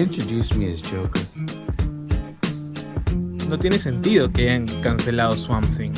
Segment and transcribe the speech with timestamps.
[0.00, 1.20] He introduced me as Joker.
[3.50, 5.92] No tiene sentido que hayan cancelado Swamp Thing.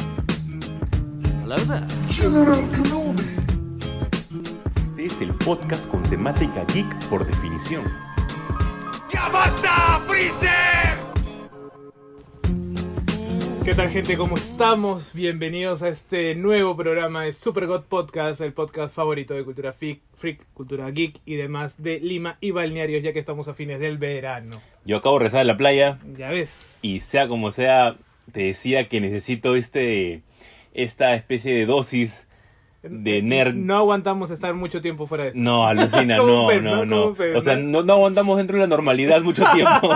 [1.44, 1.86] Hello there.
[4.82, 7.84] Este es el podcast con temática geek por definición.
[13.64, 14.16] ¿Qué tal gente?
[14.16, 15.12] ¿Cómo estamos?
[15.14, 20.00] Bienvenidos a este nuevo programa de Super God Podcast, el podcast favorito de cultura freak,
[20.16, 23.98] freak, cultura geek y demás de Lima y balnearios, ya que estamos a fines del
[23.98, 24.60] verano.
[24.84, 26.78] Yo acabo de rezar en la playa Ya ves.
[26.82, 27.96] y sea como sea,
[28.32, 30.22] te decía que necesito este
[30.74, 32.28] esta especie de dosis
[32.82, 33.54] de nerd.
[33.54, 35.40] No aguantamos estar mucho tiempo fuera de esto.
[35.40, 37.14] No, alucina, no, no, ¿no?
[37.36, 37.78] O sea, ¿no?
[37.78, 39.88] no, no aguantamos dentro de la normalidad mucho tiempo.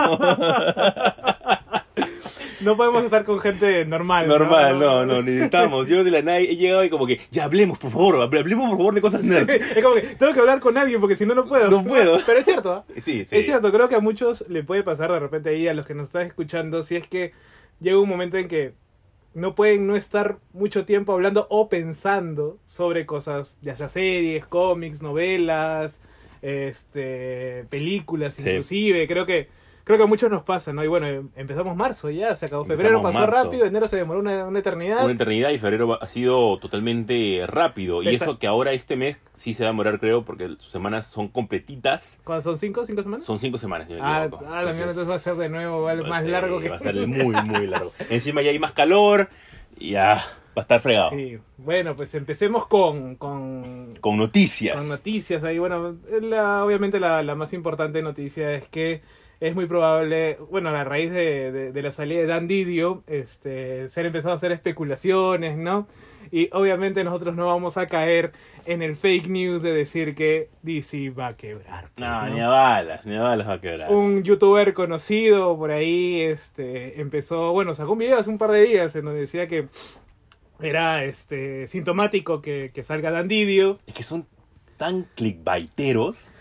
[2.67, 4.27] No podemos estar con gente normal.
[4.29, 5.89] Normal, no, no, necesitamos.
[5.89, 8.69] Yo de la nada he llegado y como que, ya hablemos, por favor, hable- hablemos
[8.69, 9.49] por favor de cosas nerd.
[9.49, 11.71] Es como que tengo que hablar con alguien porque si no, no puedo.
[11.71, 12.19] No puedo.
[12.27, 12.85] Pero es cierto, ¿ah?
[12.97, 13.37] Sí, sí.
[13.39, 15.95] Es cierto, creo que a muchos le puede pasar de repente ahí a los que
[15.95, 17.33] nos están escuchando, si es que
[17.81, 18.75] llega un momento en que
[19.35, 25.03] no pueden no estar mucho tiempo hablando o pensando sobre cosas, ya sea series, cómics,
[25.03, 26.01] novelas,
[26.43, 28.43] este, películas Sí.
[28.43, 29.49] inclusive, creo que
[29.87, 30.83] creo que a muchos nos pasa, ¿no?
[30.83, 33.45] Y bueno, em- empezamos marzo ya, se acabó febrero, Empezamos pasó marzo.
[33.45, 35.05] rápido, enero se demoró una, una eternidad.
[35.05, 38.03] Una eternidad y febrero ha sido totalmente rápido.
[38.03, 41.07] Y eso que ahora este mes sí se va a demorar, creo, porque sus semanas
[41.07, 42.21] son completitas.
[42.25, 42.85] ¿Cuándo son cinco?
[42.85, 43.25] ¿Cinco semanas?
[43.25, 45.49] Son cinco semanas, si no me ah, ah, la mierda, entonces va a ser de
[45.49, 46.69] nuevo vale, va a más ser- largo que...
[46.69, 47.93] Va a ser muy, muy largo.
[48.11, 49.29] Encima ya hay más calor
[49.79, 50.23] y ya va
[50.57, 51.11] a estar fregado.
[51.11, 54.77] Sí, bueno, pues empecemos con, con, Con noticias.
[54.77, 55.59] con noticias ahí.
[55.61, 59.03] Bueno, la, obviamente la, la más importante noticia es que
[59.41, 63.89] es muy probable, bueno, a raíz de, de- de la salida de Dan Didio, este,
[63.91, 65.87] se han empezado a hacer especulaciones, ¿no?
[66.33, 68.33] Y obviamente nosotros no vamos a caer
[68.65, 71.91] en el fake news de decir que DC va a quebrar.
[71.95, 72.35] pues, no, ¿no?
[72.35, 73.93] ni a balas, ni a balas va a quebrar.
[73.93, 78.63] un youtuber conocido por ahí este empezó bueno sacó un video hace un par de
[78.65, 79.69] días en donde decía que
[80.61, 84.27] era este sintomático que, que salga Dan Didio Es que son
[84.79, 86.33] tan clickbaiteros.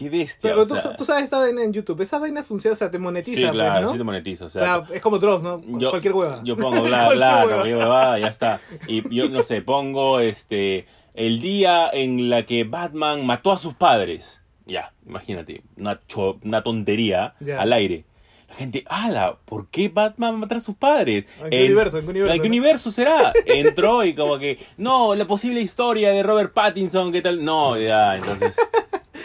[0.00, 0.50] Qué bestia.
[0.50, 2.98] pero tú, sea, tú sabes esta vaina en YouTube esa vaina funciona o sea te
[2.98, 3.92] monetiza Sí, pues, claro, ¿no?
[3.92, 4.44] sí te monetizo.
[4.44, 5.60] O O sea, sea, es como Dross, ¿no?
[5.78, 7.46] yo, cualquier hueva Yo pongo, bla, bla, hueva.
[7.54, 8.60] cualquier huevada, ya está.
[8.88, 13.74] Y yo, no sé, pongo este el día en la que Batman mató a sus
[13.74, 14.42] padres.
[14.64, 17.60] Ya, imagínate, una, cho- una tontería Ya.
[17.60, 18.04] al aire.
[18.48, 21.24] La gente, ala, ¿por qué Batman va a matar a sus padres?
[21.42, 21.98] ¿En qué universo?
[21.98, 23.32] ¿En qué universo, ¿En qué universo será?
[23.46, 27.44] Entró y como que, no, la posible historia de Robert Pattinson, ¿qué tal?
[27.44, 28.56] No, ya, entonces,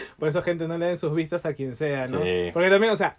[0.18, 2.50] por eso gente no le den sus vistas a quien sea no Sí.
[2.52, 3.16] porque también o sea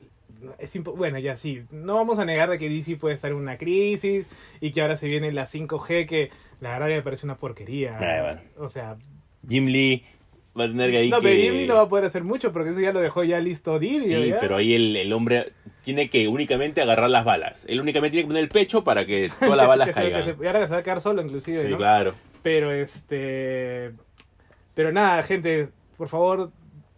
[0.60, 3.58] es bueno, ya sí, no vamos a negar de que DC puede estar en una
[3.58, 4.28] crisis
[4.62, 6.30] y que ahora se viene la 5G que
[6.62, 7.98] la verdad que me parece una porquería.
[8.00, 8.42] Eh, bueno.
[8.66, 8.98] O sea,
[9.50, 10.04] Jim Lee
[10.58, 11.24] va a tener que ahí no, que...
[11.28, 13.80] pero Ghibli no va a poder hacer mucho porque eso ya lo dejó ya listo
[13.80, 14.22] Didio.
[14.22, 14.40] Sí, ya.
[14.40, 17.66] pero ahí el, el hombre tiene que únicamente agarrar las balas.
[17.68, 20.24] Él únicamente tiene que poner el pecho para que todas las balas caigan.
[20.24, 21.58] se- y ahora que se va a quedar solo, inclusive.
[21.64, 21.78] Sí, ¿no?
[21.78, 22.14] claro.
[22.44, 23.92] Pero este.
[24.76, 26.52] Pero nada, gente, por favor,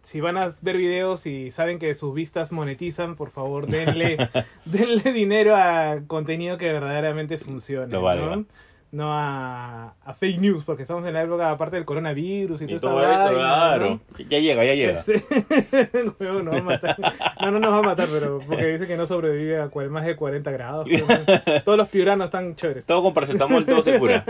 [0.04, 4.18] si van a ver videos y saben que sus vistas monetizan, por favor, denle,
[4.66, 7.92] denle dinero a contenido que verdaderamente funcione.
[7.92, 8.36] Lo.
[8.36, 8.46] ¿no?
[8.92, 12.80] No a, a fake news, porque estamos en la época aparte del coronavirus y, Y
[12.80, 13.90] todo esta eso, vaina, claro.
[14.18, 14.26] ¿no?
[14.28, 15.00] Ya llega, ya llega.
[15.00, 16.98] Este, el huevo nos va a matar.
[17.40, 20.16] No, no nos va a matar, pero porque dice que no sobrevive a más de
[20.16, 20.88] 40 grados.
[21.66, 22.86] Todos los piuranos están chéveres.
[22.88, 24.26] Todo con paracetamol, todo se cura.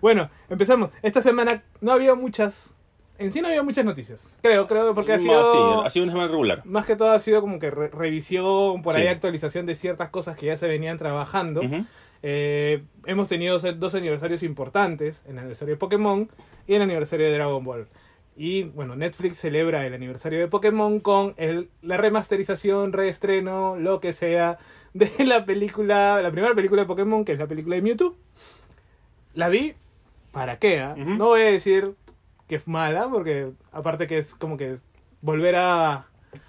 [0.00, 0.90] Bueno, empezamos.
[1.02, 2.75] Esta semana no había muchas.
[3.18, 4.28] En sí no había muchas noticias.
[4.42, 5.52] Creo, creo, porque ha No, sido.
[5.80, 6.62] sí, ha sido una semana regular.
[6.66, 10.36] Más que todo ha sido como que re- revisión, por ahí actualización de ciertas cosas
[10.36, 11.62] que ya se venían trabajando.
[12.22, 16.28] Eh, hemos tenido dos aniversarios importantes, el aniversario de Pokémon
[16.66, 17.86] y el aniversario de Dragon Ball.
[18.36, 24.12] Y bueno, Netflix celebra el aniversario de Pokémon con el, la remasterización, reestreno, lo que
[24.12, 24.58] sea,
[24.94, 28.14] de la película, la primera película de Pokémon, que es la película de Mewtwo.
[29.34, 29.74] La vi,
[30.32, 30.82] ¿para qué?
[30.96, 31.94] No voy a decir
[32.48, 34.84] que es mala, porque aparte que es como que es
[35.20, 36.06] volver a...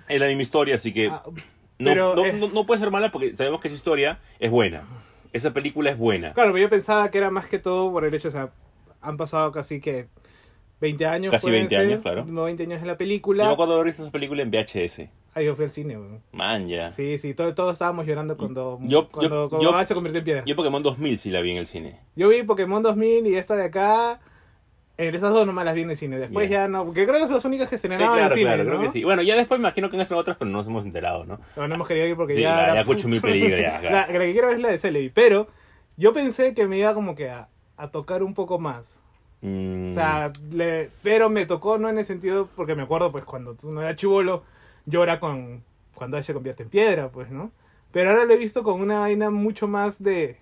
[0.08, 2.92] Es la misma historia, así que a- no, pero, no, eh, no- no puede ser
[2.92, 4.84] mala porque sabemos que esa historia es buena.
[5.34, 6.34] Esa película es buena.
[6.34, 8.50] Claro, pero yo pensaba que era más que todo por el hecho, o sea,
[9.02, 10.08] han pasado casi que
[10.82, 11.32] 20 años.
[11.32, 12.26] Casi pueden 20 ser, años, claro.
[12.26, 13.46] no 20 años en la Yo película.
[13.46, 15.10] me acuerdo haber visto esa película en VHS.
[15.36, 16.22] Ahí yo fui al cine, weón.
[16.32, 16.92] Man, ya.
[16.94, 20.26] Sí, sí, todo- todos estábamos llorando cuando, Yo- cuando, yo- cuando yo- se convirtió en
[20.26, 20.44] piedra.
[20.46, 22.00] Yo Pokémon 2000 sí la vi en el cine.
[22.16, 24.20] Yo vi Pokémon 2000 y esta de acá.
[25.00, 26.18] En esas dos nomás las vi en el cine.
[26.18, 26.84] Después ya no.
[26.86, 28.46] Porque creo que son las únicas que se Sí, estrenaban claro, en cine.
[28.50, 28.70] claro, ¿no?
[28.72, 29.04] creo que sí.
[29.04, 31.40] Bueno, ya después me imagino que han estrenado otras, pero no nos hemos enterado, ¿no?
[31.54, 32.56] Pero no hemos querido ir porque Sí, ya.
[32.56, 33.96] la- era- ya escucho mi peligro, ya, claro.
[33.96, 35.10] La, la que quiero ver es la de Celebi.
[35.10, 35.48] Pero
[35.98, 37.48] yo pensé que me iba como que a,
[37.78, 39.00] a tocar un poco más.
[39.42, 43.24] Mm, O sea, le- pero me tocó no en el sentido, porque me acuerdo pues
[43.24, 44.44] cuando tú no era chivolo,
[44.92, 45.64] era con
[45.94, 47.52] cuando Ash se convierte en piedra, pues, ¿no?
[47.92, 50.38] Pero ahora lo he visto con una vaina mucho más de,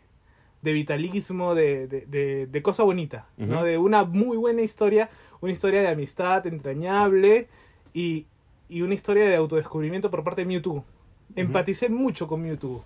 [0.66, 3.64] de vitalismo, de, de, de, de cosa bonita, ¿no?
[3.64, 5.10] De una muy buena historia,
[5.40, 7.48] una historia de amistad entrañable
[7.94, 8.26] y,
[8.68, 10.84] y una historia de autodescubrimiento por parte de Mewtwo.
[11.36, 12.84] Empaticé mucho con Mewtwo.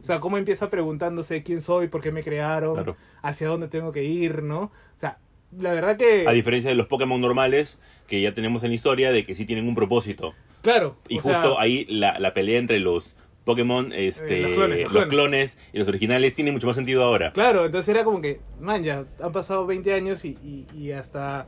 [0.00, 2.96] O sea, cómo empieza preguntándose quién soy, por qué me crearon, Claro.
[3.22, 4.60] hacia dónde tengo que ir, ¿no?
[4.62, 5.18] O sea,
[5.58, 6.24] la verdad que...
[6.26, 9.44] A diferencia de los Pokémon normales que ya tenemos en la historia de que sí
[9.44, 10.34] tienen un propósito.
[10.62, 10.96] Claro.
[11.08, 13.16] Y justo sea, ahí la, la pelea entre los
[13.48, 15.08] Pokémon, este, Eh, los clones, los los clones.
[15.08, 17.32] clones y los originales tiene mucho más sentido ahora.
[17.32, 21.46] Claro, entonces era como que, man, ya han pasado 20 años y, y- y hasta...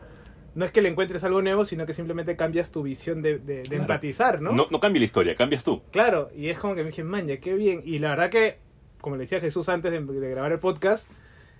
[0.54, 3.56] No es que le encuentres algo nuevo, sino que simplemente cambias tu visión de, de-
[3.58, 3.82] de Claro.
[3.82, 4.50] empatizar, ¿no?
[4.52, 4.66] ¿no?
[4.70, 5.82] No cambia la historia, cambias tú.
[5.92, 7.82] Claro, y es como que me dije, man, ya qué bien.
[7.84, 8.56] Y la verdad que,
[9.00, 11.08] como le decía Jesús antes de, de grabar el podcast,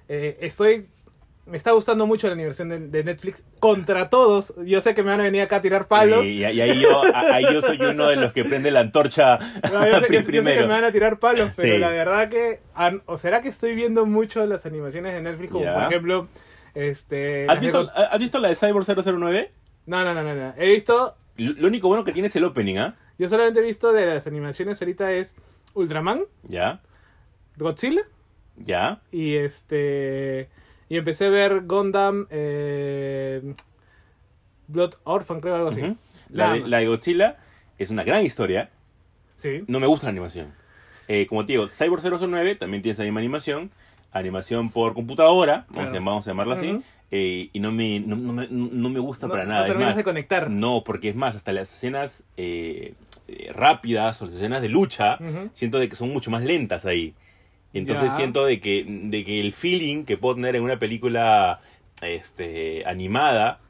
[0.09, 0.87] eh, estoy.
[1.50, 4.55] Me está gustando mucho la animación de, de Netflix contra todos.
[4.64, 6.25] Yo sé que me van a venir acá a tirar palos.
[6.25, 9.38] Y, y ahí, yo, a- ahí yo soy uno de los que prende la antorcha
[9.73, 10.62] No, yo, sé, sé- yo sé que primero.
[10.69, 11.79] me van a tirar palos, pero Sí.
[11.81, 12.61] la verdad que.
[13.06, 15.50] ¿O será que estoy viendo mucho las animaciones de Netflix?
[15.52, 16.29] Como por ejemplo.
[16.75, 17.47] Este.
[17.49, 19.50] ¿Has visto, de- ¿Has visto la de Cyborg 009?
[19.87, 20.55] No, no, no, no, no.
[20.56, 21.17] He visto.
[21.37, 22.97] Lo lo único bueno que tiene es el opening, ¿ah?
[23.19, 25.35] Yo solamente he visto de las animaciones ahorita es
[25.75, 26.81] Ultraman, Ya,
[27.56, 28.02] Godzilla.
[28.56, 29.00] ya.
[29.11, 30.49] Y este.
[30.91, 32.27] Y empecé a ver Gundam.
[32.31, 33.55] eh,
[34.69, 35.81] Blood Orphan, creo, algo así.
[35.83, 35.97] Ujú.
[36.29, 37.39] la, Nada de, la de Godzilla
[37.79, 38.71] es una gran historia.
[39.37, 39.65] Sí.
[39.67, 40.53] No me gusta la animación.
[41.09, 43.71] Eh, como te digo, Cyborg 009 también tiene esa misma animación.
[44.13, 46.05] Animación por computadora, vamos, Claro.
[46.05, 46.71] a, vamos a llamarla así.
[46.73, 46.83] Ujú.
[47.13, 49.63] eh, y no me, no, no me, no me gusta No- para no nada.
[49.67, 50.49] es terminas de conectar.
[50.51, 52.95] No, porque es más, hasta las escenas eh,
[53.27, 55.51] eh, rápidas o las escenas de lucha, Ujú.
[55.53, 57.15] siento de que son mucho más lentas ahí.
[57.73, 61.61] Entonces siento de que, de que el feeling que puedo tener en una película
[62.03, 63.61] este, animada,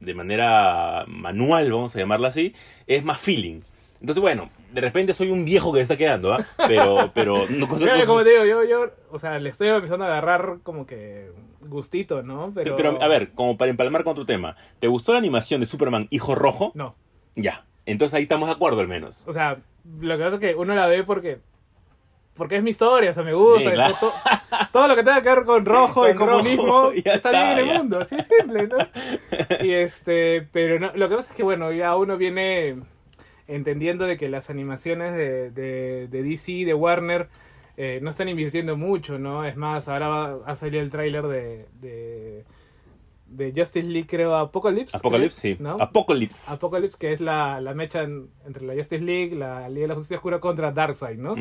[0.00, 2.54] de manera manual, vamos a llamarla así,
[2.86, 3.60] es más feeling.
[4.00, 6.44] Entonces, bueno, de repente soy un viejo que se está quedando, ¿ah?
[6.68, 10.08] Pero, pero no cosa- como te digo, yo, yo, o sea, le estoy empezando a
[10.08, 11.30] agarrar como que
[11.60, 12.52] gustito, ¿no?
[12.54, 15.66] Pero, Pero, a ver, como para empalmar con otro tema, ¿te gustó la animación de
[15.66, 16.72] Superman Hijo Rojo?
[16.74, 16.94] No.
[17.36, 17.64] Ya.
[17.86, 19.26] Entonces ahí estamos de acuerdo al menos.
[19.26, 19.58] O sea,
[20.00, 21.38] lo que pasa es que uno la ve porque.
[22.36, 23.60] Porque es mi historia, o sea, me gusta.
[23.60, 23.94] Sí, y claro.
[24.72, 27.50] todo lo que tenga que ver con rojo y Con comunismo rojo, está, está, bien
[27.50, 28.76] en el mundo, así es simple, ¿no?
[29.64, 32.76] Y este, pero no, lo que pasa es que, bueno, ya uno viene
[33.46, 37.28] entendiendo de que las animaciones de, de, de DC, de Warner,
[37.76, 39.44] eh, no están invirtiendo mucho, ¿no?
[39.44, 42.44] Es más, ahora va- ha salido el tráiler de, de,
[43.36, 44.96] de Justice League, creo, Apocalypse.
[44.96, 45.62] Apocalypse, creo, sí.
[45.62, 45.76] ¿no?
[45.82, 46.50] Apocalypse.
[46.52, 49.94] Apocalypse, que es la, la mecha en- entre la Justice League, la Liga de la
[49.94, 51.34] Justicia Oscura contra Darkseid, ¿no?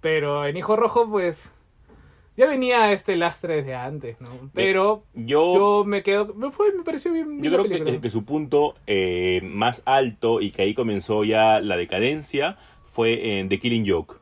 [0.00, 1.52] Pero en Hijo Rojo, pues,
[2.36, 4.50] ya venía este lastre desde antes, ¿no?
[4.52, 7.40] Pero Yo, yo me quedo, me fue, me pareció bien.
[7.42, 7.92] yo creo que, película.
[7.92, 13.38] que- que su punto eh, más alto y que ahí comenzó ya la decadencia fue
[13.38, 14.16] en The Killing Joke.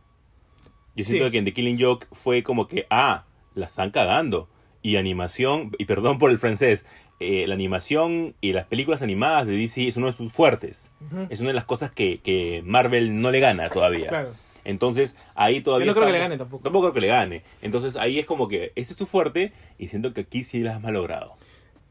[0.94, 1.30] Yo siento Sí.
[1.30, 3.24] que en The Killing Joke fue como que, ah,
[3.54, 4.48] la están cagando.
[4.84, 6.84] Y animación, y perdón por el francés,
[7.22, 10.90] eh, la animación y las películas animadas de DC es uno de sus fuertes.
[11.30, 14.08] Es una de las cosas que, que Marvel no le gana todavía.
[14.08, 14.34] Claro.
[14.64, 15.86] Entonces, ahí todavía.
[15.86, 16.62] Yo no creo que le gane tampoco.
[16.62, 17.42] Tampoco creo que le gane.
[17.62, 20.76] Entonces, ahí es como que este es su fuerte y siento que aquí sí las
[20.76, 21.34] has malogrado.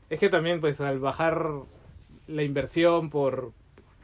[0.10, 1.48] Es que también, pues, al bajar
[2.28, 3.52] la inversión por...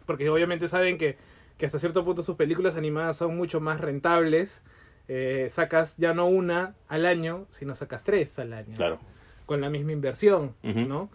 [0.05, 1.17] Porque obviamente saben que,
[1.57, 4.63] que hasta cierto punto sus películas animadas son mucho más rentables.
[5.09, 8.75] Eh, sacas ya no una al año, sino sacas tres al año.
[8.75, 8.99] Claro.
[9.47, 10.53] Con la misma inversión.
[10.61, 11.09] ¿no?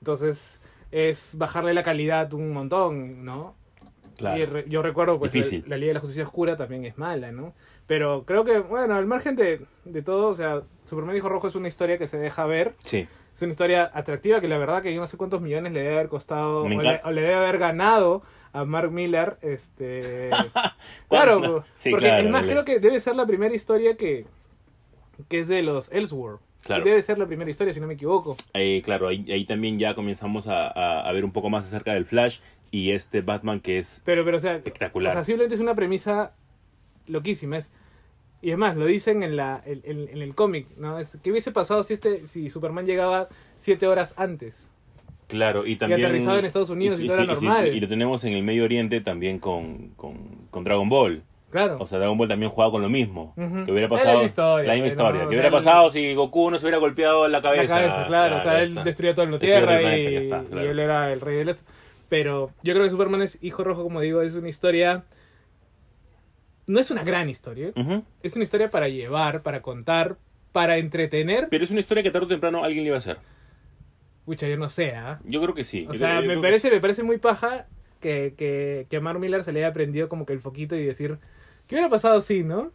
[0.00, 3.56] Entonces, es bajarle la calidad un montón, ¿no?
[4.16, 4.38] Claro.
[4.40, 7.30] Y re- yo recuerdo, pues, la, la Liga de la Justicia Oscura también es mala,
[7.32, 7.52] ¿no?
[7.86, 11.54] Pero creo que, bueno, al margen de, de todo, o sea, Superman Hijo Rojo es
[11.56, 12.74] una historia que se deja ver.
[12.84, 13.06] Sí.
[13.34, 15.94] Es una historia atractiva que la verdad que yo no sé cuántos millones le debe
[15.94, 17.08] haber costado o le, encanta.
[17.08, 19.36] o le debe haber ganado a Mark Miller.
[19.40, 20.30] Este,
[21.08, 22.52] claro, Sí, porque claro, es más, debe.
[22.54, 24.26] creo que debe ser la primera historia que,
[25.28, 26.40] que es de los Elseworld.
[26.68, 26.84] Claro.
[26.84, 28.36] Debe ser la primera historia, si no me equivoco.
[28.54, 31.94] Eh, claro, ahí, ahí también ya comenzamos a, a- a ver un poco más acerca
[31.94, 32.38] del Flash
[32.70, 35.10] y este Batman que es Pero, pero, o sea, espectacular.
[35.10, 36.32] o sea, simplemente es una premisa
[37.06, 37.58] loquísima.
[37.58, 37.70] Es,
[38.40, 40.98] y es más, lo dicen en, la, en, en- en el cómic, ¿no?
[40.98, 44.70] Es, ¿Qué hubiese pasado si, este, si Superman llegaba siete horas antes?
[45.26, 46.04] claro, y también...
[46.04, 47.74] aterrizado en Estados Unidos y todo era normal.
[47.76, 50.16] y lo tenemos en el Medio Oriente también con, con,
[50.50, 51.22] con Dragon Ball.
[51.50, 51.78] Claro.
[51.80, 53.32] O sea, Dragon Ball también jugaba con lo mismo.
[53.36, 53.40] Que
[53.72, 54.12] hubiera Es la pasado...
[54.18, 55.22] misma historia, La misma historia.
[55.22, 57.74] no, que hubiera pasado si Goku no se hubiera golpeado la cabeza.
[57.74, 58.36] la cabeza, claro.
[58.36, 61.20] o sea, ya él destruyó todo en la tierra y, está, y él era el
[61.20, 61.62] rey del esto.
[62.10, 65.04] Pero yo creo que Superman es Hijo Rojo, como digo, es una historia.
[66.66, 67.70] No es una gran historia.
[67.74, 68.04] Ujú.
[68.22, 70.16] Es una historia para llevar, para contar,
[70.52, 71.48] para entretener.
[71.50, 73.16] Pero es una historia que tarde o temprano alguien le iba a hacer.
[74.26, 75.18] Pucha, yo no sé, ¿ah?
[75.24, 75.86] Yo creo que sí.
[75.88, 77.66] O Yo sea, me parece, me parece muy paja
[78.00, 80.84] que, que, que a Mark Miller se le haya prendido como que el foquito y
[80.84, 81.18] decir,
[81.68, 82.72] ¿qué hubiera pasado si, no?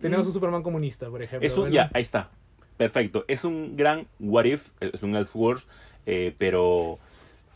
[0.00, 1.46] Tenemos un Superman comunista, por ejemplo.
[1.46, 2.30] Es un, Bueno, ya, ahí está.
[2.76, 3.24] Perfecto.
[3.28, 5.66] Es un gran what if, es un Elseworlds,
[6.06, 6.98] eh, pero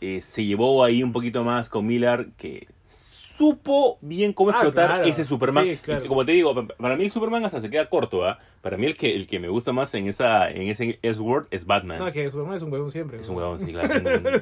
[0.01, 4.87] eh, se llevó ahí un poquito más con Miller que supo bien cómo Ah, explotar
[4.89, 5.03] claro.
[5.05, 5.65] ese Superman.
[5.65, 6.07] Sí, claro.
[6.07, 8.39] Como te digo, pa- para mí el Superman hasta se queda corto, ¿ah?
[8.61, 11.65] Para mí el que, el que me gusta más en esa en ese Elseworld es
[11.65, 11.99] Batman.
[11.99, 13.19] No, que Superman es un huevón siempre.
[13.19, 13.93] Es un huevón, sí, claro.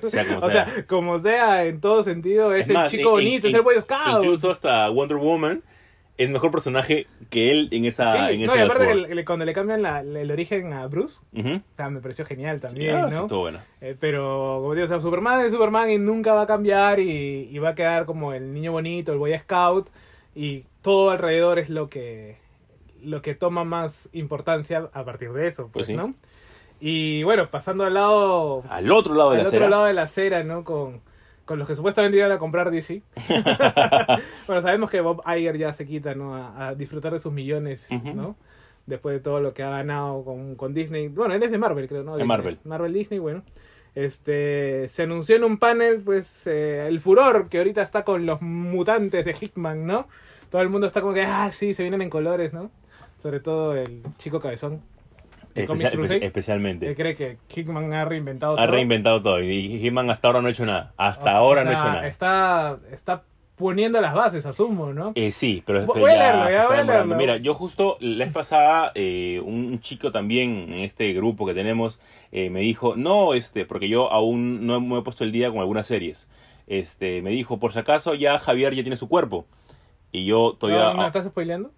[0.09, 0.65] Sea como O sea.
[0.65, 3.61] sea, como sea, en todo sentido, es, Es el chico en- bonito, en- es el
[3.61, 4.23] Boy Scout.
[4.23, 5.61] Incluso hasta Wonder Woman
[6.17, 9.45] es mejor personaje que él en esa Sí, en no, ese y aparte que cuando
[9.45, 13.15] le cambian la- el origen a Bruce, o sea, me pareció genial también, Ah, sí,
[13.15, 13.21] ¿no?
[13.23, 13.59] estuvo bueno.
[13.81, 17.49] Eh, pero, como digo, o sea, Superman es Superman y nunca va a cambiar y,
[17.51, 19.89] y va a quedar como el niño bonito, el Boy Scout
[20.35, 22.37] y todo alrededor es lo que
[23.03, 25.93] lo que toma más importancia a partir de eso, pues, Pues sí.
[25.93, 26.15] ¿no?
[26.79, 29.69] Y bueno, pasando al lado Al otro lado de al la otro acera.
[29.69, 30.63] lado de la acera, ¿no?
[30.63, 31.01] Con,
[31.47, 33.01] con los que supuestamente iban a comprar DC.
[34.47, 36.35] bueno, sabemos que Bob Iger ya se quita, ¿no?
[36.35, 37.87] A, a disfrutar de sus millones.
[38.13, 38.35] ¿no?
[38.85, 41.07] Después de todo lo que ha ganado con, con Disney.
[41.07, 42.17] Bueno, él es de Marvel, creo, ¿no?
[42.17, 42.25] De.
[42.25, 42.59] Marvel.
[42.65, 43.43] Marvel Disney, bueno.
[43.95, 48.41] Este, se anunció en un panel, pues, eh, el furor que ahorita está con los
[48.41, 50.07] mutantes de Hickman, ¿no?
[50.51, 52.71] Todo el mundo está como que, ah, sí, se vienen en colores, ¿no?
[53.17, 54.81] Sobre todo el chico cabezón.
[55.57, 56.87] De Especial- Comic Crusade, espe- especialmente.
[56.87, 58.67] Él cree que Hickman ha reinventado Ha todo.
[58.67, 59.41] reinventado todo.
[59.41, 60.93] Y He-Man hasta ahora no ha hecho nada.
[60.97, 62.07] Hasta O sea, ahora no ha hecho nada.
[62.07, 63.23] Está, está
[63.55, 65.13] poniendo las bases, asumo, ¿no?
[65.15, 67.15] Eh, sí, pero, Voy pero a ya leerlo, se ya está voy a demorando.
[67.15, 67.33] leerlo.
[67.33, 71.55] Mira, yo justo la vez pasada, eh, un, un chico también en este grupo que
[71.55, 71.99] tenemos
[72.31, 75.59] eh, me dijo, no, este, porque yo aún no me he puesto el día con
[75.59, 76.29] algunas series.
[76.67, 79.45] Este, me dijo, por si acaso ya Javier ya tiene su cuerpo.
[80.11, 80.93] Y yo todavía...
[80.93, 81.71] ¿No, ¿Me estás spoileando?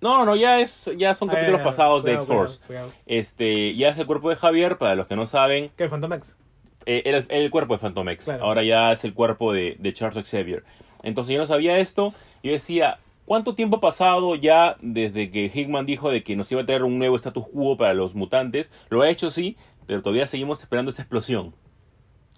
[0.00, 2.60] No, no, ya es, ya son Ah, capítulos pasados de X-Force.
[3.06, 6.36] Este, ya es el cuerpo de Javier, para los que no saben, ¿Qué, Phantom X?
[6.84, 8.28] eh, era el, el cuerpo de Phantom X.
[8.28, 10.64] Ahora ya es el cuerpo de, de Charles Xavier.
[11.02, 12.12] Entonces yo no sabía esto.
[12.42, 16.60] Yo decía, ¿cuánto tiempo ha pasado ya desde que Hickman dijo de que nos iba
[16.60, 18.70] a tener un nuevo status quo para los mutantes?
[18.90, 21.54] Lo ha hecho, sí, pero todavía seguimos esperando esa explosión.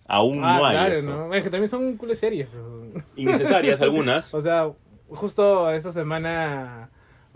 [0.07, 1.09] Aún Ah, no hay claro, eso.
[1.11, 1.35] ¿no?
[1.35, 2.49] Es que también son culo series.
[2.51, 2.85] pero-
[3.17, 4.33] Innecesarias algunas.
[4.39, 4.71] O sea,
[5.11, 6.91] justo esta semana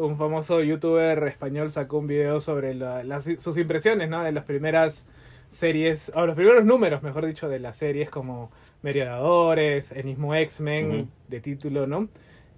[0.06, 4.22] un famoso youtuber español sacó un video sobre la- las- sus impresiones, ¿no?
[4.22, 5.06] De las primeras
[5.50, 8.50] series, o los primeros números, mejor dicho, de las series como
[8.82, 12.08] Mediadores, el mismo X-Men de título, ¿no?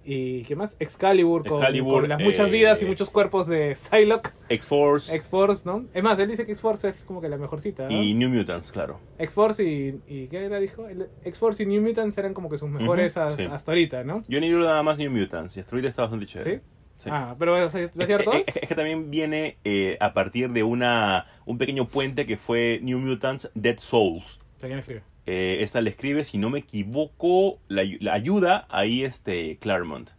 [0.07, 0.75] Y ¿qué más?
[0.79, 5.63] Excalibur, con, Excalibur, con las muchas eh, vidas y muchos cuerpos de Psylocke, X-Force X-Force,
[5.65, 5.85] ¿no?
[5.95, 8.03] Es más, él dice que X-Force es como que la mejorcita, ¿no?
[8.03, 8.99] y New Mutants, claro.
[9.17, 10.85] X-Force y, y ¿qué era, dijo?
[11.23, 13.47] X-Force y New Mutants eran como que sus mejores Ujú, as- sí.
[13.51, 14.21] hasta ahorita, ¿no?
[14.27, 16.55] Yo ni nada más New Mutants y hasta ahorita está bastante chévere.
[16.57, 16.61] ¿Sí?
[16.97, 17.09] Sí.
[17.11, 18.35] Ah, pero ¿lo has Es, todos?
[18.47, 22.79] es- es que también viene eh, a partir de una un pequeño puente que fue
[22.81, 24.39] New Mutants Dead Souls.
[24.61, 25.03] ¿De quién escribe?
[25.27, 30.09] Eh, esta le escribe, si no me equivoco, la, ayu- la ayuda ahí este Claremont.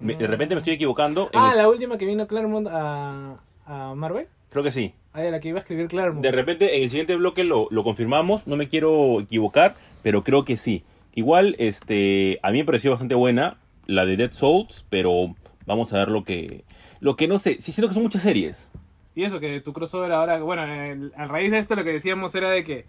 [0.00, 1.30] Me- de repente me estoy equivocando.
[1.32, 3.36] en Ah, el- la última que vino Claremont a,
[3.66, 4.26] a Marvel.
[4.50, 4.94] Creo que sí.
[5.12, 6.22] Ah, la que iba a escribir Claremont.
[6.24, 8.46] De repente en el siguiente bloque lo, lo confirmamos.
[8.46, 10.84] No me quiero equivocar, pero creo que sí.
[11.14, 15.34] Igual, este, a mí me pareció bastante buena la de Dead Souls, pero
[15.66, 16.64] vamos a ver lo que,
[17.00, 17.60] lo que no sé.
[17.60, 18.68] Sí siento que son muchas series.
[19.14, 22.34] Y eso, que tu crossover ahora, bueno, el- a raíz de esto lo que decíamos
[22.34, 22.86] era de que,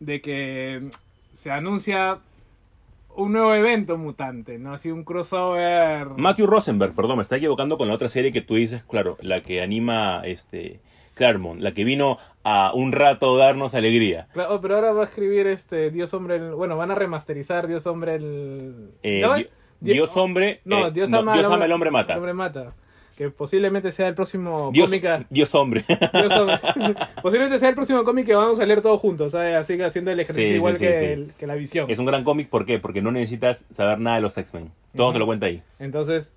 [0.00, 0.90] de que mm,
[1.36, 2.18] se anuncia
[3.14, 4.72] un nuevo evento mutante, ¿no?
[4.74, 6.06] Así un crossover...
[6.16, 9.42] Matthew Rosenberg, perdón, me está equivocando con la otra serie que tú dices, claro, la
[9.42, 10.80] que anima este
[11.14, 14.28] Claremont, la que vino a un rato darnos alegría.
[14.34, 17.86] Claro, pero ahora va a escribir este Dios Hombre, el- bueno, van a remasterizar Dios
[17.86, 18.90] Hombre el...
[19.02, 19.34] Eh, ¿No
[19.92, 22.12] Dios hombre, No, eh, Dios no, ama, Dios al ama, el hombre mata.
[22.14, 22.72] El hombre mata.
[23.16, 25.26] Que posiblemente sea el próximo Dios, cómic...
[25.30, 25.84] Dios hombre.
[26.12, 26.58] Dios hombre.
[27.22, 29.56] posiblemente sea el próximo cómic que vamos a leer todos juntos, ¿sabes?
[29.56, 31.90] Así que haciendo el ejercicio Sí, igual sí, que, el- la visión.
[31.90, 32.78] es un gran cómic, ¿por qué?
[32.78, 34.70] Porque no necesitas saber nada de los X-Men.
[34.94, 35.12] Todo Ujú.
[35.14, 35.62] te lo cuenta ahí.
[35.78, 36.30] Entonces,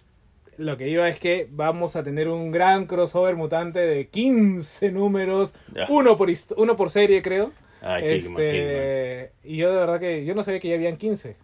[0.55, 5.53] lo que iba es que vamos a tener un gran crossover mutante de 15 números,
[5.89, 7.51] uno por, uno por serie, creo.
[7.81, 8.45] Ay, Hickman, Hickman.
[8.45, 11.35] este, y yo de verdad que yo no sabía que ya habían 15.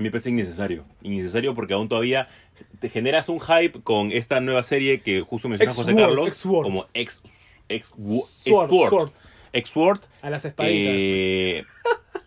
[0.00, 0.86] A mí me parece innecesario.
[1.02, 2.26] Innecesario porque aún todavía
[2.80, 6.28] te generas un hype con esta nueva serie que justo menciona José Carlos.
[6.28, 6.62] X-Sword.
[6.64, 7.20] Como X,
[7.68, 7.92] X,
[8.46, 9.10] Sword.
[9.52, 10.00] X-Sword.
[10.22, 10.94] A las espaditas.
[10.96, 11.64] Eh,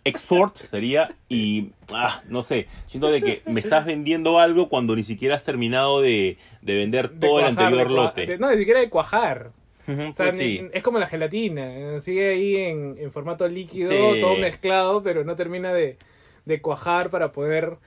[0.03, 5.03] Exhort sería y ah, no sé, siento de que me estás vendiendo algo cuando ni
[5.03, 8.25] siquiera has terminado de, de vender De todo el cuajar, anterior de lote.
[8.27, 9.51] de- no, ni siquiera de cuajar.
[9.87, 10.61] O sea, pues sí.
[10.73, 11.99] Es como la gelatina.
[12.01, 14.21] Sigue ahí en, en formato líquido, Sí.
[14.21, 15.97] todo mezclado, pero no termina de,
[16.45, 17.77] de cuajar para poder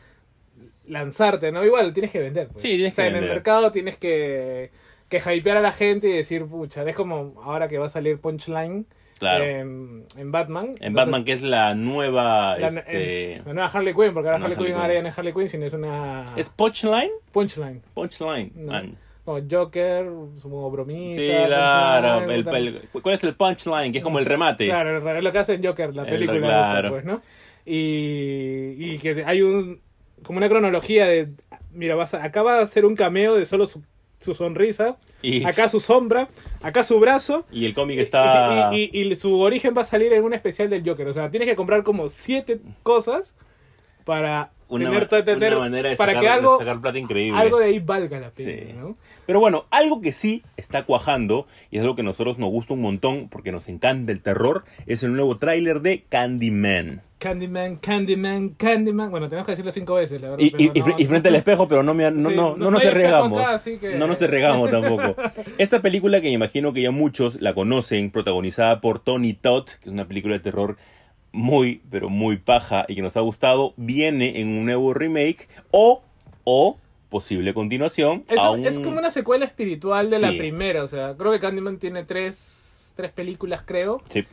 [0.87, 1.65] lanzarte, ¿no?
[1.65, 2.49] Igual tienes que vender.
[2.49, 2.63] pues.
[2.63, 4.71] Sí, tienes o sea, que en el mercado tienes que,
[5.09, 8.19] que hypear a la gente y decir, pucha, es como ahora que va a salir
[8.19, 8.87] Punchline,
[9.19, 9.45] Claro.
[9.45, 10.67] en, en Batman.
[10.67, 12.59] En Entonces, Batman, que es la nueva.
[12.59, 15.19] la, este, la nueva Harley Quinn, porque ahora Harley Harley Quinn ahora ya no es
[15.19, 17.11] Harley Quinn, sino es una ¿Es Punchline?
[17.33, 17.83] punchline.
[17.95, 18.53] Punchline.
[18.55, 18.73] No.
[18.73, 18.97] man.
[19.25, 20.07] Como Joker,
[20.43, 21.21] como bromista.
[21.21, 22.31] Sí, claro.
[22.31, 23.91] el- el- ¿Cuál es el punchline?
[23.91, 24.67] Que es como el remate.
[24.69, 26.39] Claro, es lo que hace en Joker, la El- película.
[26.41, 26.91] claro.
[26.91, 27.23] pues, ¿no?
[27.67, 29.81] Y, y que hay un
[30.23, 31.29] como una cronología de,
[31.73, 33.83] mira, vas a, acá va a ser un cameo de solo su,
[34.21, 36.29] su sonrisa, Y, acá su sombra,
[36.63, 37.45] acá su brazo.
[37.53, 38.71] y el cómic está.
[38.73, 41.07] Y, y- y su origen va a salir en un especial del Joker.
[41.09, 43.37] O sea, tienes que comprar como siete cosas
[44.07, 47.39] para una, tener, tener- una manera de para sacar, que de algo, sacar plata increíble.
[47.39, 48.73] algo de ahí valga la pena, Sí.
[48.79, 48.97] ¿no?
[49.27, 52.75] Pero bueno, algo que sí está cuajando, y es algo que a nosotros nos gusta
[52.75, 57.03] un montón porque nos encanta el terror, es el nuevo tráiler de Candyman.
[57.19, 59.11] Candyman, Candyman, Candyman.
[59.11, 60.45] Bueno, tenemos que decirlo cinco veces, la verdad.
[60.45, 62.81] Y, no- frente al espejo, pero no, me, no, Sí, no, no- no no nos
[62.81, 62.91] acá,
[63.81, 65.17] que- No nos arriesgamos tampoco.
[65.59, 69.93] Esta película que imagino que ya muchos la conocen, protagonizada por Tony Todd, que es
[69.93, 70.77] una película de terror
[71.37, 76.03] muy, pero muy paja y que nos ha gustado, viene en un nuevo remake o,
[76.45, 76.79] o
[77.09, 78.67] posible continuación Es, a un- un...
[78.67, 80.83] es como una secuela espiritual de la primera.
[80.83, 84.03] O sea, creo que Candyman tiene tres, tres películas, creo.
[84.11, 84.25] Sí.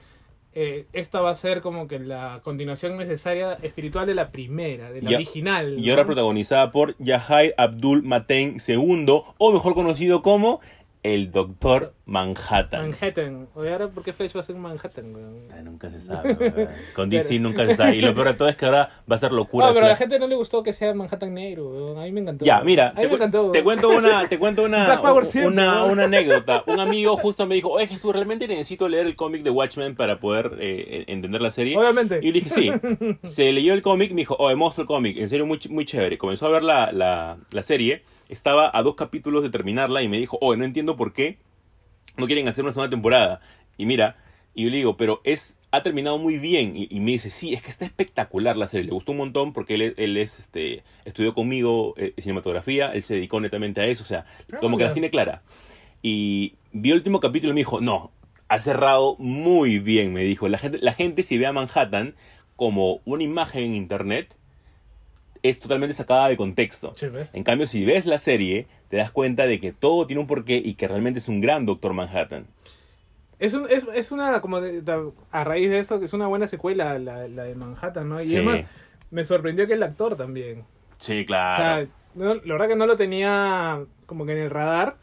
[0.55, 5.01] Eh, esta va a ser como que la continuación necesaria espiritual de la primera, de
[5.01, 5.79] la Y original.
[5.79, 9.05] Y ahora protagonizada por Yahya Abdul Mateen II,
[9.39, 10.59] o mejor conocido como
[11.03, 12.89] el Doctor Manhattan.
[12.91, 13.47] Manhattan.
[13.55, 15.13] Oye, ahora, ¿por qué Flash va a ser Manhattan?
[15.53, 16.33] Ay, Nunca se sabe.
[16.33, 16.69] weón.
[16.95, 17.97] Con DC nunca se sabe.
[17.97, 19.67] Y lo peor de todo es que ahora va a ser locura.
[19.67, 21.99] No, pero a la gente no le gustó que sea Manhattan negro.
[21.99, 22.45] A mí me encantó.
[22.45, 23.51] Ya, mira, te, cu- encantó.
[23.51, 26.63] te cuento una, te cuento una, siempre, una, una anécdota.
[26.67, 30.19] Un amigo justo me dijo, oye Jesús, realmente necesito leer el cómic de Watchmen para
[30.19, 31.77] poder eh, entender la serie.
[31.77, 32.19] Obviamente.
[32.23, 32.71] Y le dije, sí.
[33.23, 36.17] Se leyó el cómic, me dijo, oh, hermoso el cómic, en serio muy, muy chévere.
[36.17, 40.17] Comenzó a ver la, la, la serie, estaba a dos capítulos de terminarla y me
[40.17, 41.37] dijo, oh, no entiendo por qué
[42.17, 43.41] no quieren hacer una segunda temporada.
[43.77, 44.17] Y mira,
[44.53, 46.77] y yo le digo, pero es ha terminado muy bien.
[46.77, 48.85] Y, y me dice, sí, es que está espectacular la serie.
[48.85, 53.15] Le gustó un montón porque él, él es, este, estudió conmigo eh, cinematografía, él se
[53.15, 55.41] dedicó netamente a eso, o sea, Ah, como que las tiene clara.
[56.03, 58.11] Y vio el último capítulo y me dijo, no,
[58.49, 60.47] ha cerrado muy bien, me dijo.
[60.47, 62.13] La gente, la gente si ve a Manhattan
[62.55, 64.35] como una imagen en internet,
[65.43, 66.93] es totalmente sacada de contexto.
[67.33, 70.55] En cambio, si ves la serie, te das cuenta de que todo tiene un porqué
[70.63, 72.47] y que realmente es un gran Doctor Manhattan.
[73.39, 76.27] Es, un, es, es una, como de- de- a raíz de eso, que es una
[76.27, 78.21] buena secuela la, la de Manhattan, ¿no?
[78.21, 78.37] Y Sí.
[78.37, 78.61] además,
[79.11, 80.63] me sorprendió que el actor también.
[80.97, 81.63] Sí, O claro.
[81.63, 84.95] sea, no- la verdad que no lo tenía como que en el radar,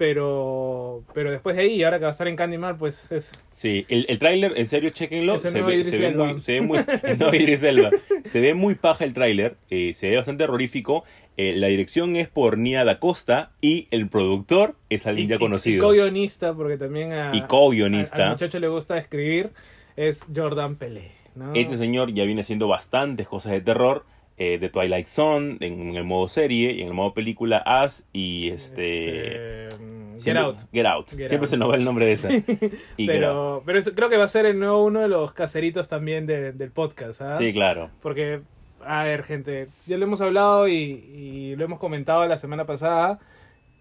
[0.00, 3.44] pero pero después de ahí, ahora que va a estar en Candyman, pues es...
[3.54, 5.38] Sí, el, el tráiler, en serio, chequenlo.
[5.38, 6.78] Se ve, se, muy, se ve muy.
[8.24, 9.56] Se ve muy paja el tráiler.
[9.70, 11.04] eh, se ve bastante terrorífico.
[11.36, 15.76] eh, la dirección es por Nia Da Costa y el productor es alguien ya conocido.
[15.78, 18.16] Y co-guionista, porque también a, Y co-guionista.
[18.18, 19.50] a- al muchacho le gusta escribir,
[19.96, 21.52] es Jordan Pelé, ¿no?
[21.54, 24.04] Este señor ya viene haciendo bastantes cosas de terror.
[24.42, 28.48] Eh, de Twilight Zone, en, el modo serie, y en el modo película As y
[28.48, 29.66] este.
[29.66, 29.84] Este,
[30.18, 30.58] Get Out.
[30.72, 31.10] Get Out.
[31.10, 31.50] Get siempre Out.
[31.50, 32.30] se nos va el nombre de esa.
[32.96, 33.06] Y.
[33.06, 36.24] Pero, pero es- creo que va a ser el nuevo uno de los caseritos también
[36.26, 37.36] de- del podcast, ¿ah?
[37.36, 37.90] Sí, claro.
[38.00, 38.40] Porque,
[38.82, 43.18] a ver, gente, ya lo hemos hablado y, y lo hemos comentado la semana pasada.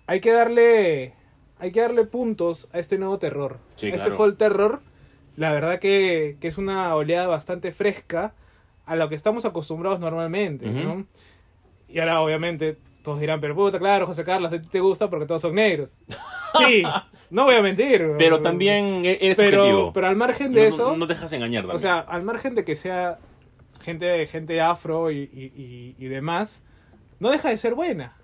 [0.07, 1.13] Hay que darle,
[1.57, 3.59] hay que darle puntos a este nuevo terror.
[3.77, 4.17] Sí, este claro.
[4.17, 4.81] fall terror,
[5.37, 8.33] la verdad que, que es una oleada bastante fresca
[8.91, 10.65] a lo que estamos acostumbrados normalmente.
[10.67, 11.05] ¿no?
[11.87, 15.25] Y ahora, obviamente, todos dirán, pero puta, claro, José Carlos, a ti te gusta porque
[15.25, 15.95] todos son negros.
[16.57, 16.81] Sí,
[17.29, 18.13] no voy a mentir.
[18.17, 19.93] Pero también e- eres pero, objetivo.
[19.93, 21.75] pero al margen de no, eso, no, no te dejas engañar también.
[21.75, 23.19] o sea, al margen de que sea
[23.81, 26.63] gente, gente afro y, y, y- y demás,
[27.19, 28.15] no deja de ser buena.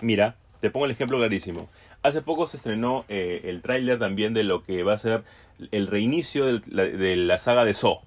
[0.00, 1.68] Mira, te pongo el ejemplo clarísimo.
[2.04, 5.24] Hace poco se estrenó eh, el tráiler también de lo que va a ser
[5.72, 7.98] el reinicio del- la- de la saga de Saw.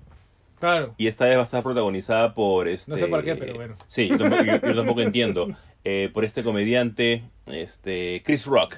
[0.59, 0.95] Claro.
[0.97, 2.91] Y esta vez va a estar protagonizada por este...
[2.91, 3.75] No sé por qué, pero bueno.
[3.87, 5.47] Sí, yo tampoco, yo- yo tampoco entiendo.
[5.83, 8.77] Eh, por este comediante, este Chris Rock.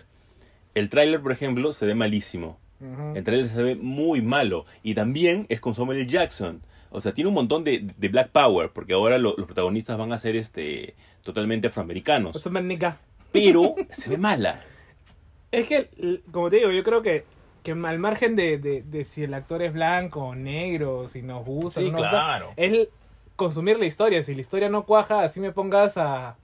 [0.75, 2.59] El tráiler, por ejemplo, se ve malísimo.
[2.79, 3.15] Ujú.
[3.15, 4.65] El tráiler se ve muy malo.
[4.83, 6.07] Y también es con Samuel L.
[6.07, 6.61] Jackson.
[6.89, 10.11] O sea, tiene un montón de, de Black Power, porque ahora lo- los protagonistas van
[10.13, 12.45] a ser este totalmente afroamericanos.
[12.49, 12.99] Manica.
[13.31, 14.61] Pero se ve mala.
[15.51, 15.89] Es que,
[16.31, 17.23] como te digo, yo creo que,
[17.75, 21.45] que al margen de, de- de si el actor es blanco o negro, si nos
[21.45, 22.17] gusta Sí, no nos gusta,
[22.55, 22.87] es
[23.35, 24.23] consumir la historia.
[24.23, 26.37] Si la historia no cuaja, así me pongas a,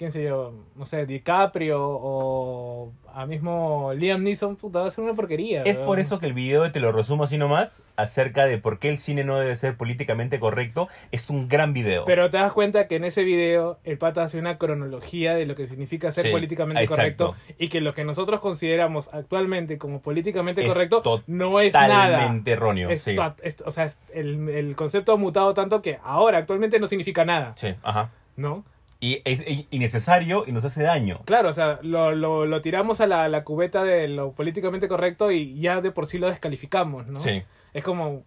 [0.00, 5.04] quién sé yo, no sé, DiCaprio o a mismo Liam Neeson, puta, va a ser
[5.04, 5.62] una porquería.
[5.64, 8.88] Es por eso que el video, te lo resumo así nomás, acerca de por qué
[8.88, 12.06] el cine no debe ser políticamente correcto, es un gran video.
[12.06, 15.54] Pero te das cuenta que en ese video el pata hace una cronología de lo
[15.54, 17.32] que significa ser Sí, políticamente exacto.
[17.32, 22.12] correcto y que lo que nosotros consideramos actualmente como políticamente Es correcto no es nada.
[22.16, 22.88] Totalmente erróneo.
[22.88, 23.16] Es sí.
[23.16, 27.26] to- es- o sea, el, el concepto ha mutado tanto que ahora actualmente no significa
[27.26, 28.10] nada, Sí, ajá.
[28.36, 28.64] ¿no?
[29.00, 31.20] Y es es innecesario y nos hace daño.
[31.24, 35.30] Claro, o sea, lo, lo, lo tiramos a la, la cubeta de lo políticamente correcto
[35.30, 37.18] y ya de por sí lo descalificamos, ¿no?
[37.18, 37.42] Sí.
[37.72, 38.24] Es como,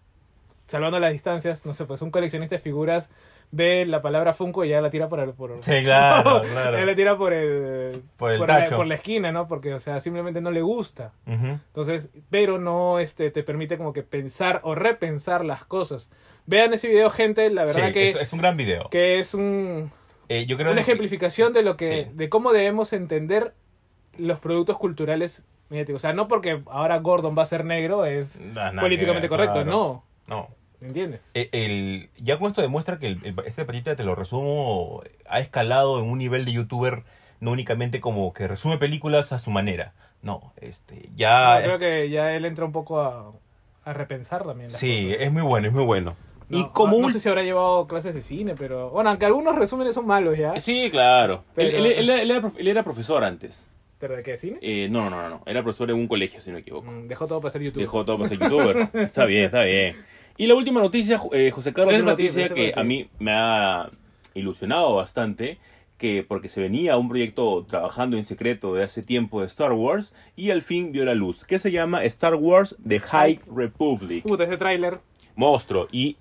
[0.68, 3.10] salvando las distancias, no sé, pues un coleccionista de figuras
[3.52, 5.32] ve la palabra Funko y ya la tira por el...
[5.34, 6.86] Por, Sí, claro, ya claro.
[6.86, 8.02] la tira por el...
[8.18, 8.78] Por el la, tacho.
[8.78, 9.48] por la esquina, ¿no?
[9.48, 11.12] Porque, o sea, simplemente no le gusta.
[11.28, 16.10] Entonces, pero no este, te permite como que pensar o repensar las cosas.
[16.48, 18.90] Vean ese video, gente, la verdad Sí, que, es, es un gran video.
[18.90, 19.92] que es un,
[20.34, 22.12] Eh, yo creo una que- ejemplificación de lo que Sí.
[22.14, 23.54] de cómo debemos entender
[24.18, 26.00] los productos culturales mediáticos.
[26.00, 28.42] O sea, no porque ahora Gordon va a ser negro es
[28.80, 30.04] políticamente ver, correcto, no.
[30.28, 30.48] No.
[30.80, 31.22] ¿Me entiendes?
[31.34, 36.00] Eh, el, ya con esto demuestra que el, este patita, te lo resumo, ha escalado
[36.00, 37.04] en un nivel de youtuber
[37.40, 39.94] no únicamente como que resume películas a su manera.
[40.22, 41.60] No, este, ya...
[41.62, 43.32] Yo creo que ya él entra un poco a,
[43.86, 44.72] a repensar también.
[44.72, 45.22] sí, cosas.
[45.26, 46.16] es muy bueno, es muy bueno.
[46.54, 49.56] No, y como no sé si habrá llevado clases de cine, pero bueno, aunque algunos
[49.56, 50.60] resúmenes son malos ya.
[50.62, 51.44] Sí, claro.
[51.56, 53.68] Pero- Él, él- él- era, prof- él era profesor antes.
[54.00, 54.58] ¿Pero de qué cine?
[54.62, 55.42] Eh, no, no, no, no.
[55.46, 56.92] Era profesor en un colegio, si no me equivoco.
[56.92, 57.80] Mm, Dejó todo para ser YouTube.
[57.82, 58.90] Dejó todo para ser youtuber.
[58.94, 59.96] está bien, está bien.
[60.38, 63.90] Y la última noticia, eh, José Carlos, una ti, noticia que a mí me ha
[64.34, 65.58] ilusionado bastante,
[65.98, 70.14] que porque se venía un proyecto trabajando en secreto de hace tiempo de Star Wars
[70.36, 74.24] y al fin vio la luz, que se llama Star Wars The High Republic.
[74.24, 75.00] Puta, ese tráiler.
[75.36, 76.18] Monstruo y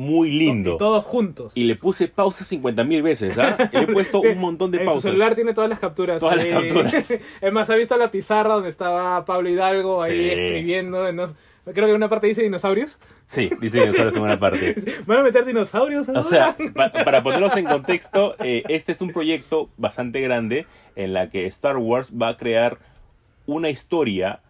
[0.00, 0.74] muy lindo.
[0.74, 1.54] Y todos juntos.
[1.56, 3.56] Y le puse pausa 50 mil veces, ¿ah?
[3.72, 5.02] Le he puesto un montón de en pausas.
[5.02, 6.20] su celular tiene todas las capturas.
[6.20, 7.10] Todas las capturas.
[7.40, 10.30] es más, ¿ha visto la pizarra donde estaba Pablo Hidalgo ahí Sí.
[10.30, 11.06] escribiendo?
[11.06, 11.34] en los-
[11.64, 12.98] Creo que en una parte dice dinosaurios.
[13.26, 14.74] Sí, dice dinosaurios en una parte.
[15.06, 16.08] ¿Van a meter dinosaurios?
[16.08, 16.22] O ahora?
[16.22, 21.28] sea, pa- para ponerlos en contexto, eh, este es un proyecto bastante grande en la
[21.30, 22.78] que Star Wars va a crear
[23.44, 24.40] una historia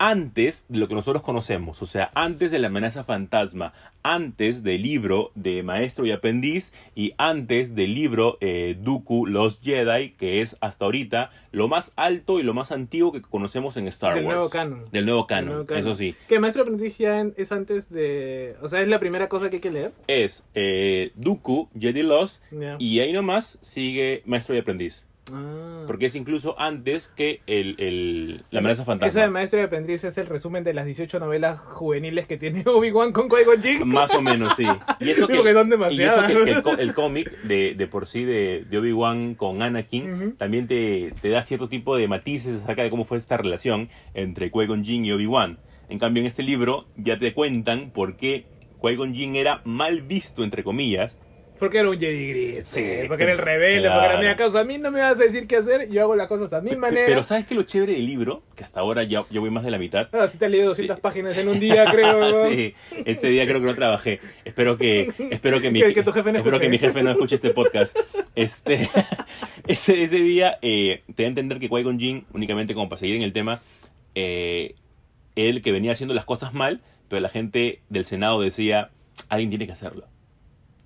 [0.00, 4.82] antes de lo que nosotros conocemos, o sea, antes de la amenaza fantasma, antes del
[4.82, 10.56] libro de Maestro y Aprendiz y antes del libro eh, Dooku Los Jedi, que es
[10.62, 14.36] hasta ahorita lo más alto y lo más antiguo que conocemos en Star Del Wars.
[14.36, 14.84] nuevo canon.
[14.90, 15.82] Del nuevo canon, nuevo canon.
[15.82, 16.16] eso sí.
[16.28, 18.56] Que Maestro Aprendiz ya es antes de...
[18.62, 19.92] O sea, es la primera cosa que hay que leer.
[20.06, 22.42] Es eh, Dooku, Jedi Lost,
[22.78, 25.09] y ahí nomás sigue Maestro y Aprendiz.
[25.34, 25.84] Ah.
[25.86, 29.28] Porque es incluso antes que el, el- la amenaza Esa de fantasma.
[29.28, 33.28] Maestro y Aprendiz es el resumen de las 18 novelas juveniles que tiene Obi-Wan con
[33.28, 33.88] Qui-Gon Jinn.
[33.88, 34.66] Más o menos, sí.
[35.00, 37.86] Y eso que, Digo que son y eso que- que el, el cómic de, de
[37.86, 40.30] por sí de, de Obi-Wan con Anakin Ujú.
[40.32, 44.50] también te, te da cierto tipo de matices acerca de cómo fue esta relación entre
[44.52, 45.58] Qui-Gon Jinn y Obi-Wan.
[45.88, 48.46] En cambio, en este libro ya te cuentan por qué
[48.80, 51.20] Qui-Gon Jinn era mal visto, entre comillas,
[51.60, 52.68] Porque era un Jedi gris.
[52.68, 53.88] Sí, porque era el rebelde.
[53.88, 55.88] Porque era, mira, causa, a mí no me vas a decir qué hacer.
[55.90, 57.06] Yo hago las cosas a mi manera.
[57.06, 58.42] Pero ¿sabes qué es lo chévere del libro?
[58.56, 60.08] Que hasta ahora ya, ya voy más de la mitad.
[60.12, 62.48] Ah, sí te has leído 200 páginas en un día, creo.
[62.50, 64.20] sí, ese día creo que no trabajé.
[64.44, 66.66] Espero que, espero que mi, Que- que tu jefe no espero escuche.
[66.66, 67.96] que mi jefe no escuche este podcast.
[68.34, 68.88] Este,
[69.68, 73.16] ese, ese día eh, te da a entender que Qui-Gon Jinn, únicamente como para seguir
[73.16, 73.60] en el tema,
[74.14, 74.74] eh,
[75.36, 78.90] él que venía haciendo las cosas mal, pero la gente del Senado decía,
[79.28, 80.06] alguien tiene que hacerlo.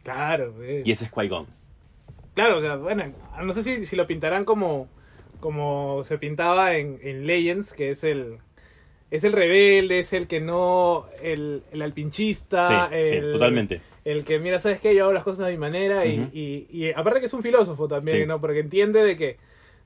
[0.04, 0.54] Claro.
[0.84, 1.46] Y ese es Qui-Gon.
[2.34, 3.12] Claro, o sea, bueno,
[3.42, 4.88] no sé si, si lo pintarán como,
[5.40, 8.38] como se pintaba en, en Legends, que es el
[9.10, 13.80] es el rebelde, es el que no, el, el alpinchista, Sí, sí, el, totalmente.
[14.04, 14.92] el que, mira, ¿sabes qué?
[14.94, 17.86] Yo hago las cosas a mi manera y, y, y aparte que es un filósofo
[17.86, 18.26] también, Sí.
[18.26, 18.40] ¿no?
[18.40, 19.36] Porque entiende de que,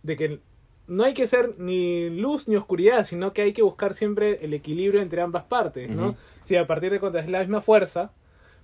[0.03, 0.39] de que
[0.87, 4.55] no hay que ser ni luz ni oscuridad, sino que hay que buscar siempre el
[4.55, 6.17] equilibrio entre ambas partes, ¿no?
[6.41, 8.13] Si a partir de cuentas es la misma fuerza,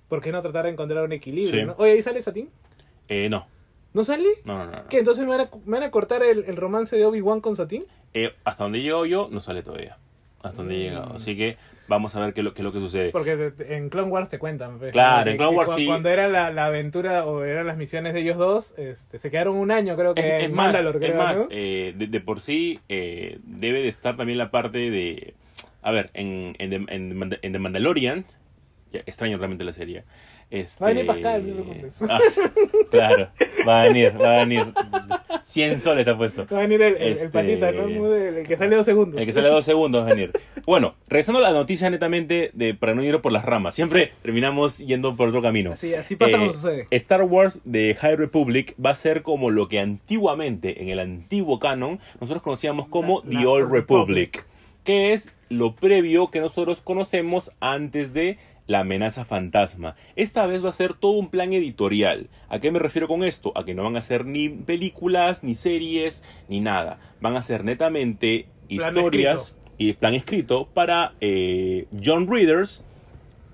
[0.07, 1.65] ¿por qué no tratar de encontrar un equilibrio, Sí.
[1.65, 1.75] ¿no?
[1.77, 2.49] Oye, ¿ahí sale Satín?
[3.07, 3.47] Eh, no,
[3.93, 4.27] ¿No sale?
[4.43, 4.71] no, no, no.
[4.71, 4.87] no.
[4.89, 4.99] ¿Qué?
[4.99, 7.85] ¿Entonces me van a, me van a cortar el, el romance de Obi-Wan con Satín?
[8.13, 9.97] Eh, hasta donde llego yo, no sale todavía.
[10.43, 11.13] Hasta donde he llegado.
[11.13, 11.15] Mm.
[11.15, 13.09] Así que vamos a ver qué, es lo- qué es lo que sucede.
[13.11, 14.77] Porque en Clone Wars te cuentan.
[14.79, 15.31] pues, Claro, ¿no?
[15.31, 15.85] en Clone Wars cu- sí.
[15.87, 19.55] Cuando era la, la aventura o eran las misiones de ellos dos, este, se quedaron
[19.55, 21.47] un año creo que Es, es en más, Mandalore, es creo, más, ¿no?
[21.49, 25.33] eh, de, de por sí eh, debe de estar también la parte de...
[25.81, 28.25] A ver, en, en, The, en en The Mandalorian,
[29.05, 30.03] extraño realmente la serie.
[30.49, 30.83] Este...
[30.83, 31.91] Va a venir Pascal, no te.
[32.09, 32.19] Ah,
[32.91, 33.29] claro,
[33.67, 34.65] va a venir, va a venir.
[35.43, 36.45] 100 soles está puesto.
[36.51, 38.13] Va a venir el, el- el Este- patita, ¿no?
[38.13, 39.19] El, que sale dos segundos.
[39.19, 40.31] El que sale dos segundos va a venir.
[40.65, 44.79] Bueno, regresando a la noticia netamente, de, para no ir por las ramas, siempre terminamos
[44.79, 45.73] yendo por otro camino.
[45.73, 46.87] Así, así pasa Eh, como sucede.
[46.91, 51.59] Star Wars de High Republic va a ser como lo que antiguamente, en el antiguo
[51.59, 54.35] canon, nosotros conocíamos como La- The Old Republic.
[54.35, 54.45] Republic,
[54.83, 59.95] que es lo previo que nosotros conocemos antes de la amenaza fantasma.
[60.15, 62.29] Esta vez va a ser todo un plan editorial.
[62.49, 63.51] ¿A qué me refiero con esto?
[63.55, 66.99] A que no van a ser ni películas, ni series, ni nada.
[67.21, 72.83] Van a ser netamente Plan historias y plan escrito para eh, John Readers,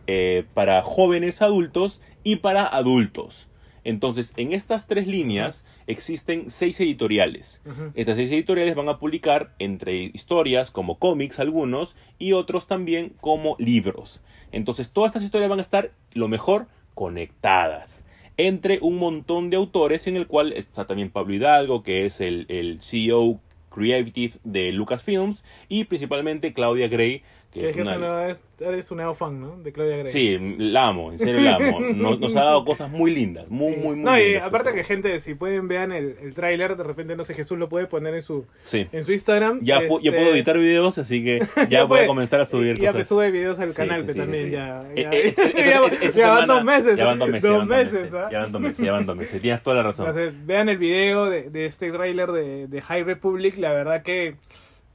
[0.07, 3.47] eh, para jóvenes adultos y para adultos.
[3.83, 7.61] Entonces, en estas tres líneas existen seis editoriales.
[7.95, 13.55] Estas seis editoriales van a publicar entre historias como cómics algunos y otros también como
[13.59, 14.21] libros.
[14.51, 18.05] Entonces, todas estas historias van a estar, lo mejor, conectadas
[18.37, 22.45] entre un montón de autores en el cual está también Pablo Hidalgo, que es el,
[22.49, 23.39] el CEO
[23.69, 27.97] Creative de Lucasfilms, y principalmente Claudia Gray, que Que es es, una...
[27.97, 28.27] una...
[28.29, 29.57] es, eres un nuevo fan, ¿no?
[29.57, 30.11] De Claudia Gray.
[30.11, 31.79] Sí, la amo, en serio la amo.
[31.81, 33.79] Nos, nos ha dado cosas muy lindas, muy, Sí.
[33.79, 34.43] muy, muy No, y lindas.
[34.45, 37.67] aparte que gente, si pueden vean el, el tráiler, de repente, no sé, Jesús lo
[37.67, 38.87] puede poner en su, Sí.
[38.91, 39.59] en su Instagram.
[39.63, 42.45] Ya, pu- ya Este, puedo editar videos, así que ya, ya voy a comenzar a
[42.45, 43.07] subir ya cosas.
[43.07, 44.79] sube videos al Sí, canal que también ya.
[44.95, 46.95] Eh, Ya, eh, esta- ya- esta- ya van dos meses.
[46.97, 47.49] Ya van dos meses.
[47.49, 48.29] Dos ya meses, meses, ¿ah?
[48.31, 49.41] ya van dos meses, ya van dos meses.
[49.41, 50.07] Tienes toda la razón.
[50.07, 54.35] Entonces, vean el video de, de este tráiler de, de High Republic, la verdad que,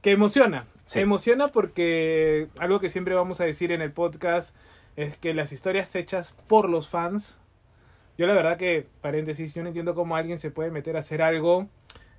[0.07, 0.65] que emociona.
[0.85, 0.99] Sí.
[1.01, 4.55] Emociona porque algo que siempre vamos a decir en el podcast
[4.95, 7.41] es que las historias hechas por los fans,
[8.17, 11.21] yo la verdad que, paréntesis, yo no entiendo cómo alguien se puede meter a hacer
[11.21, 11.67] algo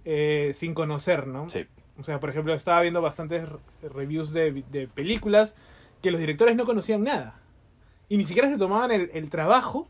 [0.04, 1.48] eh, sin conocer, ¿no?
[1.48, 1.66] Sí.
[1.98, 5.56] O sea, por ejemplo, estaba viendo bastantes re- reviews de, de películas
[6.02, 7.40] que los directores no conocían nada.
[8.10, 9.88] Y ni siquiera se tomaban el, el trabajo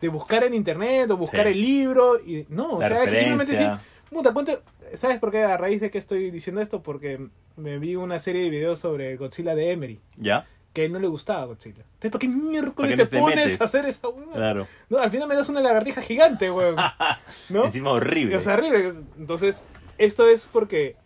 [0.00, 1.52] de buscar en internet o buscar Sí.
[1.52, 2.18] el libro.
[2.18, 3.70] Y, no, o sea, simplemente decir,
[4.10, 4.58] puta, ponte-
[4.96, 5.42] ¿sabes por qué?
[5.42, 9.16] A raíz de que estoy diciendo esto, porque me vi una serie de videos sobre
[9.16, 10.46] Godzilla de Emery, ¿Ya?
[10.72, 11.84] que no le gustaba Godzilla.
[11.94, 13.60] Entonces, ¿para qué miércoles ¿Para qué te te pones metes?
[13.60, 14.08] a hacer esa?
[14.34, 14.66] Claro.
[14.90, 16.76] No, al final me das una lagartija gigante, weón.
[17.48, 17.64] ¿No?
[17.64, 18.36] Encima horrible.
[18.36, 18.92] O sea, horrible.
[19.18, 19.62] Entonces,
[19.98, 20.96] esto es porque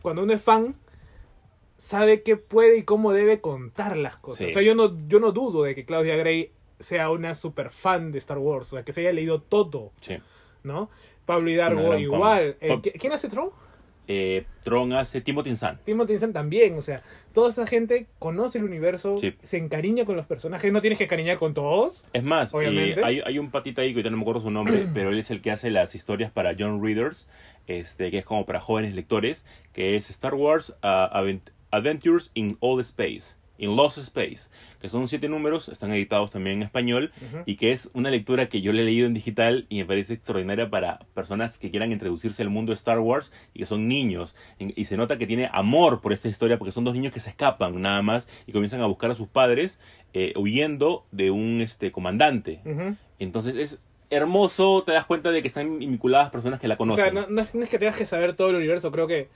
[0.00, 0.76] cuando uno es fan,
[1.76, 4.38] sabe qué puede y cómo debe contar las cosas.
[4.38, 4.44] Sí.
[4.46, 8.12] O sea, yo no, yo no dudo de que Claudia Gray sea una super fan
[8.12, 10.18] de Star Wars, o sea, que se haya leído todo, sí.
[10.62, 10.90] ¿no?
[11.26, 12.56] Pablo Hidalgo igual.
[12.60, 13.50] Eh, Pab- ¿qui- ¿Quién hace Tron?
[14.08, 15.80] Eh, Tron hace Timothy Zahn.
[15.84, 17.02] Timothy Zahn también, o sea,
[17.34, 19.34] toda esa gente conoce el universo, Sí.
[19.42, 22.04] se encariña con los personajes, no tienes que encariñar con todos.
[22.12, 23.04] Es más, eh, Obviamente.
[23.04, 25.32] hay, hay un patita ahí que ahorita no me acuerdo su nombre, pero él es
[25.32, 27.28] el que hace las historias para John Readers,
[27.66, 32.56] este, que es como para jóvenes lectores, que es Star Wars uh, Advent- Adventures in
[32.60, 37.42] All Space, in Lost Space, que son siete números, están editados también en español, Ujú.
[37.46, 40.14] y que es una lectura que yo le he leído en digital y me parece
[40.14, 44.34] extraordinaria para personas que quieran introducirse al mundo de Star Wars y que son niños.
[44.58, 47.30] Y se nota que tiene amor por esta historia porque son dos niños que se
[47.30, 49.80] escapan nada más y comienzan a buscar a sus padres
[50.14, 52.60] eh, huyendo de un este, comandante.
[52.64, 52.96] Ujú.
[53.18, 57.04] Entonces es hermoso, te das cuenta de que están vinculadas personas que la O conocen.
[57.04, 59.28] sea, no, no es, que tengas que saber todo el universo, creo que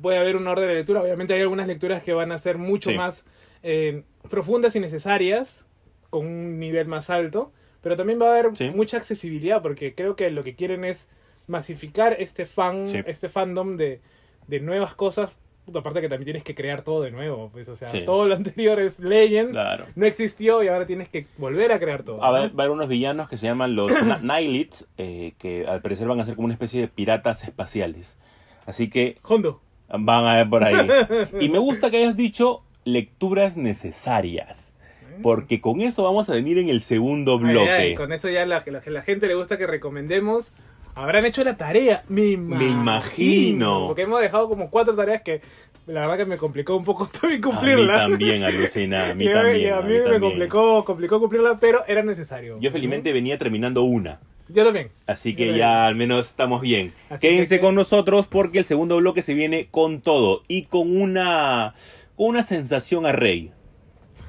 [0.00, 1.00] puede haber un orden de lectura.
[1.02, 2.96] Obviamente hay algunas lecturas que van a ser mucho Sí.
[2.96, 3.24] más
[3.62, 5.66] eh, profundas y necesarias,
[6.10, 8.70] con un nivel más alto, pero también va a haber Sí.
[8.70, 11.08] mucha accesibilidad, porque creo que lo que quieren es
[11.48, 13.00] masificar este fan, Sí.
[13.06, 14.00] este fandom de,
[14.46, 15.36] de nuevas cosas.
[15.64, 18.02] Puta, aparte que también tienes que crear todo de nuevo, pues, o sea, Sí.
[18.06, 19.84] todo lo anterior es Legends, Claro.
[19.96, 22.18] no existió y ahora tienes que volver a crear todo.
[22.18, 22.32] Va, ¿no?
[22.54, 23.90] va a haber unos villanos que se llaman los
[24.22, 28.18] Nihilites, eh, que al parecer van a ser como una especie de piratas espaciales.
[28.66, 29.60] Así que Hondo.
[29.88, 30.88] Van a ver por ahí.
[31.40, 34.74] Y me gusta que hayas dicho lecturas necesarias.
[35.22, 37.70] Porque con eso vamos a venir en el segundo Ay, bloque.
[37.70, 40.52] ay, con eso ya la, la, la gente le gusta que recomendemos.
[40.94, 42.70] Habrán hecho la tarea, me imagino.
[42.82, 43.86] imagino.
[43.88, 45.40] Porque hemos dejado como cuatro tareas que
[45.86, 47.94] la verdad que me complicó un poco también a mí cumplirla.
[48.08, 49.10] también, alucina.
[49.10, 49.72] A mí Y también.
[49.72, 50.20] a a mí, mí me también.
[50.20, 52.58] complicó, complicó cumplirla, pero era necesario.
[52.60, 54.20] Yo felizmente venía terminando una.
[54.50, 54.90] Yo también.
[55.06, 55.58] Así que también.
[55.58, 56.92] ya al menos estamos bien.
[57.10, 60.96] Así Quédense que- con nosotros porque el segundo bloque se viene con todo y con
[61.00, 61.74] una
[62.16, 63.50] con una sensación a rey.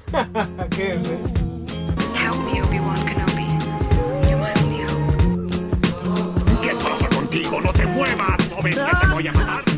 [0.76, 1.14] Quédense.
[1.14, 3.46] Help me, Obi-Wan Kenobi.
[4.36, 4.54] My.
[6.62, 7.60] ¿Qué pasa contigo?
[7.60, 8.50] ¡No te muevas!
[8.50, 9.69] ¿No ves que te voy a matar?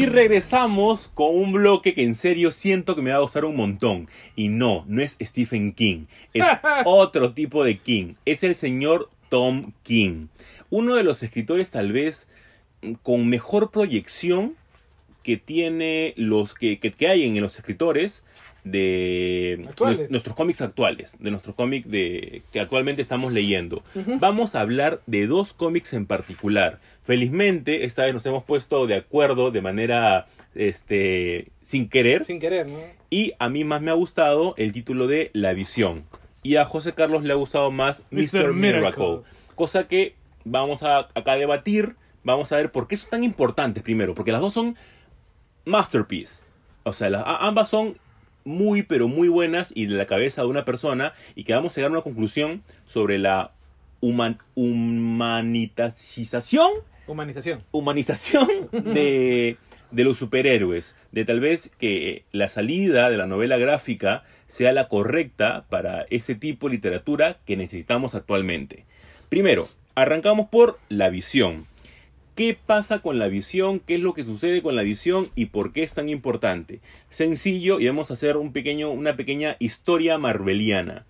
[0.00, 3.54] Y regresamos con un bloque que en serio siento que me va a gustar un
[3.54, 4.08] montón.
[4.34, 6.06] Y no, no es Stephen King.
[6.32, 6.46] Es
[6.86, 8.14] otro tipo de King.
[8.24, 10.28] Es el señor Tom King.
[10.70, 12.28] Uno de los escritores tal vez
[12.80, 14.56] mm, con mejor proyección
[15.22, 18.24] que tiene los que, que, que hay en los escritores
[18.64, 19.66] de
[20.10, 23.82] nuestros cómics actuales, de nuestros cómics de que actualmente estamos leyendo.
[24.18, 26.78] Vamos a hablar de dos cómics en particular.
[27.02, 32.68] Felizmente, esta vez nos hemos puesto de acuerdo de manera este sin querer Sin querer,
[32.68, 32.78] ¿no?
[33.10, 36.04] y a mí más me ha gustado el título de La Visión.
[36.42, 38.52] Y a José Carlos le ha gustado más Mr.
[38.54, 38.54] Miracle.
[38.54, 39.18] Miracle.
[39.54, 41.96] Cosa que vamos a acá a debatir.
[42.24, 44.14] Vamos a ver por qué son tan importantes primero.
[44.14, 44.76] Porque las dos son
[45.64, 46.42] masterpiece.
[46.82, 47.98] O sea, las- ambas son
[48.44, 51.12] muy pero muy buenas y de la cabeza de una persona.
[51.34, 53.52] Y que vamos a llegar a una conclusión sobre la
[54.00, 56.70] human, humanitazización
[57.06, 57.64] Humanización.
[57.72, 59.56] humanización de,
[59.90, 64.88] de los superhéroes, de tal vez que la salida de la novela gráfica sea la
[64.88, 68.84] correcta para ese tipo de literatura que necesitamos actualmente.
[69.28, 71.66] Primero, arrancamos por la visión.
[72.34, 73.80] ¿Qué pasa con la visión?
[73.80, 75.28] ¿Qué es lo que sucede con la visión?
[75.34, 76.80] ¿Y por qué es tan importante?
[77.10, 81.04] Sencillo, y vamos a hacer un pequeño, una pequeña historia marveliana.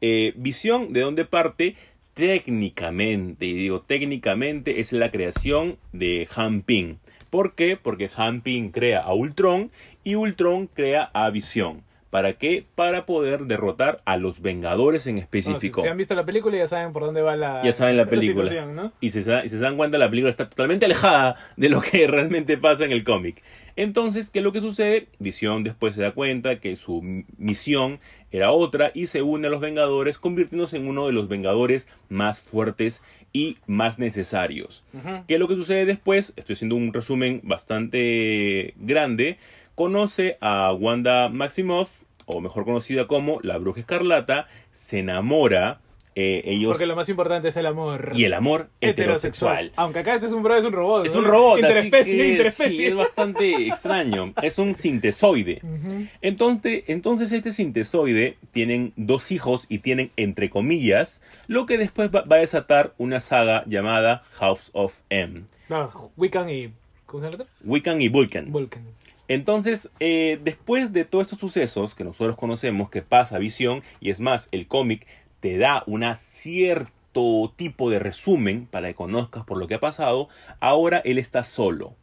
[0.00, 1.74] Eh, visión, ¿de dónde parte?
[2.14, 6.96] Técnicamente, y digo técnicamente, es la creación de Han Ping.
[7.30, 7.76] ¿Por qué?
[7.76, 9.70] Porque Han crea a Ultron
[10.04, 11.82] y Ultron crea a Visión.
[12.10, 12.64] ¿Para qué?
[12.74, 15.82] Para poder derrotar a los Vengadores en si, específico.
[15.82, 18.92] si han visto la película ya saben por dónde va la Ya saben la película.
[19.00, 22.84] Y se, se dan cuenta, la película está totalmente alejada de lo que realmente pasa
[22.84, 23.42] en el cómic.
[23.76, 25.06] Entonces, ¿qué es lo que sucede?
[25.20, 27.00] Visión después se da cuenta que su
[27.36, 28.00] misión
[28.32, 32.40] era otra y se une a los Vengadores, convirtiéndose en uno de los Vengadores más
[32.40, 34.84] fuertes y más necesarios.
[35.28, 36.32] ¿Qué es lo que sucede después?
[36.36, 39.38] Estoy haciendo un resumen bastante grande.
[39.78, 45.78] Conoce a Wanda Maximoff, o mejor conocida como la Bruja Escarlata, se enamora.
[46.16, 48.10] eh, ellos Porque lo más importante es el amor.
[48.12, 49.70] y el amor heterosexual.
[49.76, 51.06] Aunque acá este es un bro, es un robot.
[51.06, 51.20] Es ¿no?
[51.20, 52.76] un robot, así Interespecie, que interespecie.
[52.76, 54.32] sí, es bastante extraño.
[54.42, 55.60] Es un sintesoide.
[56.22, 62.22] Entonces, entonces este sintesoide tienen dos hijos y tienen entre comillas lo que después va,
[62.22, 65.42] va a desatar una saga llamada House of M.
[65.68, 66.72] No, Wiccan y.
[67.06, 67.44] ¿Cómo se llama?
[67.64, 68.50] Wiccan y Vulcan.
[68.50, 68.82] Vulcan.
[69.28, 74.20] Entonces, eh, después de todos estos sucesos que nosotros conocemos que pasa Visión, y es
[74.20, 75.06] más, el cómic
[75.40, 80.28] te da un cierto tipo de resumen para que conozcas por lo que ha pasado,
[80.60, 81.94] ahora él está solo.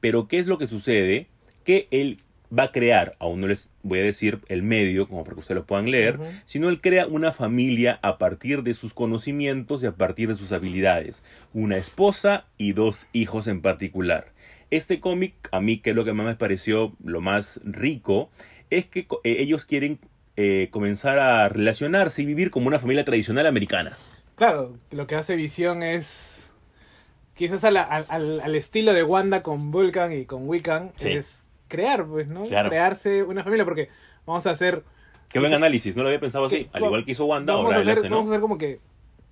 [0.00, 1.28] Pero ¿qué es lo que sucede?
[1.64, 2.20] Que él
[2.56, 5.60] va a crear, aún no les voy a decir el medio, como para que ustedes
[5.60, 9.92] lo puedan leer, sino él crea una familia a partir de sus conocimientos y a
[9.92, 11.22] partir de sus habilidades.
[11.54, 14.35] Una esposa y dos hijos en particular.
[14.70, 18.30] Este cómic, a mí, que es lo que más me pareció lo más rico,
[18.70, 19.98] es que eh, ellos quieren
[20.36, 23.96] eh, comenzar a relacionarse y vivir como una familia tradicional americana.
[24.34, 26.52] Claro, lo que hace Visión es.
[27.34, 30.92] Quizás a la- al, al- al estilo de Wanda con Vulcan y con Wiccan.
[30.96, 31.12] Sí.
[31.12, 32.42] Es crear, pues, ¿no?
[32.44, 32.68] Claro.
[32.70, 33.64] Crearse una familia.
[33.64, 33.88] Porque
[34.26, 34.82] vamos a hacer.
[35.32, 36.64] Qué buen análisis, no lo había pensado así.
[36.64, 38.16] que- Al igual que hizo Wanda, vamos ahora a hacer, hace, ¿no?
[38.16, 38.80] Vamos a hacer como que.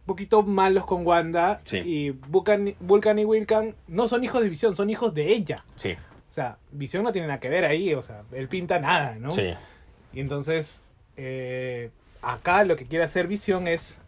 [0.07, 1.61] Poquito malos con Wanda.
[1.65, 1.79] Sí.
[1.79, 5.65] Y Vulcan, Vulcan y Wiccan no son hijos de Visión, son hijos de ella.
[5.77, 7.95] Sí, O sea, Visión no tiene nada que ver ahí.
[7.95, 9.31] O sea, él pinta nada, ¿no?
[9.31, 9.55] sí.
[10.13, 10.83] Y entonces,
[11.17, 11.91] eh,
[12.23, 13.99] acá lo que quiere hacer Visión es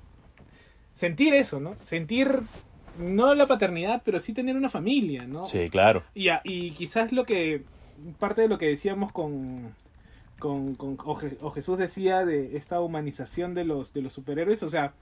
[0.93, 1.75] sentir eso, ¿no?
[1.83, 2.41] Sentir
[2.99, 5.47] no la paternidad, pero sí tener una familia, ¿no?
[5.47, 6.03] Sí, claro.
[6.15, 7.63] Y, y quizás lo que,
[8.19, 9.75] parte de lo que decíamos con,
[10.39, 14.63] con, con- o, Je- o Jesús decía de esta humanización de los, de los superhéroes,
[14.63, 14.95] o sea,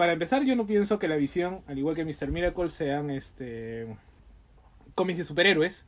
[0.00, 2.28] para empezar yo no pienso que la visión, al igual que Mr.
[2.28, 3.86] Miracle, sean este
[4.94, 5.84] cómics de superhéroes.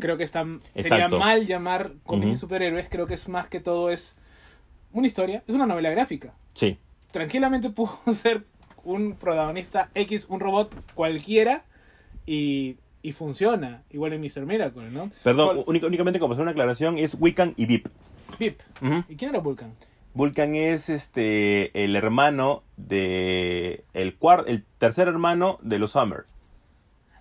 [0.00, 2.40] Creo que está, sería mal llamar cómics de Ujú.
[2.40, 2.88] superhéroes.
[2.88, 4.16] Creo que es más que todo es
[4.94, 6.32] una historia, es una novela gráfica.
[6.54, 6.78] Sí,
[7.10, 8.44] Tranquilamente pudo ser
[8.82, 11.64] un protagonista X, un robot cualquiera
[12.24, 13.82] y, y funciona.
[13.90, 14.46] Igual en Mr.
[14.46, 15.10] Miracle, ¿no?
[15.22, 17.88] Perdón, única- únicamente como hacer una aclaración, es Wiccan y Vip.
[18.80, 19.04] Ujú.
[19.06, 19.74] ¿Y quién era Vulcan?
[20.14, 26.24] Vulcan es este el hermano de el cuar- el tercer hermano de los Summer.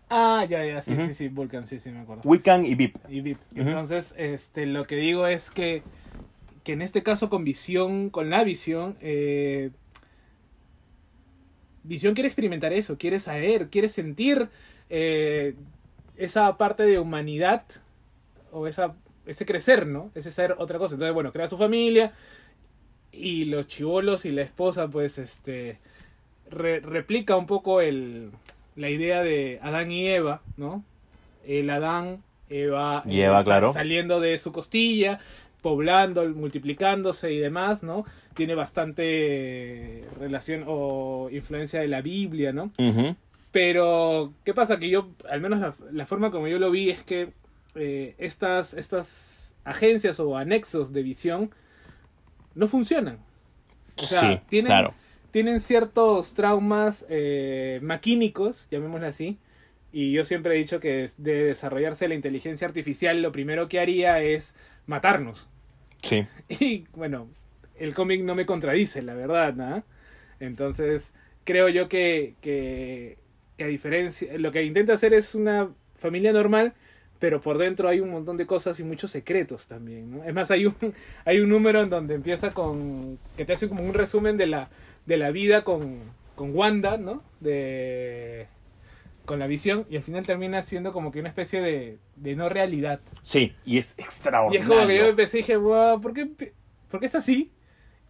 [0.10, 2.24] Ah, ya, ya, sí, sí, sí, Vulcan, sí, sí, me acuerdo.
[2.26, 2.96] Wiccan y Vip.
[3.08, 3.38] y VIP.
[3.56, 5.84] Entonces, este, lo que digo es que,
[6.64, 9.70] que en este caso con visión, con la visión, eh,
[11.84, 14.50] visión quiere experimentar eso, quiere saber, quiere sentir
[14.90, 15.54] eh,
[16.18, 17.64] esa parte de humanidad
[18.52, 18.96] o esa,
[19.28, 20.10] ese crecer, ¿no?
[20.16, 20.96] Ese ser otra cosa.
[20.96, 22.14] Entonces, bueno, crea su familia
[23.20, 25.78] y los chivolos y la esposa, pues, este,
[26.50, 28.32] re- replica un poco el,
[28.76, 30.84] la idea de Adán y Eva, ¿no?
[31.46, 33.74] El Adán, Eva, Y Eva, claro.
[33.74, 35.20] saliendo de su costilla,
[35.62, 38.06] poblando, multiplicándose y demás, ¿no?
[38.34, 42.72] Tiene bastante relación o influencia de la Biblia, ¿no?
[43.52, 44.80] Pero, ¿qué pasa?
[44.80, 47.30] Que yo, al menos la, la forma como yo lo vi es que
[47.76, 51.52] eh, estas, estas agencias o anexos de visión
[52.60, 53.20] no funcionan.
[53.96, 54.94] O sea, sí, tienen, claro.
[55.32, 59.38] tienen ciertos traumas eh, maquínicos, llamémosle así,
[59.94, 64.22] y yo siempre he dicho que de desarrollarse la inteligencia artificial lo primero que haría
[64.22, 64.56] es
[64.88, 65.48] matarnos.
[66.04, 66.28] Sí.
[66.50, 67.30] Y bueno,
[67.78, 69.84] el cómic no me contradice, la verdad, ¿no?
[70.42, 71.14] Entonces,
[71.46, 73.18] creo yo que, que,
[73.58, 76.74] que a diferencia, lo que intenta hacer es una familia normal,
[77.20, 80.24] pero por dentro hay un montón de cosas y muchos secretos también, ¿no?
[80.24, 80.76] Es más, hay un,
[81.26, 84.70] hay un número en donde empieza con, que te hace como un resumen de la,
[85.06, 86.00] de la vida con,
[86.36, 87.22] con Wanda, ¿no?
[87.42, 88.48] De,
[89.26, 92.50] con la visión, y al final termina siendo como que una especie de, de no
[92.50, 93.00] realidad.
[93.22, 94.62] Sí, y es Y extraordinario.
[94.74, 96.26] es como que yo empecé y dije, wow, ¿por qué,
[96.90, 97.52] ¿por qué está así?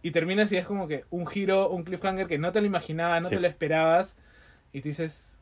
[0.02, 3.20] Y termina así, es como que un giro, un cliffhanger que no te lo imaginabas,
[3.22, 3.34] no Sí.
[3.34, 4.16] te lo esperabas.
[4.72, 5.38] Y tú dices,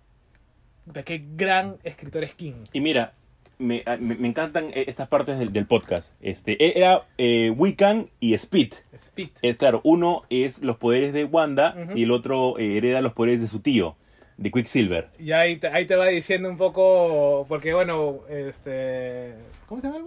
[0.84, 2.64] puta, qué gran escritor es King.
[2.72, 3.12] Y mira,
[3.58, 6.14] me, a- me- me encantan eh, estas partes del, del podcast.
[6.20, 8.72] Este, e- era eh, Wiccan y Speed.
[8.94, 9.28] Speed.
[9.42, 13.40] Eh, claro, uno es los poderes de Wanda y el otro eh, hereda los poderes
[13.40, 13.96] de su tío,
[14.36, 15.08] de Quicksilver.
[15.18, 19.34] Y ahí te, ahí te va diciendo un poco, porque bueno, este...
[19.66, 19.98] ¿Cómo se llama?
[19.98, 20.04] el?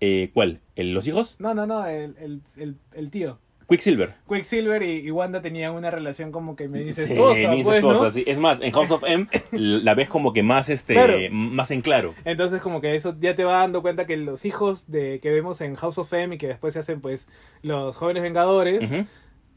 [0.00, 0.60] Eh, ¿Cuál?
[0.74, 1.36] ¿El- ¿Los hijos?
[1.38, 3.38] No, no, no, el, el, el, el tío.
[3.68, 4.14] Quicksilver.
[4.28, 8.10] Quicksilver y, y Wanda tenían una relación como que me dices Sí, pues, ¿no?
[8.12, 8.22] sí.
[8.26, 11.18] Es más, en House of M la ves como que más, este, Claro.
[11.32, 12.14] más en claro.
[12.24, 15.60] Entonces como que eso ya te va dando cuenta que los hijos de que vemos
[15.60, 17.28] en House of M y que después se hacen pues
[17.62, 18.88] los jóvenes vengadores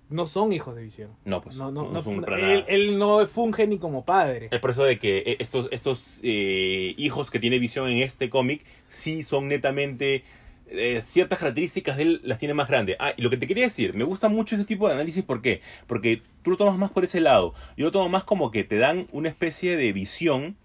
[0.09, 1.11] no son hijos de visión.
[1.23, 2.65] No, pues, No, no, no no, son no, para él, nada.
[2.67, 4.47] él no funge ni como padre.
[4.49, 8.27] Es por eso de que eh, estos, estos eh, hijos que tiene visión en este
[8.31, 10.23] cómic sí son netamente
[10.71, 12.95] eh, ciertas características de él las tiene más grandes.
[12.99, 15.41] Ah, y lo que te quería decir, me gusta mucho ese tipo de análisis, ¿por
[15.41, 15.61] qué?
[15.87, 17.53] Porque tú lo tomas más por ese lado.
[17.77, 20.55] Yo lo tomo más como que te dan una especie de visión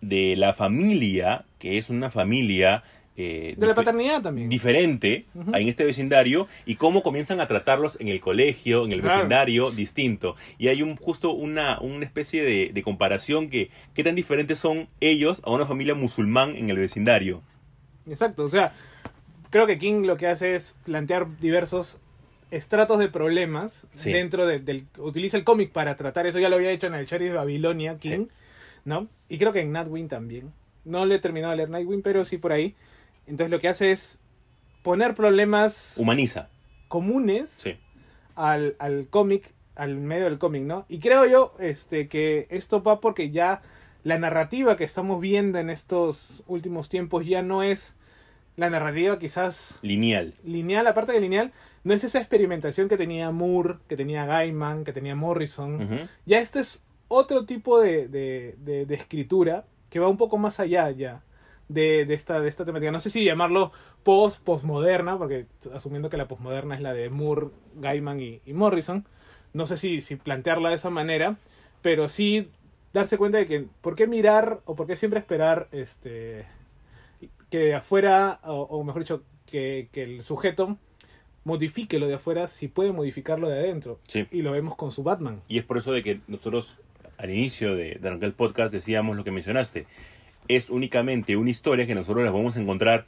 [0.00, 2.82] de la familia, que es una familia...
[3.16, 4.48] eh, De la paternidad también.
[4.48, 5.54] diferente Ujú.
[5.54, 9.16] en este vecindario y cómo comienzan a tratarlos en el colegio, en el Claro.
[9.16, 10.36] vecindario distinto.
[10.58, 14.88] Y hay un justo una, una especie de, de comparación que qué tan diferentes son
[15.00, 17.42] ellos a una familia musulmán en el vecindario.
[18.08, 18.72] Exacto, o sea,
[19.50, 22.00] creo que King lo que hace es plantear diversos
[22.50, 24.12] estratos de problemas Sí.
[24.12, 24.86] dentro de- del...
[24.98, 27.96] Utiliza el cómic para tratar eso, ya lo había hecho en el Sheriff de Babilonia,
[27.98, 28.26] King,
[28.84, 29.06] ¿no?
[29.28, 30.52] Y creo que en Nightwing también.
[30.84, 32.74] No le he terminado de leer Nightwing, pero sí por ahí.
[33.26, 34.18] Entonces lo que hace es
[34.82, 36.48] poner problemas Humaniza.
[36.88, 37.76] comunes Sí.
[38.34, 40.86] al, al cómic, al medio del cómic, ¿no?
[40.88, 43.62] Y creo yo este, que esto va porque ya
[44.02, 47.94] la narrativa que estamos viendo en estos últimos tiempos ya no es
[48.60, 50.34] la narrativa quizás Lineal.
[50.44, 51.52] lineal, aparte de lineal,
[51.82, 56.08] no es esa experimentación que tenía Moore, que tenía Gaiman, que tenía Morrison.
[56.26, 60.60] Ya este es otro tipo de, de, de- de escritura que va un poco más
[60.60, 61.22] allá ya
[61.68, 62.92] de, de esta, de esta temática.
[62.92, 63.72] No sé si llamarlo
[64.04, 69.06] post, postmoderna, porque asumiendo que la postmoderna es la de Moore, Gaiman y, y Morrison,
[69.54, 71.36] no sé si, si plantearla de esa manera,
[71.82, 72.50] pero sí
[72.92, 76.44] darse cuenta de que por qué mirar o por qué siempre esperar este
[77.50, 80.76] que de afuera, o, o mejor dicho, que, que el sujeto
[81.44, 83.98] modifique lo de afuera si puede modificarlo de adentro.
[84.06, 84.26] Sí.
[84.30, 85.40] Y lo vemos con su Batman.
[85.48, 86.76] Y es por eso de que nosotros
[87.18, 89.86] al inicio de, de arrancar el podcast decíamos lo que mencionaste.
[90.48, 93.04] Es únicamente una historia que nosotros la podemos encontrar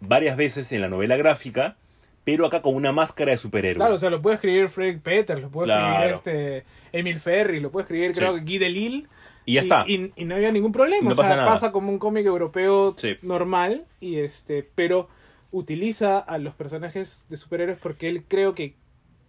[0.00, 1.76] varias veces en la novela gráfica,
[2.24, 3.76] pero acá con una máscara de superhéroe.
[3.78, 6.14] Claro, o sea, lo puede escribir Frank Peters, lo puede Claro.
[6.14, 8.20] escribir este Emil Ferry, lo puede escribir Sí.
[8.20, 9.06] creo que Guy Delisle.
[9.46, 9.84] Y ya está.
[9.88, 11.04] Y, y no había ningún problema.
[11.04, 11.48] No o sea, pasa nada.
[11.48, 13.16] pasa como un cómic europeo Sí.
[13.22, 15.08] normal, y este, pero
[15.52, 18.74] utiliza a los personajes de superhéroes porque él creo que,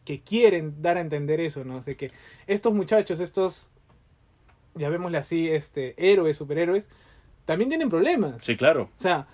[0.03, 1.79] que quieren dar a entender eso, ¿no?
[1.81, 2.11] De que
[2.47, 3.69] estos muchachos, estos,
[4.75, 6.89] llamémosle así, este, héroes, superhéroes,
[7.45, 8.43] también tienen problemas.
[8.43, 8.89] Sí, claro.
[8.97, 9.27] O sea,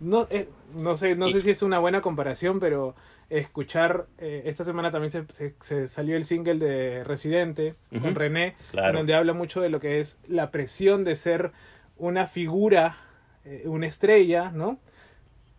[0.00, 2.94] no, eh, no sé, no Y- sé si es una buena comparación, pero
[3.30, 8.14] escuchar eh, esta semana también se, se- se salió el single de Residente con.
[8.14, 8.98] René, Claro.
[8.98, 11.52] donde habla mucho de lo que es la presión de ser
[11.96, 12.96] una figura,
[13.44, 14.78] eh, una estrella, ¿no?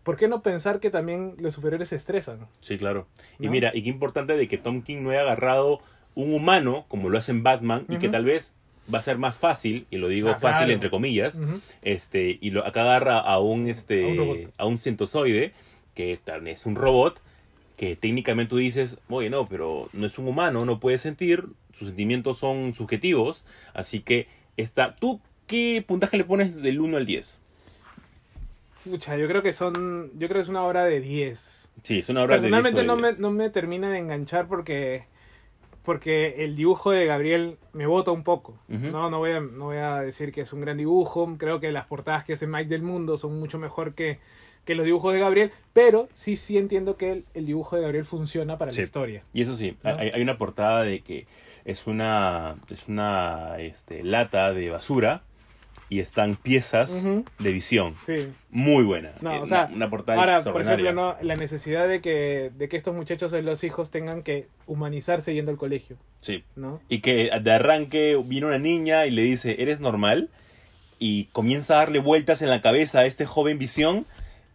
[0.04, 2.48] ¿Por qué no pensar que también los superiores se estresan?
[2.60, 3.08] Sí, claro.
[3.40, 5.80] Y mira, y qué importante de que Tom King no haya agarrado
[6.16, 8.54] un humano, como lo hace en Batman, y que tal vez
[8.94, 10.72] va a ser más fácil, y lo digo Ah, fácil claro.
[10.74, 11.40] entre comillas,
[11.84, 14.38] este, y lo, acá agarra a un, este, A un robot.
[14.58, 15.54] a un centozoide,
[15.94, 17.22] que es un robot,
[17.82, 21.88] que técnicamente tú dices, oye, no, pero no es un humano, no puede sentir, sus
[21.88, 27.40] sentimientos son subjetivos, así que está, ¿tú qué puntaje le pones del 1 al 10?
[28.84, 31.72] Pucha, yo creo que son, yo creo que es una obra de 10.
[31.82, 33.20] Sí, es una obra de 10 Personalmente no me, 10.
[33.20, 35.06] no me termina de enganchar porque
[35.82, 38.60] porque el dibujo de Gabriel me bota un poco.
[38.68, 41.36] No, no voy, a, no voy a decir que es un gran dibujo.
[41.40, 44.20] Creo que las portadas que hace Mike del Mundo son mucho mejor que,
[44.66, 48.06] que los dibujos de Gabriel, pero sí, sí entiendo que el, el dibujo de Gabriel
[48.06, 48.78] funciona para Sí.
[48.78, 49.24] la historia.
[49.34, 49.96] Y eso sí, ¿No?
[49.98, 51.26] hay, hay una portada de que
[51.66, 55.24] es una, es una este, lata de basura
[55.90, 57.06] y están piezas
[57.40, 57.96] de visión.
[58.06, 58.30] Sí.
[58.50, 59.12] Muy buena.
[59.20, 61.18] No, Eh, o sea, una, una portada ahora, por ejemplo, ¿no?
[61.22, 65.58] la necesidad de que, de que estos muchachos, los hijos, tengan que humanizarse yendo al
[65.58, 66.44] colegio, Sí.
[66.56, 66.80] ¿no?
[66.88, 70.30] Y que de arranque viene una niña y le dice, ¿eres normal?
[70.98, 74.06] Y comienza a darle vueltas en la cabeza a este joven visión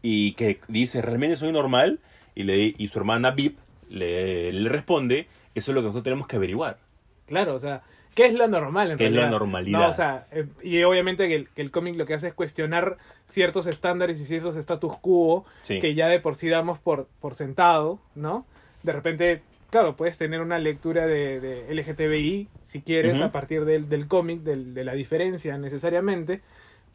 [0.02, 2.00] y que dice, ¿realmente soy normal?
[2.34, 6.26] Y, le, y su hermana Vip le, le responde, eso es lo que nosotros tenemos
[6.26, 6.78] que averiguar.
[7.26, 7.82] Claro, o sea,
[8.14, 9.78] ¿qué es lo normal en ¿Qué es la normalidad?
[9.80, 12.34] No, o sea, eh, y obviamente que el, que el cómic lo que hace es
[12.34, 15.80] cuestionar ciertos estándares y ciertos status quo Sí.
[15.80, 18.46] que ya de por sí damos por, por sentado, ¿no?
[18.82, 23.88] De repente, claro, puedes tener una lectura de, de LGTBI, si quieres, a partir del,
[23.88, 26.42] del cómic, del- de la diferencia necesariamente,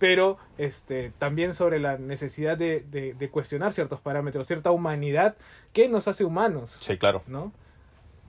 [0.01, 5.35] pero este, también sobre la necesidad de, de- de cuestionar ciertos parámetros, cierta humanidad
[5.73, 6.75] que nos hace humanos.
[6.81, 7.21] Sí, claro.
[7.27, 7.51] ¿no?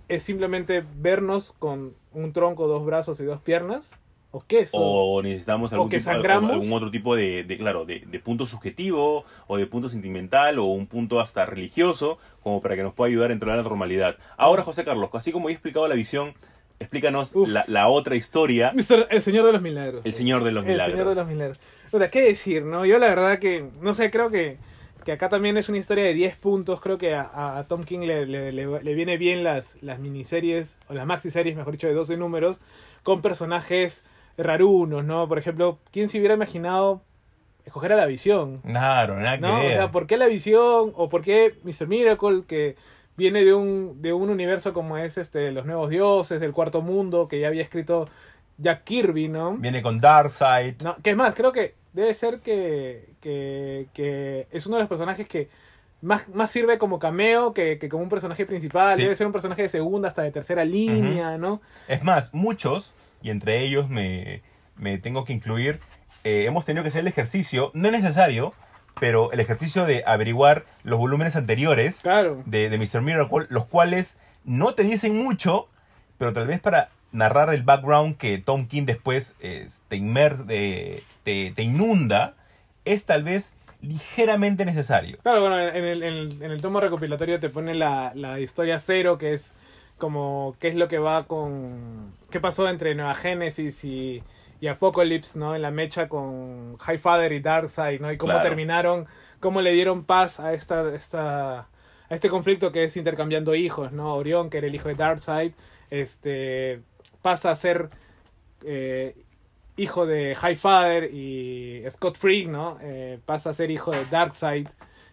[0.08, 3.90] Es simplemente vernos con un tronco, dos brazos y dos piernas.
[4.34, 4.78] ¿O qué eso?
[4.78, 9.24] O necesitamos algún, que tipo- algún otro tipo de, de, claro, de, de punto subjetivo
[9.46, 13.30] o de punto sentimental o un punto hasta religioso como para que nos pueda ayudar
[13.30, 14.16] a entrar a la normalidad.
[14.36, 16.34] Ahora, José Carlos, así como he explicado la visión,
[16.82, 20.02] explícanos la, la otra historia, Mister- el Señor de los Milagros.
[20.04, 20.92] El Señor de los El Milagros.
[20.98, 21.58] Señor de los Milagros.
[21.90, 22.84] Puta, ¿qué decir, no?
[22.86, 24.56] Yo la verdad que, no sé, creo que,
[25.04, 26.80] que acá también es una historia de 10 puntos.
[26.80, 30.76] Creo que a, a Tom King le, le, le- le viene bien las, las miniseries,
[30.88, 32.60] o las maxiseries, mejor dicho, de 12 números,
[33.02, 34.04] con personajes
[34.38, 35.28] rarunos, ¿no?
[35.28, 37.02] Por ejemplo, ¿quién se hubiera imaginado
[37.66, 38.58] escoger a la visión?
[38.62, 39.58] Claro, nada ¿no?
[39.58, 40.92] O sea, ¿por qué la visión?
[40.96, 41.86] ¿O por qué Mr.
[41.86, 42.76] Miracle, que
[43.16, 47.28] viene de un, de un universo como es este Los Nuevos Dioses, del Cuarto Mundo,
[47.28, 48.08] que ya había escrito
[48.58, 49.56] Jack Kirby, ¿no?
[49.56, 50.82] Viene con Darkseid.
[50.82, 54.88] no que es más, creo que debe ser que, que, que es uno de los
[54.88, 55.48] personajes que
[56.00, 58.96] más, más sirve como cameo que, que como un personaje principal.
[58.96, 59.02] Sí.
[59.02, 61.60] Debe ser un personaje de segunda hasta de tercera línea, ¿no?
[61.88, 64.42] Es más, muchos, y entre ellos me,
[64.76, 65.80] me tengo que incluir,
[66.24, 68.52] eh, hemos tenido que hacer el ejercicio, no es necesario,
[69.00, 72.42] pero el ejercicio de averiguar los volúmenes anteriores Claro.
[72.46, 73.02] de, de Mr.
[73.02, 75.68] Miracle, los cuales no te dicen mucho,
[76.18, 81.02] pero tal vez para narrar el background que Tom King después eh, te, inmer- eh,
[81.24, 82.34] te, te inunda,
[82.84, 85.18] es tal vez ligeramente necesario.
[85.22, 88.78] Claro, bueno, en el, en el, en el tomo recopilatorio te pone la, la historia
[88.78, 89.52] cero, que es
[89.98, 92.12] como qué es lo que va con...
[92.30, 94.22] qué pasó entre Nueva Génesis y,
[94.62, 95.56] y Apocalypse, ¿no?
[95.56, 98.12] En la mecha con Highfather y Darkseid, ¿no?
[98.12, 98.48] Y cómo Claro.
[98.48, 99.08] terminaron,
[99.40, 101.60] cómo le dieron paz a esta, esta
[102.10, 104.14] a este conflicto que es intercambiando hijos, ¿no?
[104.16, 105.52] Orión, que era el hijo de Darkseid,
[105.90, 106.82] este
[107.22, 107.90] pasa a ser
[108.64, 109.16] eh,
[109.76, 112.78] hijo de Highfather y Scott Free, ¿no?
[112.82, 114.68] Eh, pasa a ser hijo de Darkseid,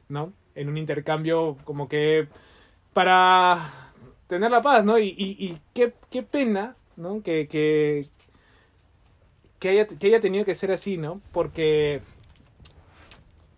[0.10, 0.34] ¿no?
[0.56, 2.28] En un intercambio como que
[2.94, 3.60] para
[4.28, 5.00] tener la paz, ¿no?
[5.00, 7.24] Y, y, y qué, qué pena, ¿no?
[7.24, 8.06] Que, que,
[9.60, 11.22] que, haya, que haya tenido que ser así, ¿no?
[11.32, 12.02] Porque...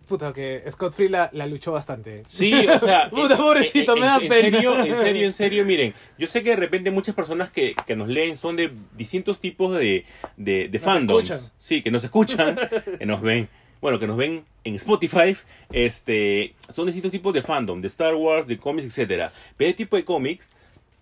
[0.08, 2.24] Puta, que Scott Free la, la luchó bastante.
[2.28, 3.10] Sí, o sea.
[3.12, 4.42] Puta, eh, pobrecito, eh, me da en, pena.
[4.60, 5.94] Serio, en serio, en serio, miren.
[6.18, 9.78] Yo sé que de repente muchas personas que, que nos leen son de distintos tipos
[9.78, 10.04] de,
[10.36, 11.30] de, de fandoms.
[11.30, 11.54] escuchan.
[11.58, 12.58] Sí, que nos escuchan,
[13.00, 13.48] que nos ven.
[13.80, 15.38] Bueno, que nos ven en Spotify.
[15.72, 19.32] Este, son distintos tipos de fandom, de Star Wars, de cómics, etcétera.
[19.56, 20.46] Pero este tipo de cómics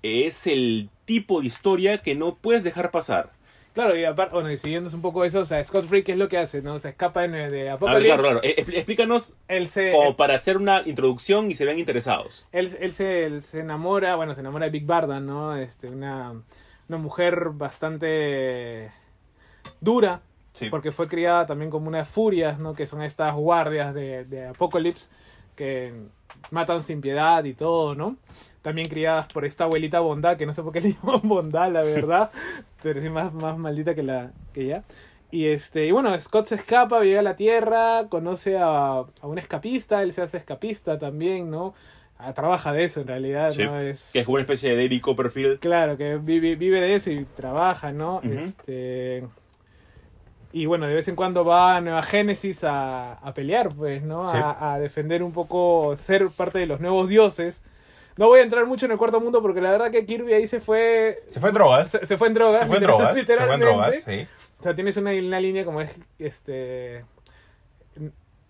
[0.04, 3.32] es el tipo de historia que no puedes dejar pasar.
[3.74, 6.18] Claro, y aparte, bueno, y siguiendo un poco eso, o sea, Scott Free, ¿qué es
[6.18, 6.62] lo que hace?
[6.62, 6.80] ¿No?
[6.80, 8.06] Se escapa en, de A ver, Apocalypse.
[8.08, 8.40] claro, claro.
[8.44, 12.48] Eh, expl- Explícanos Él se, como para hacer una introducción y se vean interesados.
[12.52, 15.56] él, él se, él se enamora, bueno, se enamora de Big Barda, ¿no?
[15.56, 16.34] Este, una,
[16.90, 18.92] una mujer bastante
[19.80, 20.22] dura,
[20.54, 20.70] Sí.
[20.70, 22.74] porque fue criada también como unas furias, ¿no?
[22.74, 25.10] Que son estas guardias de, de Apocalypse
[25.56, 25.94] que
[26.52, 28.18] matan sin piedad y todo, ¿no?
[28.62, 31.82] También criadas por esta abuelita Bondad, que no sé por qué le llaman Bondad, la
[31.82, 32.32] verdad,
[32.84, 34.84] pero sí más, más maldita que la que ella.
[35.32, 39.38] Y este, y bueno, Scott se escapa, llega a la Tierra, conoce a, a un
[39.38, 41.76] escapista, él se hace escapista también, ¿no?
[42.22, 43.80] Ah, trabaja de eso en realidad, Sí, ¿no?
[43.80, 45.60] Es, Que es una especie de David Copperfield.
[45.60, 48.18] Claro, que vive, vive de eso y trabaja, ¿no?
[48.18, 48.34] Ujú.
[48.34, 49.26] Este.
[50.52, 54.28] Y bueno, de vez en cuando va a Nueva Génesis a, a pelear, pues, ¿no?
[54.28, 54.36] Sí.
[54.36, 57.64] A, a defender un poco, ser parte de los nuevos dioses.
[58.18, 60.48] No voy a entrar mucho en el cuarto mundo porque la verdad que Kirby ahí
[60.48, 61.24] se fue.
[61.28, 61.90] Se fue en drogas.
[61.90, 62.62] Se, se fue en drogas.
[62.62, 63.18] Se fue en drogas.
[63.18, 64.28] Se fue en drogas, sí.
[64.60, 67.06] O sea, tienes una, una línea como es este.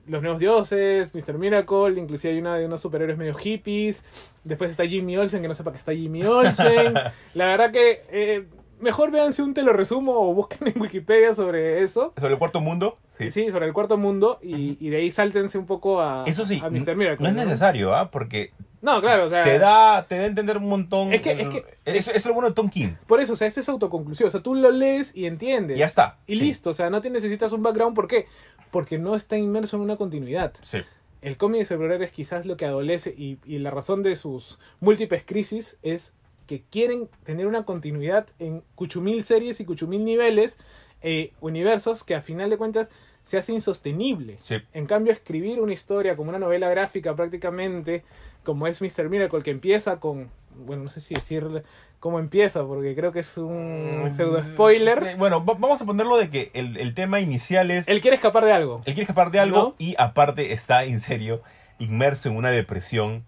[0.08, 1.38] Los nuevos dioses, Mr.
[1.38, 4.04] Miracle, inclusive hay una de unos superhéroes medio hippies.
[4.44, 6.96] Después está Jimmy Olsen, que no sé para qué está Jimmy Olsen.
[7.36, 8.46] La verdad que eh,
[8.80, 12.14] mejor véanse un te lo resumo o busquen en Wikipedia sobre eso.
[12.18, 12.98] ¿Sobre el cuarto mundo?
[13.20, 16.60] Sí, sobre el cuarto mundo y, y de ahí sáltense un poco a, Eso sí,
[16.64, 16.96] a Mr.
[16.96, 17.32] Miracle.
[17.32, 18.10] no es necesario, ¿ah?
[18.10, 18.52] Porque
[18.82, 21.14] No, claro, o sea, te da, te da a entender un montón.
[21.14, 22.92] Es que- el- es que- eso, eso es lo bueno de Tom King.
[23.08, 24.30] por eso, o sea, ese es autoconclusivo.
[24.30, 25.78] O sea, tú lo lees y entiendes.
[25.78, 26.18] Ya está.
[26.28, 26.42] Y Sí.
[26.42, 27.96] listo, o sea, no te necesitas un background.
[27.96, 28.28] ¿Por qué?
[28.72, 30.54] Porque no está inmerso en una continuidad.
[30.62, 30.80] Sí.
[31.22, 35.24] El cómic de superhéroes quizás lo que adolece y, y la razón de sus múltiples
[35.26, 36.16] crisis es
[36.48, 40.58] que quieren tener una continuidad en cuchumil series y cuchumil niveles,
[41.02, 42.90] eh, universos que a final de cuentas
[43.26, 44.38] se hace insostenible.
[44.42, 44.56] Sí.
[44.74, 48.04] En cambio, escribir una historia como una novela gráfica prácticamente,
[48.44, 49.10] como es Mr.
[49.10, 50.30] Miracle, que empieza con,
[50.66, 51.64] bueno, no sé si decirle
[52.00, 55.00] cómo empieza, porque creo que es un pseudo spoiler.
[55.00, 57.88] Sí, bueno, va- vamos a ponerlo de que el, el tema inicial es...
[57.90, 58.78] Él quiere escapar de algo.
[58.86, 59.76] Él quiere escapar de algo ¿No?
[59.78, 61.42] y aparte está en serio
[61.78, 63.24] inmerso en una depresión.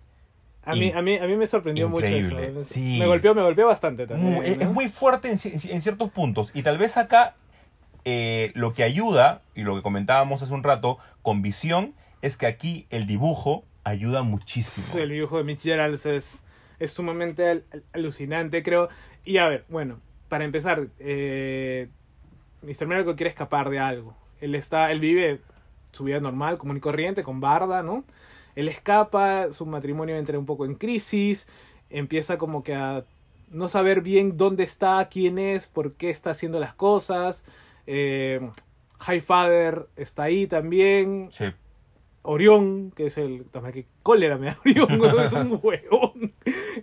[0.63, 2.73] A mí, a mí, a mí me sorprendió increíble, mucho eso.
[2.73, 2.97] sí.
[2.99, 4.43] Me golpeó, me golpeó bastante también.
[4.43, 4.63] Es, ¿no?
[4.63, 6.51] es muy fuerte en, en ciertos puntos.
[6.53, 7.35] Y tal vez acá
[8.05, 12.45] eh, lo que ayuda, y lo que comentábamos hace un rato, con visión, es que
[12.47, 14.85] aquí el dibujo ayuda muchísimo.
[14.97, 16.43] El dibujo de Mitch Geralds es,
[16.87, 18.89] sumamente al- al- alucinante, creo.
[19.25, 19.99] Y a ver, bueno,
[20.29, 21.89] para empezar, eh,
[22.63, 22.87] Mr.
[22.87, 24.15] Miracle quiere escapar de algo.
[24.39, 25.41] Él está, él vive
[25.91, 28.03] su vida normal, común y corriente, con Barda, ¿no?
[28.55, 31.47] Él escapa, su matrimonio entra un poco en crisis,
[31.89, 33.03] empieza como que a
[33.49, 37.45] no saber bien dónde está, quién es, por qué está haciendo las cosas.
[37.87, 38.49] Eh,
[39.07, 41.29] Highfather está ahí también.
[41.31, 41.45] Sí.
[42.23, 43.45] Orión, que es el.
[43.45, 46.33] también que cólera me da Orión, es un huevón.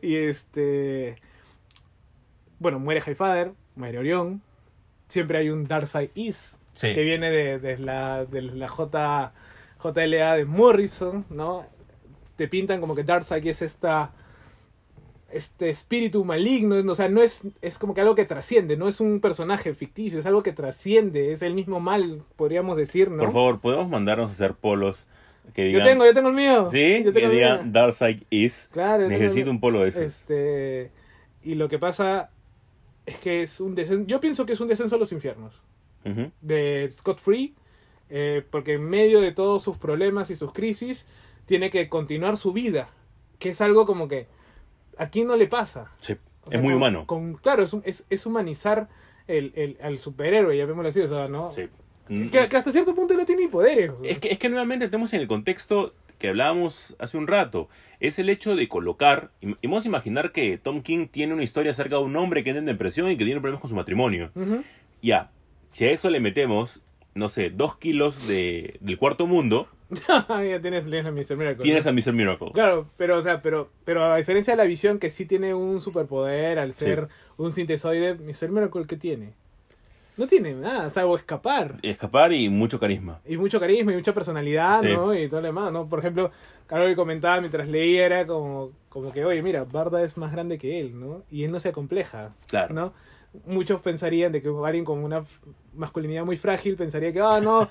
[0.03, 1.17] Y este.
[2.59, 4.43] Bueno, muere Highfather, muere Orión.
[5.09, 6.95] Siempre hay un Darkseid Is, Sí.
[6.95, 9.33] que viene de, de la, de la J,
[9.83, 11.67] JLA de Morrison, ¿no?
[12.37, 14.13] Te pintan como que Darkseid es esta.
[15.31, 19.01] Este espíritu maligno, o sea, no es, es como que algo que trasciende, no es
[19.01, 23.25] un personaje ficticio, es algo que trasciende, es el mismo mal, podríamos decir, ¿no?
[23.25, 25.07] Por favor, ¿podemos mandarnos a hacer polos
[25.55, 25.89] que Yo digan...
[25.89, 26.67] tengo, yo tengo el mío.
[26.67, 27.47] Sí, yo que tengo mío.
[27.47, 28.71] digan Darkseid is.
[28.73, 30.03] Claro, yo Necesito un polo de esos.
[30.03, 30.91] Este,
[31.43, 32.31] y lo que pasa
[33.05, 34.07] es que es un descenso.
[34.07, 35.63] Yo pienso que es un descenso a los infiernos
[36.41, 37.55] de Scott Free,
[38.09, 41.07] eh, porque en medio de todos sus problemas y sus crisis
[41.45, 42.89] tiene que continuar su vida,
[43.39, 44.27] que es algo como que
[44.99, 45.91] aquí no le pasa.
[45.97, 46.15] Sí,
[46.47, 47.07] O es muy con- humano.
[47.07, 48.89] con- claro, es, es, es humanizar
[49.27, 51.51] el, el- al superhéroe, llamémoslo así, o sea, ¿no?
[51.51, 51.69] Sí.
[52.09, 53.93] Que, que hasta cierto punto no tiene ni poderes.
[54.03, 57.69] Es que, es que nuevamente estamos en el contexto que hablábamos hace un rato.
[58.01, 59.31] Es el hecho de colocar.
[59.43, 62.51] y vamos a imaginar que Tom King tiene una historia acerca de un hombre que
[62.51, 64.31] entra en depresión y que tiene problemas con su matrimonio.
[65.03, 65.31] Ya,
[65.71, 66.81] si a eso le metemos,
[67.15, 69.69] no sé, dos kilos de, del cuarto mundo,
[70.09, 71.37] ya tienes, tienes a Mr.
[71.37, 71.63] Miracle.
[71.63, 71.91] tienes ¿no?
[71.91, 72.13] a Mr.
[72.13, 72.51] Miracle.
[72.53, 75.81] Claro, pero o sea, pero, pero a diferencia de la visión que sí tiene un
[75.81, 78.51] superpoder al ser un sintesoide, Mr.
[78.51, 79.33] Miracle ¿qué tiene?
[80.17, 81.77] No tiene nada, salvo escapar.
[81.83, 83.21] Escapar y mucho carisma.
[83.25, 84.89] Y mucho carisma y mucha personalidad, Sí.
[84.93, 85.15] ¿no?
[85.15, 85.89] Y todo lo demás, ¿no?
[85.89, 86.33] Por ejemplo,
[86.69, 90.59] algo que comentaba mientras leía era como, como que, oye, mira, Barda es más grande
[90.59, 91.23] que él, ¿no?
[91.31, 92.75] Y él no se acompleja, Claro.
[92.75, 92.93] ¿no?
[93.47, 95.25] Muchos pensarían de que alguien con una
[95.75, 97.69] masculinidad muy frágil pensaría que, ah, no,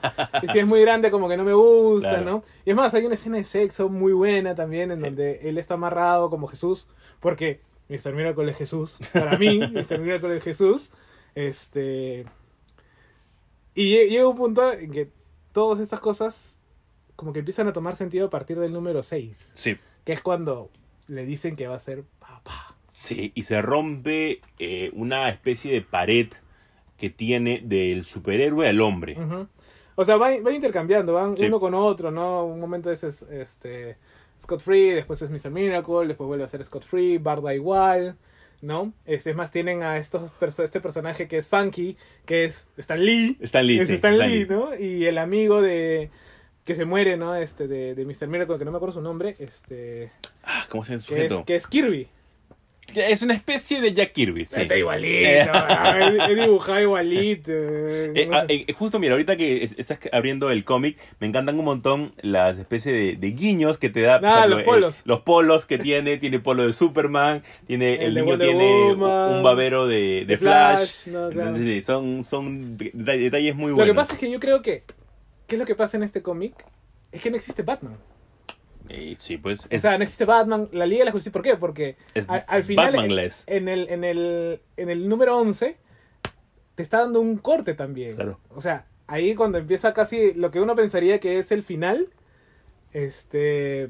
[0.54, 2.26] si es muy grande como que no me gusta, Claro.
[2.26, 2.44] ¿no?
[2.64, 5.74] Y es más, hay una escena de sexo muy buena también en donde él está
[5.74, 6.88] amarrado como Jesús,
[7.20, 8.14] porque Mr.
[8.14, 10.00] Miracle es Jesús, para mí, Mr.
[10.00, 10.92] Miracle es Jesús,
[11.36, 12.26] este...
[13.74, 15.10] Y lle- llega un punto en que
[15.52, 16.58] todas estas cosas
[17.16, 19.78] como que empiezan a tomar sentido a partir del número 6, Sí.
[20.04, 20.70] que es cuando
[21.08, 22.76] le dicen que va a ser papá.
[23.00, 26.30] Sí, y se rompe eh, una especie de pared
[26.98, 29.16] que tiene del superhéroe al hombre.
[29.94, 31.46] O sea, van, van intercambiando, van Sí.
[31.46, 32.44] uno con otro, ¿no?
[32.46, 33.98] Un momento es, es, este
[34.42, 35.52] Scott Free, después es Mr.
[35.52, 38.16] Miracle, después vuelve a ser Scott Free, Barda igual,
[38.64, 38.94] ¿no?
[39.06, 43.38] Este, es más, tienen a estos este personaje que es Funky, que es Stan Lee.
[43.42, 44.48] Stan Lee, es sí, Stan Stan Lee, Lee.
[44.50, 44.76] ¿no?
[44.76, 46.10] Y el amigo de
[46.66, 47.36] que se muere, ¿no?
[47.36, 48.28] Este de, de Mr.
[48.28, 50.12] Miracle, que no me acuerdo su nombre, este
[50.44, 51.46] Ah, ¿Cómo se llama el que es, sujeto?
[51.46, 52.08] que es Kirby.
[52.96, 54.46] Es una especie de Jack Kirby.
[54.46, 54.62] sí.
[54.62, 55.52] Está igualito,
[56.30, 57.52] he dibujado igualito.
[57.52, 61.66] Eh, ah, eh, justo mira, ahorita que es- estás abriendo el cómic, me encantan un
[61.66, 64.16] montón las especies de, de guiños que te da.
[64.24, 65.02] Ah, ejemplo, los el- polos.
[65.06, 69.44] los polos que tiene, tiene polo de Superman, tiene El niño Wonder tiene Woman, un
[69.44, 70.78] babero de, de de Flash.
[70.78, 71.50] Flash, no, claro.
[71.50, 73.94] Entonces, sí, son, son deta- detalles muy Lo buenos.
[73.94, 74.84] que pasa es que yo creo que.
[75.46, 76.54] ¿Qué es lo que pasa en este cómic?
[77.12, 77.98] Es que no existe Batman.
[78.90, 81.32] Eh, sí, pues O sea, no existe Batman, la Liga de la Justicia.
[81.32, 81.56] ¿Por qué?
[81.56, 82.94] Porque es al, al final.
[82.94, 83.44] Batmanless.
[83.48, 85.78] En el, en, el, en el número 11,
[86.76, 88.16] te está dando un corte también.
[88.16, 88.40] Claro.
[88.56, 92.10] O sea, ahí cuando empieza casi lo que uno pensaría que es el final,
[92.94, 93.90] este.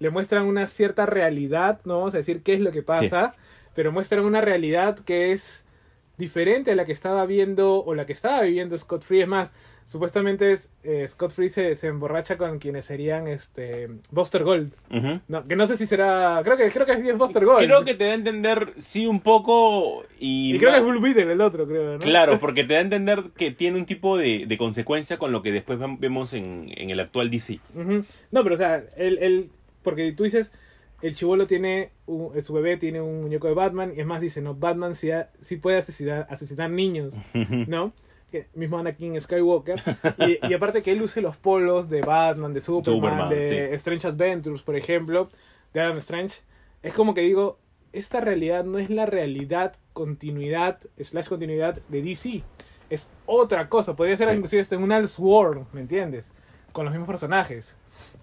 [0.00, 3.34] Le muestran una cierta realidad, no vamos a decir qué es lo que pasa,
[3.74, 5.64] pero muestran una realidad que es
[6.18, 9.22] diferente a la que estaba viendo o la que estaba viviendo Scott Free.
[9.22, 9.54] Es más,
[9.86, 14.72] supuestamente eh, Scott Free se, se emborracha con quienes serían este Buster Gold.
[15.28, 16.40] No, que no sé si será.
[16.44, 17.64] Creo que creo que sí es Buster Gold.
[17.66, 20.04] Creo que te da a entender, sí, un poco.
[20.18, 21.98] Y, Y creo que es Blue Beetle el otro, creo, ¿no?
[21.98, 25.42] Claro, porque te da a entender que tiene un tipo de, de consecuencia con lo
[25.42, 27.60] que después vemos en, en el actual DC.
[28.30, 29.50] No, pero o sea, el, el,
[29.82, 30.52] porque tú dices,
[31.02, 34.40] el chivolo tiene, un- su bebé tiene un muñeco de Batman, y es más, dice,
[34.40, 37.14] no, Batman sí, ha- sí puede asesinar, asesinar niños,
[37.68, 37.92] ¿no?
[38.34, 39.80] Que, mismo Anakin Skywalker.
[40.18, 43.74] Y, y aparte que él use los polos de Batman, de Superman, Superman, de sí.
[43.76, 45.30] Strange Adventures, por ejemplo,
[45.72, 46.40] de Adam Strange,
[46.82, 47.58] es como que digo,
[47.92, 52.42] esta realidad no es la realidad, continuidad, slash continuidad de DC.
[52.90, 54.34] Es otra cosa, podría ser Sí.
[54.34, 56.32] inclusive hasta en un Elseworld, ¿me entiendes?
[56.72, 57.76] Con los mismos personajes.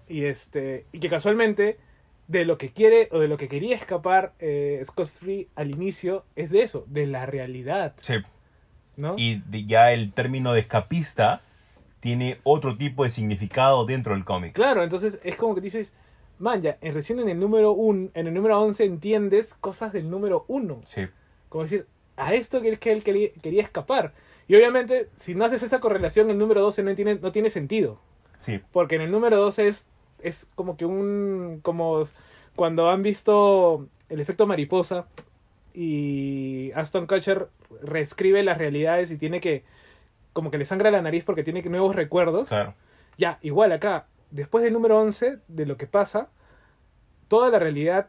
[0.08, 1.78] Y este y que casualmente
[2.28, 6.24] de lo que quiere o de lo que quería escapar eh, Scott Free al inicio
[6.36, 8.14] es de eso, de la realidad, Sí.
[9.02, 9.14] ¿No?
[9.18, 11.42] Y ya el término de escapista
[12.00, 14.54] tiene otro tipo de significado dentro del cómic.
[14.54, 15.92] Claro, entonces es como que dices,
[16.38, 20.08] man, ya, en- recién en el número un, en el número 11 entiendes cosas del
[20.10, 20.80] número 1.
[20.86, 21.06] Sí.
[21.48, 21.86] Como decir,
[22.16, 24.14] a esto que él, que él quería, quería escapar.
[24.48, 28.00] Y obviamente, si no haces esa correlación, el número 12 no tiene, no tiene sentido.
[28.38, 28.60] Sí.
[28.72, 29.86] Porque en el número 12 es,
[30.20, 31.60] es como que un.
[31.62, 32.02] como
[32.56, 35.06] cuando han visto el efecto mariposa
[35.74, 37.48] y Aston Kutcher
[37.82, 39.64] reescribe las realidades y tiene que.
[40.32, 42.48] como que le sangra la nariz porque tiene que nuevos recuerdos.
[42.48, 42.74] Claro.
[43.18, 46.28] Ya, igual acá, después del número 11, de lo que pasa,
[47.28, 48.08] toda la realidad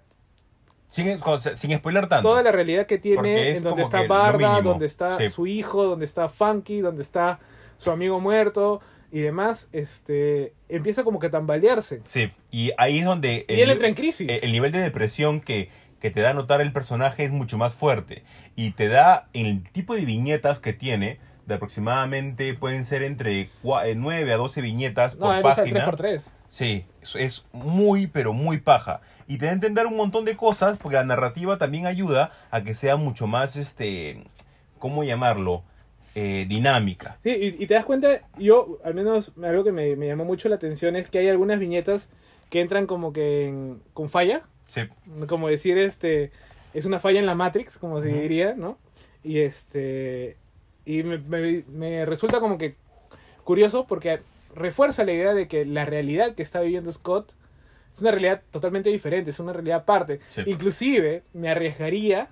[0.88, 1.18] Sin,
[1.56, 2.30] sin spoiler tanto.
[2.30, 5.30] toda la realidad que tiene, es en donde está Barda, donde está Sí.
[5.30, 7.40] su hijo, donde está Funky, donde está
[7.78, 8.80] su amigo muerto
[9.12, 12.02] y demás, este empieza como que a tambalearse.
[12.06, 12.32] Sí.
[12.50, 13.46] Y ahí es donde...
[13.48, 14.28] y él entra en crisis.
[14.30, 15.70] el, el nivel de depresión que,
[16.04, 18.24] que te da a notar el personaje es mucho más fuerte.
[18.58, 24.34] Y te da el tipo de viñetas que tiene, de aproximadamente pueden ser entre 9
[24.34, 25.90] a 12 viñetas no, por página.
[25.90, 26.30] 3x3.
[26.50, 29.00] Sí, es, es muy, pero muy paja.
[29.30, 32.64] Y te da a entender un montón de cosas, porque la narrativa también ayuda a
[32.64, 34.26] que sea mucho más, este,
[34.80, 35.64] ¿cómo llamarlo?
[36.16, 37.18] Eh, dinámica.
[37.24, 40.50] Sí, y, y te das cuenta, yo, al menos algo que me, me llamó mucho
[40.50, 42.10] la atención es que hay algunas viñetas
[42.50, 44.42] que entran como que en- con falla,
[44.74, 44.82] Sí,
[45.28, 46.32] como decir, este,
[46.74, 48.78] es una falla en la Matrix, como se diría, ¿no?
[49.24, 50.38] Y este,
[50.86, 52.76] y me, me- me resulta como que
[53.44, 54.20] curioso porque
[54.56, 57.34] refuerza la idea de que la realidad que está viviendo Scott
[57.94, 60.20] es una realidad totalmente diferente, es una realidad aparte.
[60.30, 60.42] Sí.
[60.48, 62.30] Inclusive me arriesgaría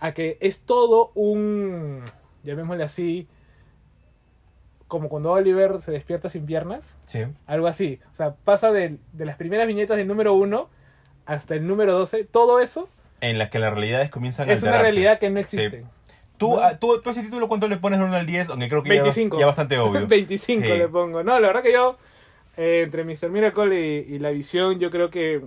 [0.00, 2.02] a que es todo un,
[2.42, 3.28] llamémosle así,
[4.88, 7.24] como cuando Oliver se despierta sin piernas, sí.
[7.46, 8.00] algo así.
[8.12, 10.68] O sea, pasa de, de las primeras viñetas del número 1
[11.26, 12.88] hasta el número 12, todo eso
[13.20, 15.84] En las que las realidades comienzan a es una realidad que no existe.
[16.36, 16.60] ¿Tú, ¿no?
[16.62, 18.50] ah, tú, tú ese título cuánto le pones del 1 al 10?
[18.50, 19.36] Aunque creo que ya, 25.
[19.36, 20.06] bas- ya bastante obvio.
[20.08, 20.68] 25 Sí.
[20.78, 21.22] le pongo.
[21.22, 21.96] No, la verdad que yo,
[22.56, 23.30] eh, entre Mr.
[23.30, 25.42] Miracle y, y la visión, yo creo que.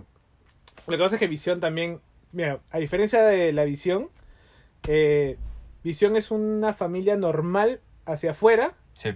[0.87, 1.99] Lo que pasa es que visión también.
[2.31, 4.09] Mira, a diferencia de la visión,
[4.87, 5.37] eh,
[5.83, 9.09] visión es una familia normal hacia afuera, Sí,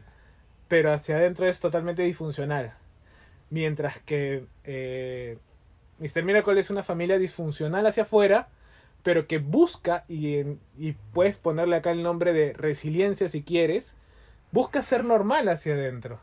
[0.68, 2.74] pero hacia adentro es totalmente disfuncional.
[3.49, 5.38] Mientras que eh,
[6.02, 6.24] Mr.
[6.24, 8.49] Miracle es una familia disfuncional hacia afuera,
[9.04, 10.39] pero que busca, y,
[10.78, 13.95] y puedes ponerle acá el nombre de resiliencia si quieres,
[14.52, 16.20] busca ser normal hacia adentro.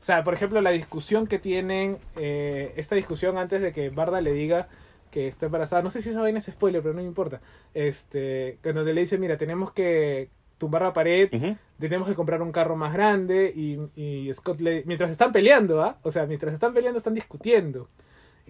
[0.00, 4.20] O sea, por ejemplo, la discusión que tienen, eh, esta discusión antes de que Barda
[4.20, 4.68] le diga
[5.10, 7.40] que está embarazada, no sé si esa vaina es spoiler, pero no me importa.
[7.74, 11.30] Este, donde le dice, mira, tenemos que tumbar la pared,
[11.78, 15.98] tenemos que comprar un carro más grande y, y Scott le mientras están peleando, ¿ah?
[16.02, 17.88] O sea, mientras están peleando están discutiendo.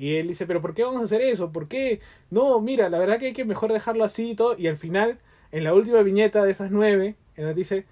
[0.01, 1.53] Y él dice, pero ¿por qué vamos a hacer eso?
[1.53, 2.01] ¿Por qué?
[2.31, 4.57] No, mira, la verdad que hay que mejor dejarlo así y todo.
[4.57, 5.19] Y al final,
[5.53, 7.85] en la última viñeta de esas nueve, en donde dice,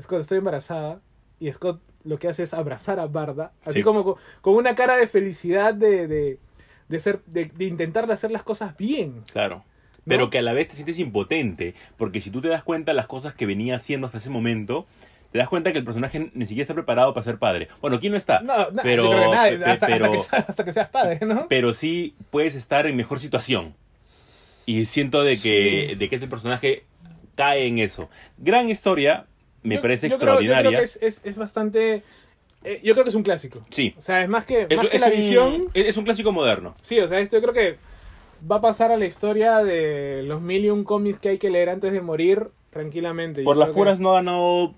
[0.00, 1.00] Scott, estoy embarazada.
[1.40, 3.50] Y Scott lo que hace es abrazar a Barda.
[3.64, 3.82] Así Sí.
[3.82, 6.38] como con, con una cara de felicidad de, de,
[6.88, 9.22] de ser, de, de intentar hacer las cosas bien.
[9.32, 9.64] Claro.
[10.04, 13.08] Pero que a la vez te sientes impotente, porque si tú te das cuenta las
[13.08, 14.86] cosas que venía haciendo hasta ese momento,
[15.32, 17.68] te das cuenta que el personaje ni siquiera está preparado para ser padre.
[17.80, 18.40] Bueno, ¿quién no está?
[18.40, 21.18] No, no, pero, creo que nadie, hasta, hasta pero, que, seas- hasta que seas padre,
[21.26, 21.46] ¿no?
[21.48, 23.74] pero sí puedes estar en mejor situación.
[24.64, 25.94] Y siento de que, Sí.
[25.96, 26.84] de que este personaje
[27.34, 28.08] cae en eso.
[28.38, 29.26] Gran historia,
[29.62, 30.78] me Yo- parece yo creo- yo creo extraordinaria.
[30.78, 32.02] que es, es, es bastante.
[32.64, 33.60] eh, yo creo que es un clásico.
[33.70, 35.68] Sí, O sea, es más que, es, más que es la un, visión.
[35.74, 36.74] es- un clásico moderno.
[36.82, 37.76] Sí, o sea, esto yo creo que
[38.50, 41.48] va a pasar a la historia de los mil y un cómics que hay que
[41.50, 43.42] leer antes de morir tranquilamente.
[43.44, 44.74] Por Yo las creo que- puras no ha ganado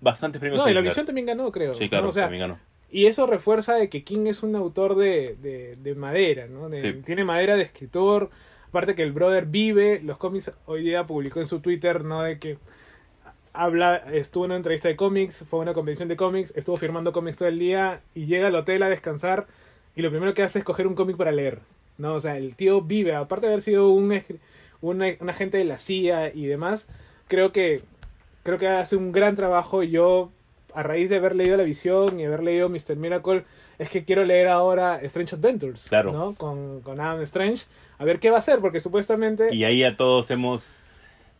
[0.00, 0.62] bastantes premios.
[0.62, 1.74] No, y la visión también ganó, creo.
[1.74, 1.90] Sí, ¿no?
[1.90, 2.58] claro, O sea, también ganó.
[2.90, 6.68] Y eso refuerza de que King es un autor de, de, de madera, ¿no?
[6.68, 7.02] De- Sí.
[7.04, 8.30] Tiene madera de escritor.
[8.68, 12.22] Aparte que el brother vive, los cómics hoy día publicó en su Twitter, ¿no?
[12.22, 12.58] De que
[13.52, 17.12] habla, estuvo en una entrevista de cómics, fue a una convención de cómics, estuvo firmando
[17.12, 19.46] cómics todo el día y llega al hotel a descansar
[19.96, 21.58] y lo primero que hace es coger un cómic para leer.
[21.98, 22.14] ¿no?
[22.14, 24.20] O sea, el tío vive, aparte de haber sido un,
[24.80, 26.88] un agente de la CIA y demás,
[27.28, 27.82] creo que,
[28.42, 29.82] creo que hace un gran trabajo.
[29.82, 30.30] Yo,
[30.74, 32.96] a raíz de haber leído La Visión y haber leído Mr.
[32.96, 33.44] Miracle,
[33.78, 36.12] es que quiero leer ahora Strange Adventures, Claro.
[36.12, 36.34] ¿no?
[36.34, 37.64] Con, con Adam Strange,
[37.98, 39.54] a ver qué va a hacer, porque supuestamente...
[39.54, 40.84] Y ahí a todos hemos,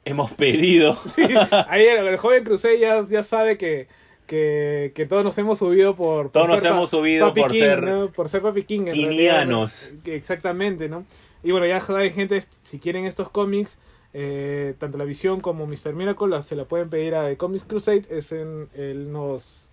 [0.04, 0.96] hemos pedido.
[1.14, 1.22] Sí,
[1.68, 3.88] ahí el, el joven Crusade ya, ya sabe que,
[4.26, 6.24] que, que todos nos hemos subido por...
[6.24, 8.08] por Todos nos ser pa- hemos subido Papi por King, ser ¿no?
[8.10, 8.80] Por ser Papi King.
[8.80, 9.06] en quinianos.
[9.16, 10.02] realidad, ¿no?
[10.02, 11.04] Que Exactamente, ¿no?
[11.42, 13.78] Y bueno, ya saben, gente, si quieren estos cómics,
[14.12, 15.92] eh, tanto La Visión como Mr.
[15.94, 18.04] Miracle, se la pueden pedir a The Comics Crusade.
[18.10, 19.68] Es en, él nos,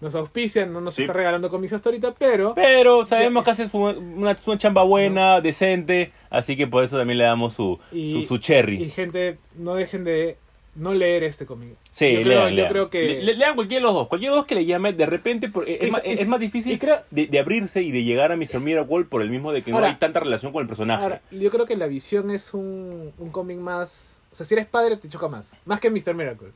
[0.00, 1.02] nos auspicia, no nos Sí.
[1.02, 2.54] está regalando cómics hasta ahorita, pero...
[2.54, 7.18] Pero sabemos que hace su- una, una chamba buena, decente, así que por eso también
[7.18, 8.82] le damos su, Y- su, su cherry.
[8.82, 10.36] Y gente, no dejen de
[10.74, 11.76] no leer este cómic.
[11.90, 12.68] Sí, yo lean, yo lean.
[12.72, 13.02] creo que...
[13.02, 15.04] Le- le- lean cualquiera de los dos, cualquiera de los dos que le llame de
[15.06, 18.36] repente, porque es, más, es más difícil creo- de, de abrirse y de llegar a
[18.36, 18.58] Mr.
[18.60, 21.02] Miracle por el mismo de que Ahora- no hay tanta relación con el personaje.
[21.02, 24.20] Ahora, yo creo que la visión es un, un cómic más.
[24.30, 25.54] O sea, si eres padre, te choca más.
[25.66, 26.14] Más que Mr.
[26.14, 26.48] Miracle.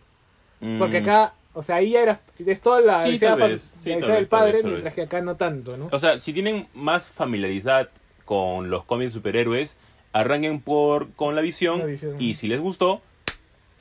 [0.60, 0.78] Mm.
[0.78, 2.18] Porque acá, o sea, ahí ya eras.
[2.38, 4.94] Es toda la Sí, visión sí, del padre, mientras vez.
[4.94, 5.88] que acá no tanto, ¿no?
[5.92, 7.90] O sea, si tienen más familiaridad
[8.24, 9.76] con los cómics superhéroes,
[10.14, 12.16] arranquen por con la visión, La Visión.
[12.18, 13.02] y si les gustó,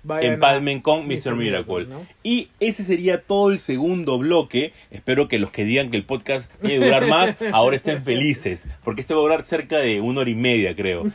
[0.05, 1.33] Vayan a- empalmen con Mr.
[1.33, 1.35] Mr.
[1.35, 1.85] Miracle.
[1.87, 2.05] ¿no?
[2.23, 4.71] Y ese sería todo el segundo bloque.
[4.91, 8.67] Espero que los que digan que el podcast debe durar más, ahora estén felices.
[8.83, 11.05] Porque este va a durar cerca de una hora y media, creo.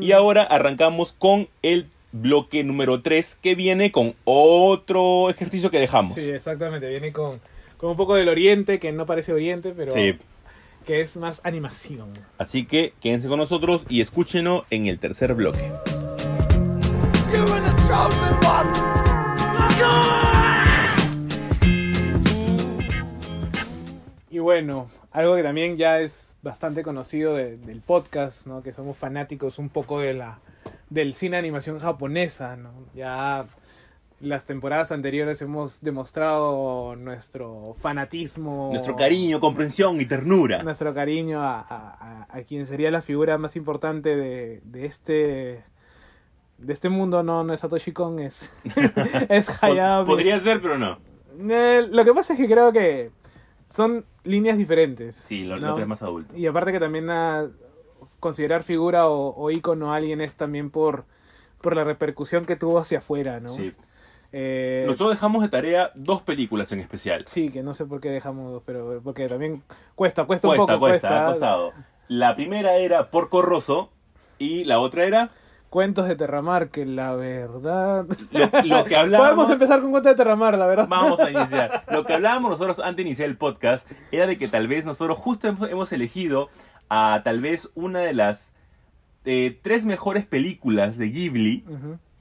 [0.00, 6.14] Y ahora arrancamos con el bloque número 3, que viene con otro ejercicio que dejamos.
[6.18, 6.88] Sí, exactamente.
[6.88, 7.40] Viene con,
[7.76, 10.14] con un poco del oriente, que no parece oriente, pero Sí.
[10.86, 12.08] que es más animación.
[12.38, 15.70] Así que quédense con nosotros y escúchenos en el tercer bloque.
[24.30, 28.62] Y bueno, algo que también ya es bastante conocido de- del podcast, ¿no?
[28.62, 30.40] Que somos fanáticos un poco de la
[30.90, 32.70] del cine animación japonesa, ¿no?
[32.94, 33.46] Ya
[34.20, 40.62] las temporadas anteriores hemos demostrado nuestro fanatismo, Nuestro cariño, comprensión y ternura.
[40.62, 45.62] nuestro cariño a, a- a- a quien sería la figura más importante de, de este
[46.58, 48.50] de este mundo, no, no es Satoshi Kon, es,
[49.28, 50.04] es Hayao.
[50.04, 50.98] Podría ser, pero no.
[51.50, 53.10] Eh, lo que pasa es que creo que
[53.70, 55.14] son líneas diferentes.
[55.16, 55.78] Sí, lo, lo ¿no?
[55.78, 56.36] es más adulto.
[56.36, 57.46] Y aparte que también ah,
[58.20, 61.04] considerar figura o, o ícono a alguien es también por,
[61.60, 63.50] por la repercusión que tuvo hacia afuera, ¿no?
[63.50, 63.72] Sí.
[64.32, 67.24] Eh, Nosotros dejamos de tarea dos películas en especial.
[67.26, 69.62] sí, que no sé por qué dejamos dos, pero porque también
[69.94, 71.26] cuesta, cuesta, Cuesta, un poco, cuesta, cuesta.
[71.26, 71.72] ha costado.
[72.08, 73.90] La primera era Porco Rosso
[74.38, 75.30] y la otra era
[75.70, 78.06] Cuentos de Terramar, que la verdad...
[78.30, 79.34] lo, lo que hablábamos.
[79.34, 80.88] Podemos empezar con Cuentos de Terramar, la verdad.
[80.88, 81.84] Vamos a iniciar.
[81.90, 85.18] Lo que hablábamos nosotros antes de iniciar el podcast era de que tal vez nosotros
[85.18, 86.48] justo hemos, hemos elegido
[86.88, 88.54] a tal vez una de las
[89.24, 91.64] eh, tres mejores películas de Ghibli,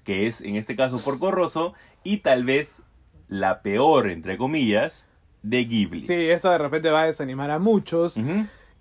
[0.04, 1.74] que es en este caso Porco Rosso,
[2.04, 2.84] y tal vez
[3.30, 5.08] la peor, entre comillas,
[5.42, 6.06] de Ghibli.
[6.06, 8.20] Sí, esto de repente va a desanimar a muchos.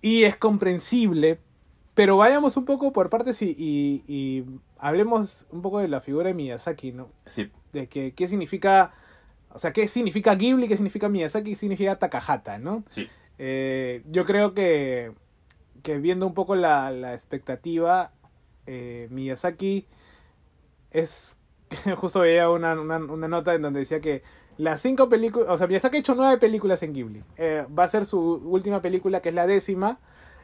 [0.03, 1.39] Y es comprensible,
[1.97, 4.45] pero vayamos un poco por partes y, y- y
[4.79, 7.09] hablemos un poco de la figura de Miyazaki, ¿no?
[7.27, 7.51] Sí.
[7.73, 8.93] De que qué significa,
[9.53, 12.85] o sea, qué significa Ghibli, qué significa Miyazaki, qué significa Takahata, ¿no?
[12.91, 13.09] Sí.
[13.39, 15.13] Eh, yo creo que,
[15.83, 18.13] que viendo un poco la, la expectativa,
[18.67, 19.87] eh, Miyazaki
[20.91, 21.39] es,
[21.97, 24.23] justo veía una, una, una nota en donde decía que
[24.59, 27.25] las cinco películas, o sea, Miyazaki ha hecho nueve películas en Ghibli.
[27.37, 29.99] Eh, va a ser su última película, que es la décima,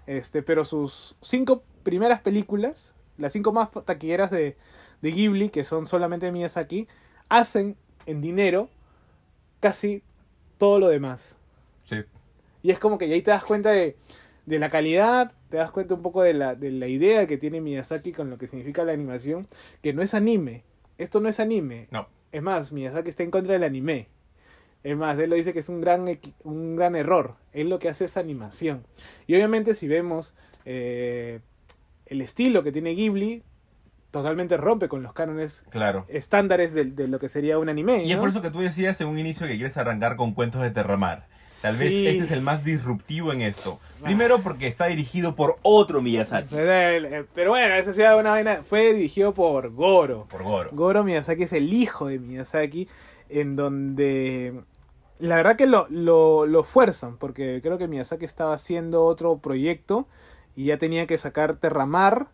[0.07, 4.57] este, pero sus cinco primeras películas, las cinco más taquilleras de,
[5.01, 6.89] de Ghibli, que son solamente de Miyazaki,
[7.29, 7.77] hacen
[8.07, 8.69] en dinero
[9.61, 10.03] casi
[10.59, 11.37] todo lo demás.
[11.85, 11.97] Sí.
[12.63, 13.97] Y es como que ahí te das cuenta de,
[14.47, 17.61] de la calidad, te das cuenta un poco de la, de la idea que tiene
[17.61, 19.49] Miyazaki con lo que significa la animación,
[19.83, 20.65] que no es anime.
[20.99, 21.89] Esto no es anime.
[21.91, 22.09] No.
[22.31, 24.09] Es más, Miyazaki está en contra del anime.
[24.85, 26.07] Es más, él lo dice que es un gran,
[26.45, 27.37] un gran error.
[27.53, 28.85] Él lo que hace es animación.
[29.27, 31.41] Y obviamente si vemos eh,
[32.07, 33.43] el estilo que tiene Ghibli,
[34.11, 36.05] totalmente rompe con los cánones Claro.
[36.09, 38.03] estándares de, de lo que sería un anime.
[38.05, 40.63] Y es por eso que tú decías en un inicio que quieres arrancar con cuentos
[40.63, 41.27] de Terramar.
[41.61, 43.79] Tal vez este es el más disruptivo en esto.
[44.03, 46.49] Primero porque está dirigido por otro Miyazaki.
[46.51, 48.63] Pero pero bueno, esa sí era una vaina.
[48.65, 50.27] Fue dirigido por Goro.
[50.29, 50.71] Por Goro.
[50.73, 52.89] Goro Miyazaki es el hijo de Miyazaki,
[53.29, 54.55] en donde
[55.19, 60.07] la verdad que lo, lo, lo fuerzan, porque creo que Miyazaki estaba haciendo otro proyecto
[60.57, 62.29] y ya tenía que sacar Terramar.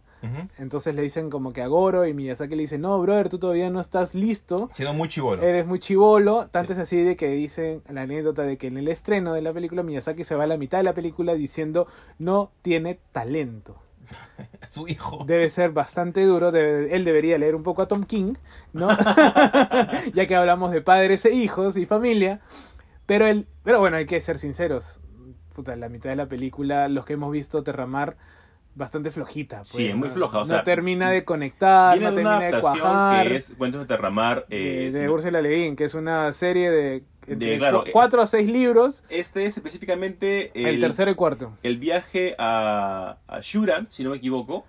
[0.59, 3.70] Entonces le dicen como que a Goro y Miyazaki le dice, no, brother, tú todavía
[3.70, 4.68] no estás listo.
[4.72, 5.41] Siendo muy chivolo.
[5.41, 8.89] Eres muy chivolo, tanto es así de que dicen la anécdota de que en el
[8.89, 11.87] estreno de la película Miyazaki se va a la mitad de la película diciendo
[12.18, 13.76] no tiene talento.
[14.70, 15.22] Su hijo.
[15.24, 18.35] Debe ser bastante duro, debe- él debería leer un poco a Tom King,
[18.72, 18.89] ¿no?
[20.14, 22.41] ya que hablamos de padres e hijos y familia.
[23.09, 25.00] Pero él, pero bueno, hay que ser sinceros.
[25.54, 28.18] Puta, la mitad de la película, los que hemos visto Terramar,
[28.74, 29.61] bastante flojita.
[29.61, 30.14] pues, Sí, es muy ¿no?
[30.14, 33.28] floja, o no sea, termina de conectar, Viene no de termina de cuajar.
[33.28, 34.46] que es Cuentos de Terramar.
[34.48, 37.02] de, eh, de Guin, que es una serie de,
[37.56, 41.54] claro, cuatro a seis libros, Este es específicamente el, tercero y cuarto.
[41.62, 44.66] el viaje a, a Shura, si no me equivoco.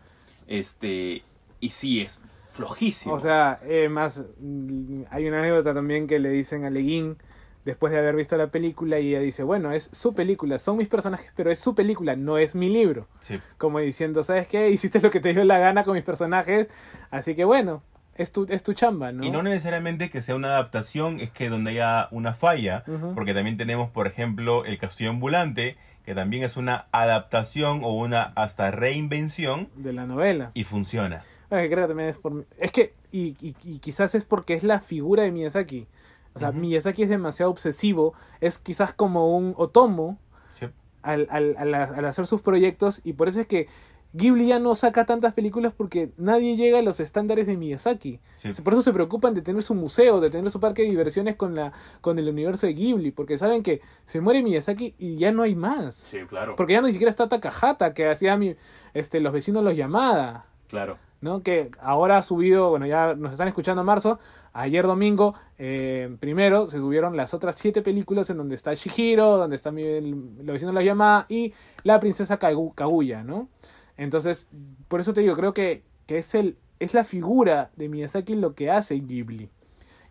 [0.47, 1.23] Este,
[1.59, 2.21] y sí, es
[2.53, 3.15] flojísimo.
[3.15, 7.17] O sea, eh, más mm, hay una anécdota también que le dicen a Le Guin
[7.65, 10.87] después de haber visto la película y ella dice, bueno, es su película, son mis
[10.87, 13.07] personajes, pero es su película, no es mi libro.
[13.19, 13.39] Sí.
[13.57, 14.69] Como diciendo, ¿sabes qué?
[14.69, 16.67] Hiciste lo que te dio la gana con mis personajes,
[17.11, 17.83] así que bueno,
[18.15, 19.23] es tu, es tu chamba, ¿no?
[19.23, 22.83] Y no necesariamente que sea una adaptación, es que donde haya una falla,
[23.15, 28.23] porque también tenemos, por ejemplo, El Castillo Ambulante, que también es una adaptación o una
[28.35, 30.51] hasta reinvención De la novela.
[30.53, 31.21] y funciona.
[31.49, 32.45] Bueno, que creo que también es por...
[32.57, 35.87] Es que, y, y- y quizás es porque es la figura de Miyazaki.
[36.33, 36.51] O sea.
[36.51, 40.17] Miyazaki es demasiado obsesivo, es quizás como un Otomo,
[40.53, 40.67] Sí.
[41.01, 43.67] al, al- al- al hacer sus proyectos y por eso es que
[44.13, 48.19] Ghibli ya no saca tantas películas porque nadie llega a los estándares de Miyazaki.
[48.37, 48.49] Sí.
[48.63, 51.53] Por eso se preocupan de tener su museo, de tener su parque de diversiones con,
[51.53, 55.43] la, con el universo de Ghibli, porque saben que se muere Miyazaki y ya no
[55.43, 55.93] hay más.
[55.93, 56.55] Sí, claro.
[56.55, 58.55] Porque ya ni siquiera está Takahata, que hacía mi,
[58.95, 60.47] este, los vecinos los llamada.
[60.69, 60.97] Claro.
[61.21, 61.43] ¿No?
[61.43, 64.19] Que ahora ha subido, bueno, ya nos están escuchando en marzo,
[64.53, 69.55] ayer domingo, eh, primero se subieron las otras siete películas en donde está Shihiro, donde
[69.55, 71.53] está los vecinos la llama y
[71.83, 73.49] la princesa Kagu- Kaguya, ¿no?
[73.97, 74.49] Entonces,
[74.87, 78.55] por eso te digo, creo que, que es, el, es la figura de Miyazaki lo
[78.55, 79.49] que hace Ghibli.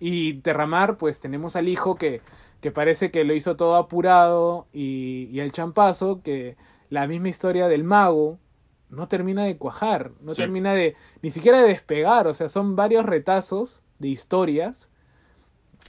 [0.00, 2.20] Y Terramar, pues tenemos al hijo que,
[2.60, 6.56] que parece que lo hizo todo apurado y, y el champazo, que
[6.90, 8.38] la misma historia del mago
[8.90, 10.42] no termina de cuajar, no Sí.
[10.42, 14.90] termina de ni siquiera de despegar, o sea, son varios retazos de historias.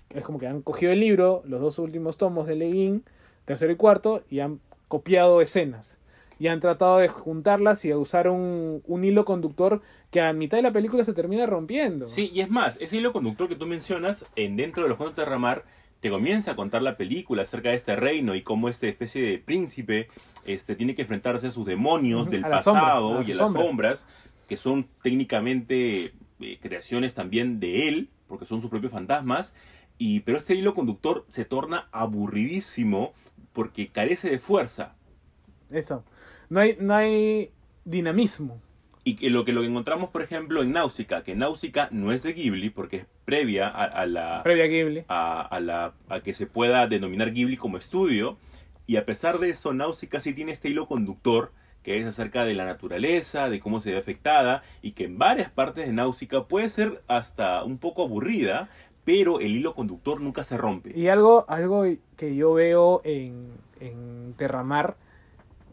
[0.10, 3.04] Es como que han cogido el libro, los dos últimos tomos de Leguín,
[3.46, 5.98] tercero y cuarto, y han copiado escenas.
[6.40, 10.58] Y han tratado de juntarlas y a usar un, un hilo conductor que a mitad
[10.58, 12.08] de la película se termina rompiendo.
[12.08, 15.18] Sí, y es más, ese hilo conductor que tú mencionas, en dentro de los cuentos
[15.18, 15.66] de Ramar,
[16.00, 19.38] te comienza a contar la película acerca de este reino y cómo esta especie de
[19.38, 20.08] príncipe
[20.46, 23.36] este, tiene que enfrentarse a sus demonios del a la sombra, pasado a y a
[23.36, 23.64] las sombra.
[23.64, 24.08] sombras,
[24.48, 29.56] que son técnicamente eh, creaciones también de él, porque son sus propios fantasmas,
[29.98, 33.14] y, pero este hilo conductor se torna aburridísimo
[33.52, 34.96] porque carece de fuerza.
[35.70, 36.06] Eso.
[36.50, 37.52] No hay, no hay
[37.84, 38.62] dinamismo.
[39.10, 42.34] Y que lo que lo encontramos, por ejemplo, en Náusica, que Náusica no es de
[42.34, 45.04] Ghibli porque es previa a, a la, Previa a Ghibli.
[45.08, 48.38] a, a la, a que se pueda denominar Ghibli como estudio.
[48.86, 51.52] Y a pesar de eso, Náusica sí tiene este hilo conductor
[51.82, 55.50] que es acerca de la naturaleza, de cómo se ve afectada, y que en varias
[55.50, 58.70] partes de Náusica puede ser hasta un poco aburrida,
[59.06, 60.92] pero el hilo conductor nunca se rompe.
[60.96, 61.86] Y algo, algo
[62.16, 64.98] que yo veo en, en Terramar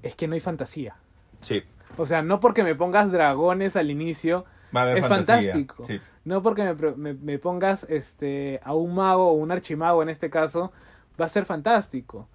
[0.02, 0.96] es que no hay fantasía.
[1.42, 1.62] Sí.
[1.96, 5.52] O sea, no porque me pongas dragones al inicio, Va a haber es fantasía.
[5.52, 5.84] fantástico.
[5.84, 6.00] Sí.
[6.24, 10.08] No porque me, pro- me- me pongas este, a un mago o un archimago en
[10.08, 10.72] este caso,
[11.20, 12.28] va a ser fantástico.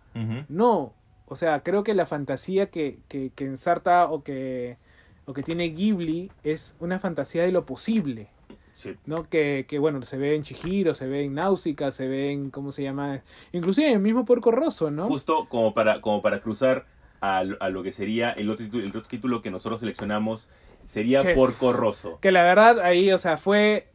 [0.49, 0.93] No,
[1.27, 4.77] o sea, creo que la fantasía que, que, que ensarta o que,
[5.25, 8.27] o que tiene Ghibli es una fantasía de lo posible.
[8.71, 8.95] Sí.
[9.05, 9.29] ¿no?
[9.29, 12.71] Que, que, bueno, se ve en Chihiro, se ve en Náusica, se ve en, ¿cómo
[12.71, 13.21] se llama?
[13.51, 15.05] Inclusive en el mismo Porco Rosso, ¿no?
[15.07, 16.85] Justo como para, como para cruzar
[17.21, 20.49] a, lo- a lo que sería el otro, título, el otro título que nosotros seleccionamos,
[20.85, 22.19] sería Que- Porco Rosso.
[22.19, 23.87] Que la verdad ahí, o sea, fue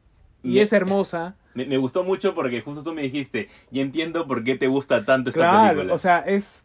[0.42, 1.36] y Me- es hermosa.
[1.54, 5.04] Me, me gustó mucho porque justo tú me dijiste, y entiendo por qué te gusta
[5.04, 5.94] tanto esta Claro, película.
[5.94, 6.64] o sea, es,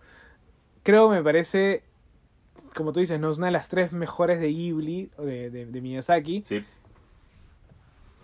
[0.84, 1.84] creo, me parece,
[2.76, 5.66] como tú dices, no es una de las tres mejores de Ghibli, o de, de,
[5.66, 6.44] de Miyazaki.
[6.48, 6.64] Sí,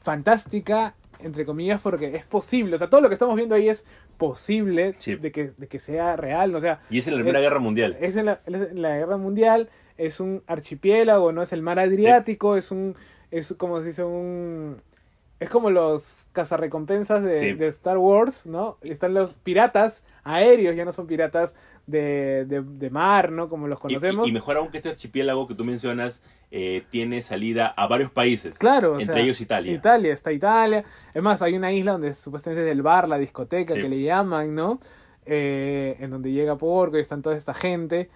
[0.01, 2.75] Fantástica, entre comillas, porque es posible.
[2.75, 3.85] O sea, todo lo que estamos viendo ahí es
[4.17, 5.15] posible Sí.
[5.15, 6.55] de, que, de que sea real.
[6.55, 7.97] O sea, y es en la Primera Eh, Guerra Mundial.
[8.01, 11.79] es en la, es en la guerra mundial, es un archipiélago, no es el mar
[11.79, 12.95] Adriático, es un,
[13.31, 14.81] es como se dice un,
[15.39, 17.53] es como los cazarrecompensas de, Sí.
[17.53, 18.77] de Star Wars, ¿no?
[18.81, 21.55] Están los piratas aéreos, ya no son piratas
[21.87, 23.49] de, de, de mar, ¿no?
[23.49, 24.27] Como los conocemos.
[24.27, 26.21] Y, y mejor aún que este archipiélago que tú mencionas
[26.51, 28.59] eh, tiene salida a varios países.
[28.59, 29.73] Claro, Entre sea, ellos Italia.
[29.73, 30.83] Italia, está Italia.
[31.13, 33.79] Es más, hay una isla donde supuestamente es el bar, la discoteca Sí.
[33.81, 34.79] que le llaman, ¿no?
[35.25, 38.09] Eh, en donde llega Porco y están toda esta gente.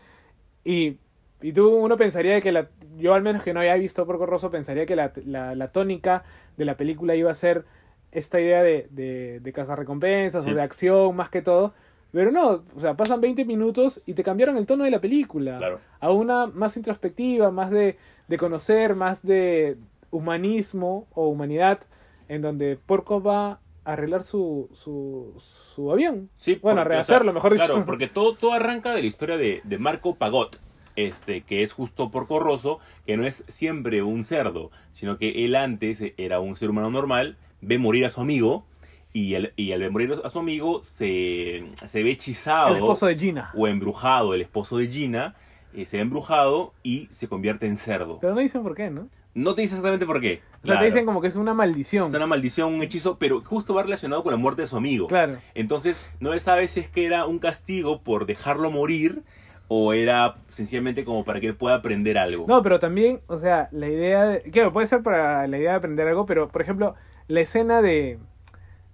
[0.64, 0.98] Y
[1.44, 2.70] Y tú, uno pensaría que la.
[2.98, 6.24] Yo, al menos que no había visto Porco Rosso, pensaría que la, la, la tónica
[6.56, 7.66] de la película iba a ser
[8.12, 10.52] esta idea de, de, de cazarrecompensas Sí.
[10.52, 11.74] o de acción más que todo.
[12.12, 15.58] Pero no, o sea, pasan 20 minutos y te cambiaron el tono de la película.
[15.58, 15.80] Claro.
[16.00, 17.98] A una más introspectiva, más de,
[18.28, 19.78] de conocer, más de
[20.10, 21.80] humanismo o humanidad,
[22.28, 26.30] en donde Porco va a arreglar su, su, su avión.
[26.36, 27.66] Sí, bueno, a rehacerlo, o sea, mejor dicho.
[27.66, 30.60] Claro, porque todo, todo arranca de la historia de, de Marco Pagot,
[30.98, 35.56] este, que es justo Porco Rosso, que no es siempre un cerdo, sino que él
[35.56, 38.66] antes era un ser humano normal, ve morir a su amigo,
[39.14, 43.18] y, al- y al morir a su amigo se, se ve hechizado el esposo de
[43.18, 43.52] Gina.
[43.56, 45.36] o embrujado, el esposo de Gina,
[45.74, 48.20] eh, se ve embrujado y se convierte en cerdo.
[48.22, 49.08] Pero no dicen por qué, ¿no?
[49.34, 50.42] No te dice exactamente por qué.
[50.62, 50.80] O sea, Claro.
[50.82, 52.08] te dicen como que es una maldición.
[52.08, 55.08] Es una maldición, un hechizo, pero justo va relacionado con la muerte de su amigo.
[55.08, 55.38] Claro.
[55.56, 59.24] Entonces, no se sabe si es que era un castigo por dejarlo morir
[59.70, 62.44] o era sencillamente como para que él pueda aprender algo.
[62.46, 64.42] No, pero también, o sea, la idea de...
[64.52, 66.96] Claro, puede ser para la idea de aprender algo, pero, por ejemplo,
[67.30, 68.20] la escena de...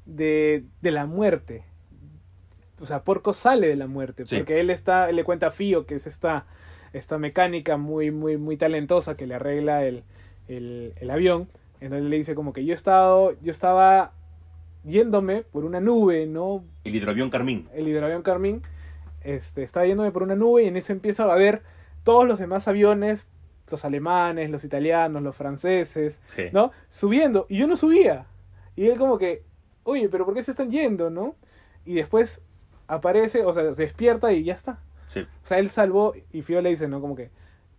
[0.08, 1.64] De, de la muerte.
[2.80, 4.26] O sea, Porco sale de la muerte.
[4.26, 4.38] Sí.
[4.38, 5.10] Porque él está...
[5.10, 6.46] Él le cuenta a Fío, que es esta,
[6.94, 10.04] esta mecánica muy, muy, muy talentosa que le arregla el,
[10.48, 11.50] el, el avión.
[11.82, 13.36] Entonces le dice como que yo he estado...
[13.42, 14.14] Yo estaba
[14.86, 16.64] yéndome por una nube, ¿no?
[16.86, 17.68] El hidroavión Carmín.
[17.74, 18.62] el hidroavión Carmín,
[19.22, 21.62] este, estaba yéndome por una nube y en eso empieza a ver
[22.04, 23.28] todos los demás aviones,
[23.70, 26.44] los alemanes, los italianos, los franceses, Sí.
[26.54, 26.72] ¿no?
[26.90, 28.28] Subiendo, y yo no subía.
[28.78, 29.44] Y él como que,
[29.88, 31.36] oye, pero ¿por qué se están yendo, no?
[31.86, 32.42] Y después
[32.88, 34.80] aparece, o sea, se despierta y ya está.
[35.08, 35.22] Sí.
[35.22, 37.02] O sea, él salvó, y Fio le dice, ¿no?
[37.02, 37.30] Como que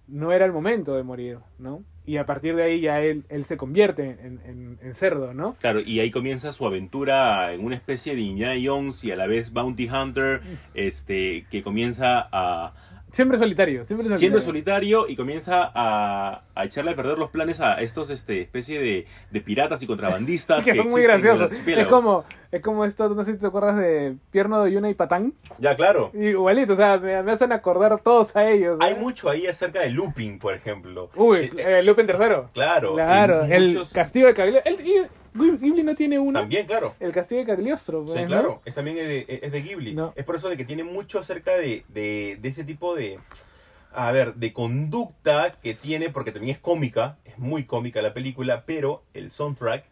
[0.06, 1.82] no era el momento de morir, ¿no?
[2.06, 5.56] Y a partir de ahí ya él, él se convierte en, en- en cerdo, ¿no?
[5.61, 9.26] Claro, y ahí comienza su aventura en una especie de Indiana Jones y a la
[9.26, 10.40] vez Bounty Hunter,
[10.72, 12.72] este, que comienza a
[13.12, 14.18] Siempre solitario, siempre solitario.
[14.18, 18.80] siendo solitario y comienza a, a echarle a perder los planes a estos este especie
[18.80, 21.52] de, de piratas y contrabandistas que son muy graciosos.
[21.66, 24.94] Es como, es como esto, no sé si te acuerdas de Pierno de Yuna y
[24.94, 25.34] Patán.
[25.59, 26.11] Ya, claro.
[26.14, 28.80] Igualito, o sea, me, me hacen acordar todos a ellos.
[28.80, 28.84] ¿eh?
[28.84, 31.11] Hay mucho ahí acerca de looping, por ejemplo.
[31.14, 32.50] Uy, Eh, eh, eh, Lupin tercero.
[32.52, 32.94] claro.
[32.94, 34.72] Claro, y el muchos- castillo de Cagliostro.
[34.84, 35.02] Y-
[35.34, 36.40] Ghibli no tiene uno.
[36.40, 36.94] También, claro.
[36.98, 38.00] El castillo de Cagliostro.
[38.09, 38.28] Sí, pues, ¿no?
[38.28, 38.62] claro.
[38.64, 39.94] Es también es de, es de Ghibli.
[39.94, 40.12] No.
[40.16, 43.20] Es por eso de que tiene mucho acerca de, de, de ese tipo de.
[43.93, 48.64] A ver, de conducta que tiene, porque también es cómica, es muy cómica la película,
[48.66, 49.84] pero el soundtrack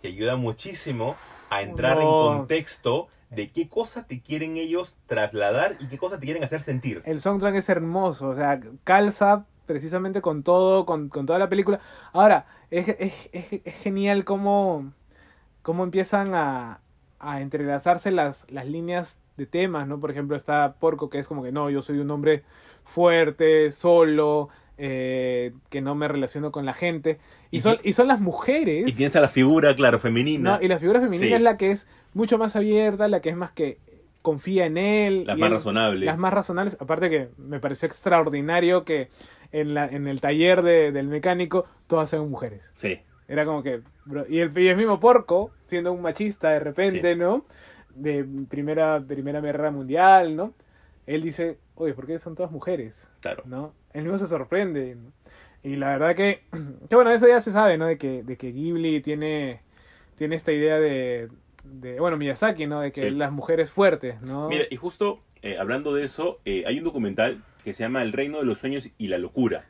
[0.00, 1.16] te ayuda muchísimo
[1.50, 2.02] a entrar No.
[2.02, 6.60] en contexto de qué cosa te quieren ellos trasladar y qué cosa te quieren hacer
[6.62, 7.02] sentir.
[7.04, 11.80] El soundtrack es hermoso, o sea, calza precisamente con todo, con, con toda la película.
[12.12, 14.92] Ahora, es, es, es, es genial cómo,
[15.62, 16.81] cómo empiezan a,
[17.22, 19.98] a entrelazarse las, las líneas de temas, ¿no?
[20.00, 22.42] Por ejemplo, está Porco, que es como que no, yo soy un hombre
[22.84, 27.18] fuerte, solo, eh, que no me relaciono con la gente.
[27.50, 28.88] Y, Y son, y son las mujeres.
[28.88, 30.56] Y tienes a la figura, claro, femenina.
[30.58, 30.62] ¿no?
[30.62, 31.32] Y la figura femenina Sí.
[31.34, 33.78] es la que es mucho más abierta, la que es más que
[34.20, 35.24] confía en él.
[35.26, 36.06] Las más él- razonables.
[36.06, 36.76] Las más razonables.
[36.80, 39.08] Aparte que me pareció extraordinario que
[39.52, 42.62] en, la, en el taller de- del mecánico todas sean mujeres.
[42.74, 43.00] Sí.
[43.28, 43.80] Era como que...
[44.04, 47.18] bro, y, el, y el mismo Porco, siendo un machista de repente, Sí.
[47.18, 47.44] ¿no?
[47.94, 50.54] De primera, primera guerra mundial, ¿no?
[51.06, 53.10] Él dice, oye, ¿por qué son todas mujeres?
[53.20, 53.42] Claro.
[53.46, 53.74] ¿no?
[53.92, 54.94] Él mismo se sorprende.
[54.96, 55.12] ¿no?
[55.62, 56.42] Y la verdad que,
[56.88, 57.86] que bueno, eso ya se sabe, ¿no?
[57.86, 59.60] De que, de que Ghibli tiene,
[60.16, 61.28] tiene esta idea de,
[61.64, 62.80] de, bueno, Miyazaki, ¿no?
[62.80, 63.10] De que Sí.
[63.10, 64.48] las mujeres fuertes, ¿no?
[64.48, 68.12] Mira, y justo eh, hablando de eso, eh, hay un documental que se llama El
[68.12, 69.66] reino de los sueños y la locura,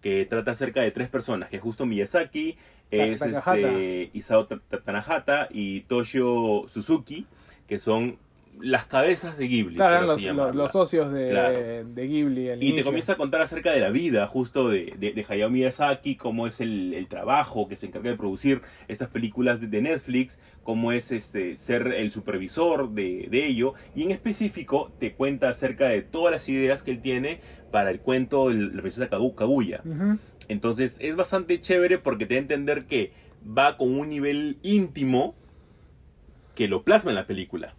[0.00, 2.56] que trata acerca de tres personas, que es justo Miyazaki,
[2.92, 7.26] es este, Isao Ta- Ta- Tanahata y Toshio Suzuki,
[7.66, 8.16] que son
[8.60, 9.76] las cabezas de Ghibli.
[9.76, 10.22] claro, los,
[10.54, 11.58] los, socios de, Claro.
[11.88, 12.50] de Ghibli.
[12.60, 16.16] Y te comienza a contar acerca de la vida justo de, de, de Hayao Miyazaki,
[16.16, 20.38] cómo es el, el trabajo que se encarga de producir estas películas de, de Netflix,
[20.62, 25.88] cómo es este ser el supervisor de, de ello, y en específico te cuenta acerca
[25.88, 27.40] de todas las ideas que él tiene
[27.72, 29.80] para el cuento de la princesa Kagu- Kaguya.
[29.84, 30.18] Ujú.
[30.48, 33.12] Entonces es bastante chévere porque te da a entender que
[33.46, 35.34] va con un nivel íntimo
[36.54, 37.74] que lo plasma en la película.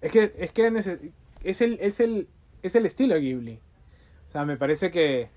[0.00, 2.28] Es que, es, que es, el, es, el,
[2.62, 3.60] es el estilo Ghibli.
[4.28, 5.30] O sea, me parece que,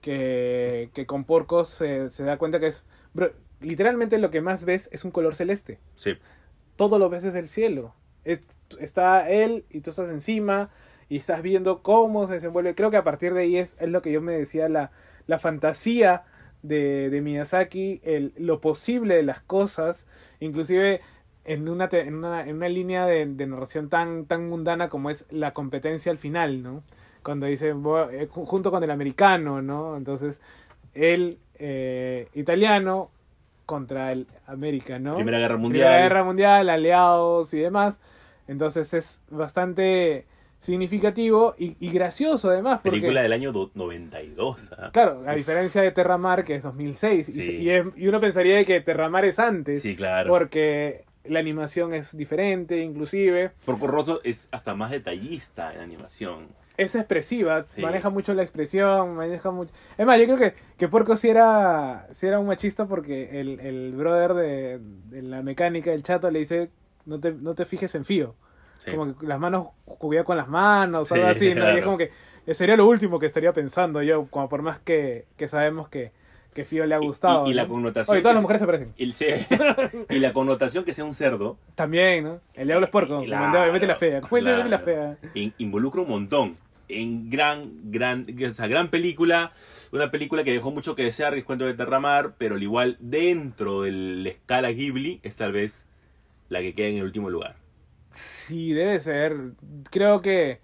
[0.00, 2.84] que, que con Porcos se, se da cuenta que es...
[3.14, 5.78] bro, literalmente lo que más ves es un color celeste.
[5.96, 6.12] Sí.
[6.76, 7.94] todo lo ves desde el cielo.
[8.24, 8.40] Es-
[8.80, 10.70] está él y tú estás encima
[11.08, 12.74] y estás viendo cómo se desenvuelve.
[12.74, 14.90] Creo que a partir de ahí es, es lo que yo me decía, la,
[15.26, 16.24] la fantasía
[16.62, 20.06] de, de Miyazaki, el, lo posible de las cosas,
[20.40, 21.00] inclusive
[21.44, 25.26] en una, en una, en una línea de, de narración tan, tan mundana como es
[25.30, 26.82] la competencia al final, ¿no?
[27.22, 29.96] cuando dice "Voy- eh, ju- junto con el americano, ¿no?
[29.96, 30.40] Entonces,
[30.94, 33.10] el eh, italiano
[33.66, 35.16] contra el América, ¿no?
[35.16, 35.82] Primera Guerra Mundial.
[35.88, 38.00] Primera Guerra Mundial, aliados y demás.
[38.46, 40.26] Entonces es bastante
[40.58, 42.80] significativo y, y gracioso además.
[42.82, 44.72] Porque, Película del año do- 92.
[44.78, 44.90] ¿ah?
[44.92, 47.28] Claro, a diferencia de Terramar, que es 2006.
[47.28, 47.56] y- Sí.
[47.56, 49.82] Y, es- y uno pensaría que Terramar es antes.
[49.82, 50.28] Sí, claro.
[50.28, 53.52] Porque la animación es diferente, inclusive.
[53.64, 56.48] Porco Rosso es hasta más detallista en animación.
[56.76, 57.82] Es expresiva, Sí.
[57.82, 59.72] maneja mucho la expresión, maneja mucho...
[59.96, 63.58] Es más, yo creo que, que Porco sí era, sí era un machista porque el,
[63.58, 64.78] el brother de,
[65.10, 66.70] de la mecánica, el chato, le dice,
[67.04, 68.36] no te, no te fijes en Fío.
[68.78, 68.90] Sí.
[68.92, 71.50] Como que las manos cubía con las manos, Sí, algo así, ¿no?
[71.50, 71.78] Y claro.
[71.78, 72.10] es como que
[72.54, 76.12] sería lo último que estaría pensando yo, como por más que, que sabemos que,
[76.54, 77.46] que Fío le ha Y- gustado.
[77.48, 77.68] y la ¿no?
[77.70, 78.94] connotación Oye, todas las mujeres se parecen.
[80.10, 82.40] Y, la connotación que sea un cerdo También, ¿no?
[82.54, 83.26] El diablo es porco, de
[83.72, 84.20] Betty la fea.
[84.30, 85.16] Betty la claro, fea.
[85.34, 86.56] in- involucra un montón.
[86.90, 89.52] En gran, gran, o sea, gran película,
[89.92, 92.96] una película que dejó mucho que desear, que es Cuento de Terramar, pero al igual
[92.98, 95.86] dentro de la escala Ghibli es tal vez
[96.48, 97.56] la que queda en el último lugar.
[98.12, 99.52] Sí, debe ser.
[99.90, 100.60] Creo que.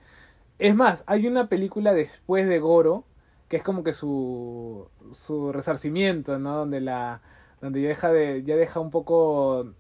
[0.59, 3.05] Es más, hay una película después de Goro
[3.49, 4.89] que es como que su.
[5.13, 6.57] su resarcimiento, ¿no?
[6.57, 7.21] Donde la.
[7.61, 8.43] donde ya deja de.
[8.45, 9.75] ya deja un poco.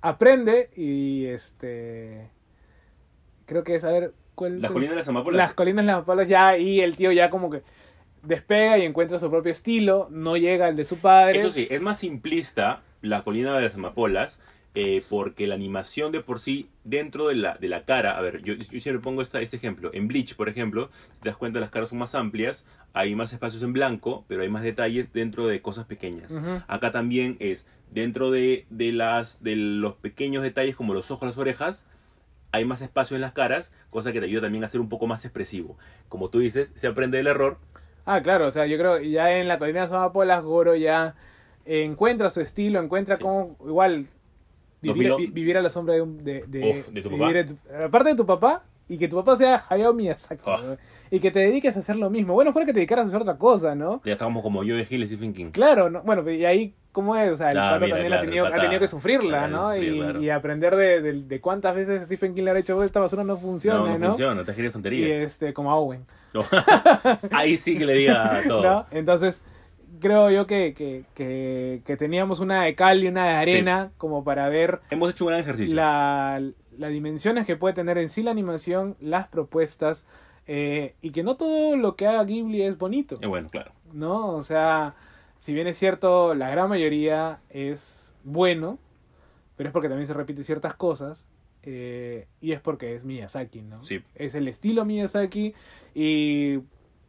[0.00, 2.30] aprende y este.
[3.46, 4.14] Creo que es, a ver.
[4.34, 5.38] ¿cuál, Las colinas de las amapolas.
[5.38, 6.56] Las colinas de las amapolas ya.
[6.58, 7.62] y el tío ya como que.
[8.22, 10.08] despega y encuentra su propio estilo.
[10.10, 11.40] No llega al de su padre.
[11.40, 14.40] Eso sí, es más simplista la colina de las amapolas,
[14.74, 18.42] eh, porque la animación de por sí, dentro de la, de la cara, a ver,
[18.42, 19.90] yo, yo siempre pongo esta, este ejemplo.
[19.94, 23.32] En Bleach, por ejemplo, si te das cuenta, las caras son más amplias, hay más
[23.32, 26.36] espacios en blanco, pero hay más detalles dentro de cosas pequeñas.
[26.68, 31.38] Acá también es, dentro de, de, las, de los pequeños detalles como los ojos, las
[31.38, 31.86] orejas,
[32.52, 35.06] hay más espacio en las caras, cosa que te ayuda también a ser un poco
[35.08, 35.76] más expresivo.
[36.08, 37.58] Como tú dices, se aprende del error.
[38.06, 40.76] Ah, claro, o sea, yo creo que ya en la colina de las amapolas Goro
[40.76, 41.14] ya
[41.64, 43.22] encuentra su estilo, encuentra Sí.
[43.22, 44.06] cómo igual
[44.92, 47.32] vivir, 2000 vi- vivir a la sombra de, un- de, de, Uf, ¿de tu papá?
[47.84, 50.42] aparte de tu papá y que tu papá sea Hayao Miyazaki.
[50.48, 50.76] ¿no?
[51.10, 52.34] y que te dediques a hacer lo mismo.
[52.34, 54.02] Bueno, fuera que te dedicaras a hacer otra cosa, ¿no?
[54.04, 55.50] Ya estamos como yo de Hill y Stephen King.
[55.52, 56.02] Claro, ¿no?
[56.02, 58.46] bueno, y ahí cómo es, o sea, el Ah, pata mira, también claro, ha, tenido,
[58.46, 59.64] ha tenido que sufrirla, ¿no?
[59.66, 60.22] sufrir, y, claro.
[60.22, 63.36] y aprender de, de- de cuántas veces Stephen King le ha dicho, esta basura no
[63.36, 63.98] funciona, no, ¿no?
[63.98, 65.18] no funciona, te Y tonterías.
[65.18, 66.04] este, como a Owen.
[66.32, 66.44] No.
[67.32, 68.62] Ahí sí que le diga todo.
[68.62, 68.86] ¿no?
[68.90, 69.40] Entonces,
[70.04, 74.22] creo yo que, que, que, que teníamos una de cal y una de arena como
[74.22, 75.74] para ver Hemos hecho un gran ejercicio.
[75.74, 76.42] la,
[76.78, 80.06] las dimensiones que puede tener en sí la animación, las propuestas,
[80.46, 83.72] eh, y que no todo lo que haga Ghibli es bonito, Eh, bueno, claro.
[83.92, 84.28] ¿no?
[84.36, 84.94] O sea,
[85.38, 88.78] si bien es cierto, la gran mayoría es bueno,
[89.56, 91.26] pero es porque también se repite ciertas cosas.
[91.62, 93.82] eh, y es porque es Miyazaki, ¿no?
[93.84, 94.02] Sí.
[94.14, 95.54] Es el estilo Miyazaki
[95.94, 96.58] y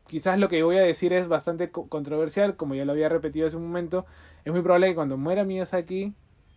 [0.08, 3.48] quizás lo que voy a decir es bastante co- controversial, como ya lo había repetido
[3.48, 4.06] hace un momento.
[4.44, 6.14] Es muy probable que cuando muera Miyazaki,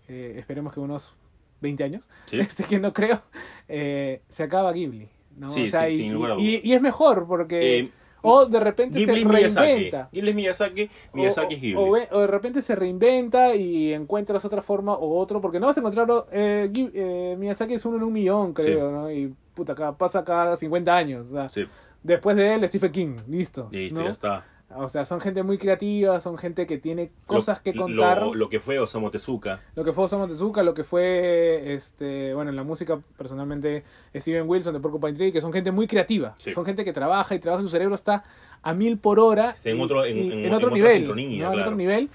[0.08, 1.14] eh, esperemos que unos
[1.60, 2.38] 20 años, Sí.
[2.40, 3.22] este que no creo,
[3.68, 5.08] eh, se acaba Ghibli.
[5.36, 5.50] ¿no?
[5.50, 7.78] Sí, O sea, sí, y, y- es mejor porque...
[7.80, 10.08] Eh, o de repente Ghibli se reinventa.
[10.12, 11.76] Ghibli es Miyazaki, Miyazaki es Ghibli.
[11.76, 15.76] O, o de repente se reinventa y encuentras otra forma o otro, porque no vas
[15.76, 16.08] a encontrar.
[16.32, 18.90] Eh, Ghib- eh, Miyazaki es uno en un millón, creo.
[18.90, 19.12] ¿no?
[19.12, 21.28] Y puta, cada, pasa cada 50 años.
[21.28, 21.62] o sea, Sí,
[22.02, 23.68] Después de él, Stephen King, listo.
[23.72, 24.04] sí, ¿no?
[24.04, 24.44] ya está.
[24.76, 28.20] O sea, son gente muy creativa, son gente que tiene cosas Lo- que contar.
[28.20, 29.60] Lo, lo que fue Osamu Tezuka.
[29.74, 33.84] Lo que fue Osamu Tezuka, lo que fue, este, bueno, en la música, personalmente,
[34.14, 36.34] Steven Wilson de Porcupine Tree, que son gente muy creativa.
[36.36, 36.52] Sí.
[36.52, 38.24] Son gente que trabaja y trabaja, su cerebro está
[38.62, 39.50] a mil por hora.
[39.52, 41.06] Está en y- otro- en- y- en- en en otro nivel.
[41.08, 41.52] ¿no?
[41.52, 42.10] En otro nivel.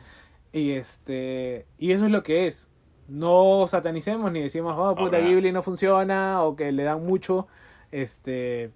[0.52, 2.70] Y, este, y eso es lo que es.
[3.08, 7.48] No satanicemos ni decimos, oh, puta, Ahora- Ghibli no funciona, o que le dan mucho,
[7.92, 8.70] este,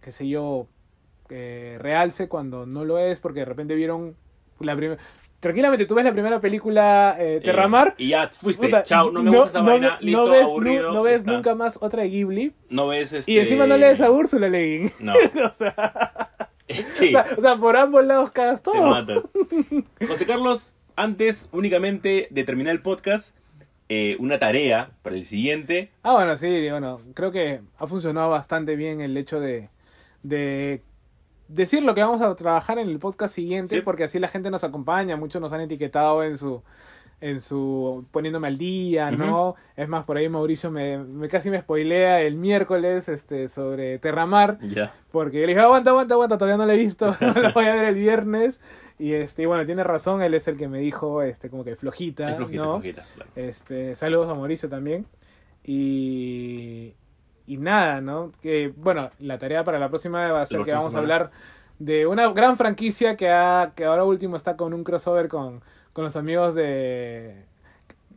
[0.00, 0.68] qué sé yo,
[1.30, 4.16] eh, realce cuando no lo es, porque de repente vieron
[4.60, 5.00] la primera...
[5.38, 7.88] Tranquilamente, tú ves la primera película eh, Terramar.
[7.98, 8.66] Eh, y ya fuiste.
[8.66, 9.98] Puta, Chao, no me gusta esta no vaina.
[10.00, 10.82] listo, no ves, aburrido.
[10.88, 11.32] nu- no ya ves está.
[11.32, 12.54] nunca más otra de Ghibli.
[12.70, 13.30] No ves este...
[13.30, 14.90] Y encima no lees a Úrsula Leguín.
[14.98, 15.12] No.
[15.44, 16.30] o, sea,
[16.68, 18.88] sí, o, sea, o sea, por ambos lados cagas te todo.
[18.88, 19.24] matas.
[20.08, 23.36] José Carlos, antes únicamente de terminar el podcast,
[23.90, 25.90] eh, una tarea para el siguiente.
[26.02, 29.68] Ah, bueno, sí, bueno, creo que ha funcionado bastante bien el hecho de,
[30.22, 30.82] de
[31.48, 33.80] decir lo que vamos a trabajar en el podcast siguiente, Sí.
[33.82, 36.62] porque así la gente nos acompaña, muchos nos han etiquetado en su
[37.22, 39.54] en su poniéndome al día, ¿no?
[39.74, 44.58] Es más, por ahí Mauricio me, me casi me spoilea el miércoles este sobre Terramar,
[44.60, 44.92] Ya.
[45.12, 47.06] porque yo le dije, aguanta, aguanta, aguanta, todavía no lo he visto,
[47.42, 48.60] lo voy a ver el viernes.
[48.98, 51.74] Y este, y bueno, tiene razón, él es el que me dijo, este, como que
[51.76, 52.72] flojita, flojita, ¿no?
[52.80, 53.30] flojita, claro.
[53.34, 55.06] Este, saludos a Mauricio también.
[55.64, 56.92] Y,
[57.46, 58.32] y nada, ¿no?
[58.42, 61.30] Que, bueno, la tarea para la próxima va a ser que vamos a hablar
[61.78, 65.62] de una gran franquicia que, ha, que ahora último está con un crossover con,
[65.92, 67.44] con los amigos de,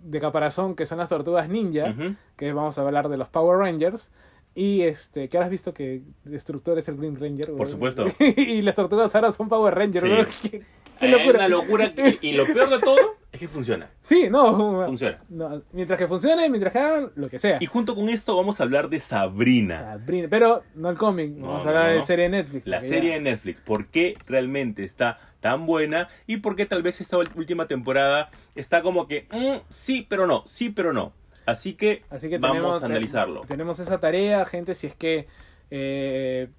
[0.03, 1.93] de Caparazón, que son las Tortugas Ninja,
[2.35, 4.11] que vamos a hablar de los Power Rangers.
[4.55, 7.55] Y este, que ahora has visto que Destructor es el Green Ranger.
[7.55, 8.05] Por supuesto.
[8.19, 10.49] y las tortugas ahora son Power Rangers, Sí.
[10.49, 10.65] güey.
[10.99, 11.37] Qué, locura.
[11.39, 11.93] una locura.
[12.21, 12.97] Y, y lo peor de todo
[13.31, 13.89] es que funciona.
[14.01, 14.85] Sí, no.
[14.85, 15.17] Funciona.
[15.29, 17.57] no, mientras que funcione, mientras que hagan lo que sea.
[17.61, 19.79] Y junto con esto vamos a hablar de Sabrina.
[19.79, 22.67] Sabrina, pero no el cómic, No, vamos a hablar no, de la serie de Netflix.
[22.67, 26.09] La serie ya- de Netflix, ¿por qué realmente está tan buena?
[26.27, 30.43] Y por qué tal vez esta última temporada está como que mm, sí, pero no,
[30.45, 31.13] sí, pero no.
[31.45, 33.41] Así que, Así que vamos tenemos, a analizarlo.
[33.41, 35.27] te- tenemos esa tarea, gente, si es que
[35.71, 36.49] eh,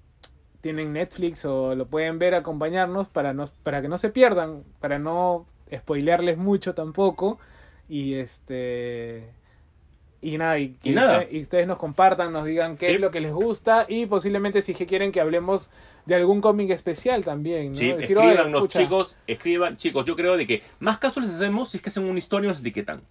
[0.61, 4.99] tienen Netflix o lo pueden ver, acompañarnos para, no, para que no se pierdan, para
[4.99, 7.39] no spoilearles mucho tampoco.
[7.89, 9.29] Y este...
[10.23, 11.21] Y nada, y, que Y nada.
[11.21, 12.93] usted- y ustedes nos compartan, nos digan qué Sí.
[12.93, 15.71] es lo que les gusta y posiblemente si quieren que hablemos
[16.05, 17.71] de algún cómic especial también.
[17.71, 17.77] ¿no?
[17.79, 21.33] Sí, Decir, "Oye, escríbanos, escucha, chicos, escriban, chicos, yo creo de que más casos les
[21.33, 23.01] hacemos si es que hacen una historia y nos etiquetan.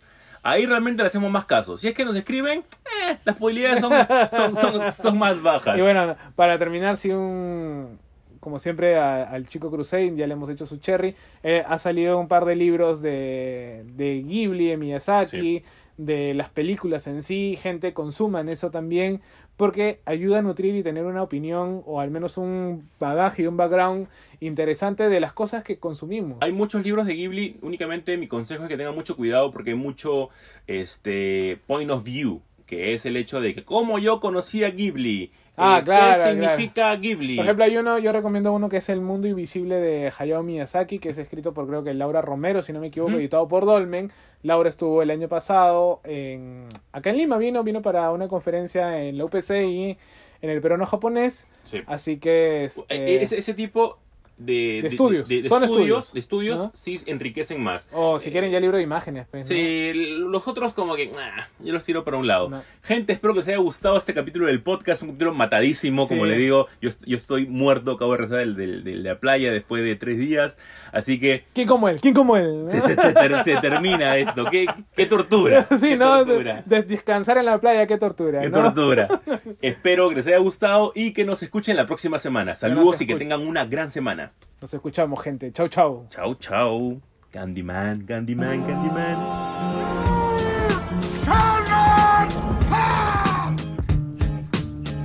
[0.42, 1.80] Ahí realmente le hacemos más casos.
[1.80, 2.60] Si es que nos escriben,
[3.08, 3.92] eh, las probabilidades son,
[4.30, 5.76] son, son, son más bajas.
[5.76, 7.98] Y bueno, para terminar, si un.
[8.40, 11.14] Como siempre, a- al chico Crusade, ya le hemos hecho su cherry.
[11.42, 15.64] eh, ha salido un par de libros de, de Ghibli, de Miyazaki, Sí.
[15.98, 17.58] de las películas en sí.
[17.60, 19.20] Gente, consuman eso también,
[19.60, 23.58] porque ayuda a nutrir y tener una opinión, o al menos un bagaje y un
[23.58, 24.08] background
[24.40, 26.38] interesante de las cosas que consumimos.
[26.40, 29.76] Hay muchos libros de Ghibli, únicamente mi consejo es que tengan mucho cuidado porque hay
[29.76, 30.30] mucho
[30.66, 35.30] este point of view, que es el hecho de que como yo conocí a Ghibli,
[35.62, 37.36] Ah, eh, claro, ¿qué significa Ghibli?
[37.36, 40.98] Por ejemplo, hay uno, yo recomiendo uno que es El Mundo Invisible de Hayao Miyazaki,
[40.98, 44.10] que es escrito por creo que Laura Romero, si no me equivoco, editado por Dolmen.
[44.42, 49.18] Laura estuvo el año pasado en acá en Lima, vino, vino para una conferencia en
[49.18, 49.98] la UPC y
[50.42, 51.46] en el peruano japonés.
[51.64, 51.82] Sí.
[51.86, 53.98] Así que Eh, este, ese, ese tipo
[54.40, 56.70] de, De estudios, de, de son estudios, estudios, de estudios ¿no?
[56.74, 57.86] sí enriquecen más.
[57.92, 59.48] o si quieren ya libro de imágenes, pues, ¿no?
[59.48, 62.48] Sí, los otros como que ah, yo los tiro para un lado.
[62.48, 62.62] No.
[62.82, 66.30] Gente, espero que les haya gustado este capítulo del podcast, un capítulo matadísimo, como Sí.
[66.30, 66.66] le digo.
[66.80, 70.56] Yo, yo estoy muerto, acabo de regresar de la playa después de tres días,
[70.92, 72.00] así que ¿Quién como él?
[72.00, 72.64] ¿Quién como él?
[72.68, 74.46] se, se- se ter- se termina esto.
[74.50, 75.66] Qué, qué tortura.
[75.78, 76.62] sí, qué no, tortura.
[76.64, 78.40] de, de descansar en la playa, qué tortura.
[78.40, 78.62] Qué ¿no?
[78.62, 79.20] tortura.
[79.60, 82.56] Espero que les haya gustado y que nos escuchen la próxima semana.
[82.56, 84.29] Saludos y que tengan una gran semana.
[84.60, 85.52] Nos escuchamos, gente.
[85.52, 86.06] Chau, chau.
[86.10, 87.00] Chao, chao.
[87.32, 89.18] Candyman, Candyman, Candyman.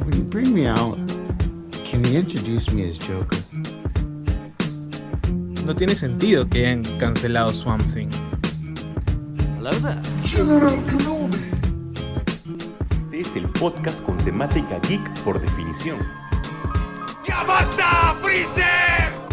[0.03, 0.97] When you bring me out,
[1.85, 3.37] can you introduce me as Joker?
[5.65, 8.09] No tiene sentido que hayan cancelado Swamp Thing.
[9.57, 10.01] Hello there.
[12.97, 16.24] Este es el podcast con temática geek por definición.
[17.25, 19.24] ¡Ya basta, Freezer!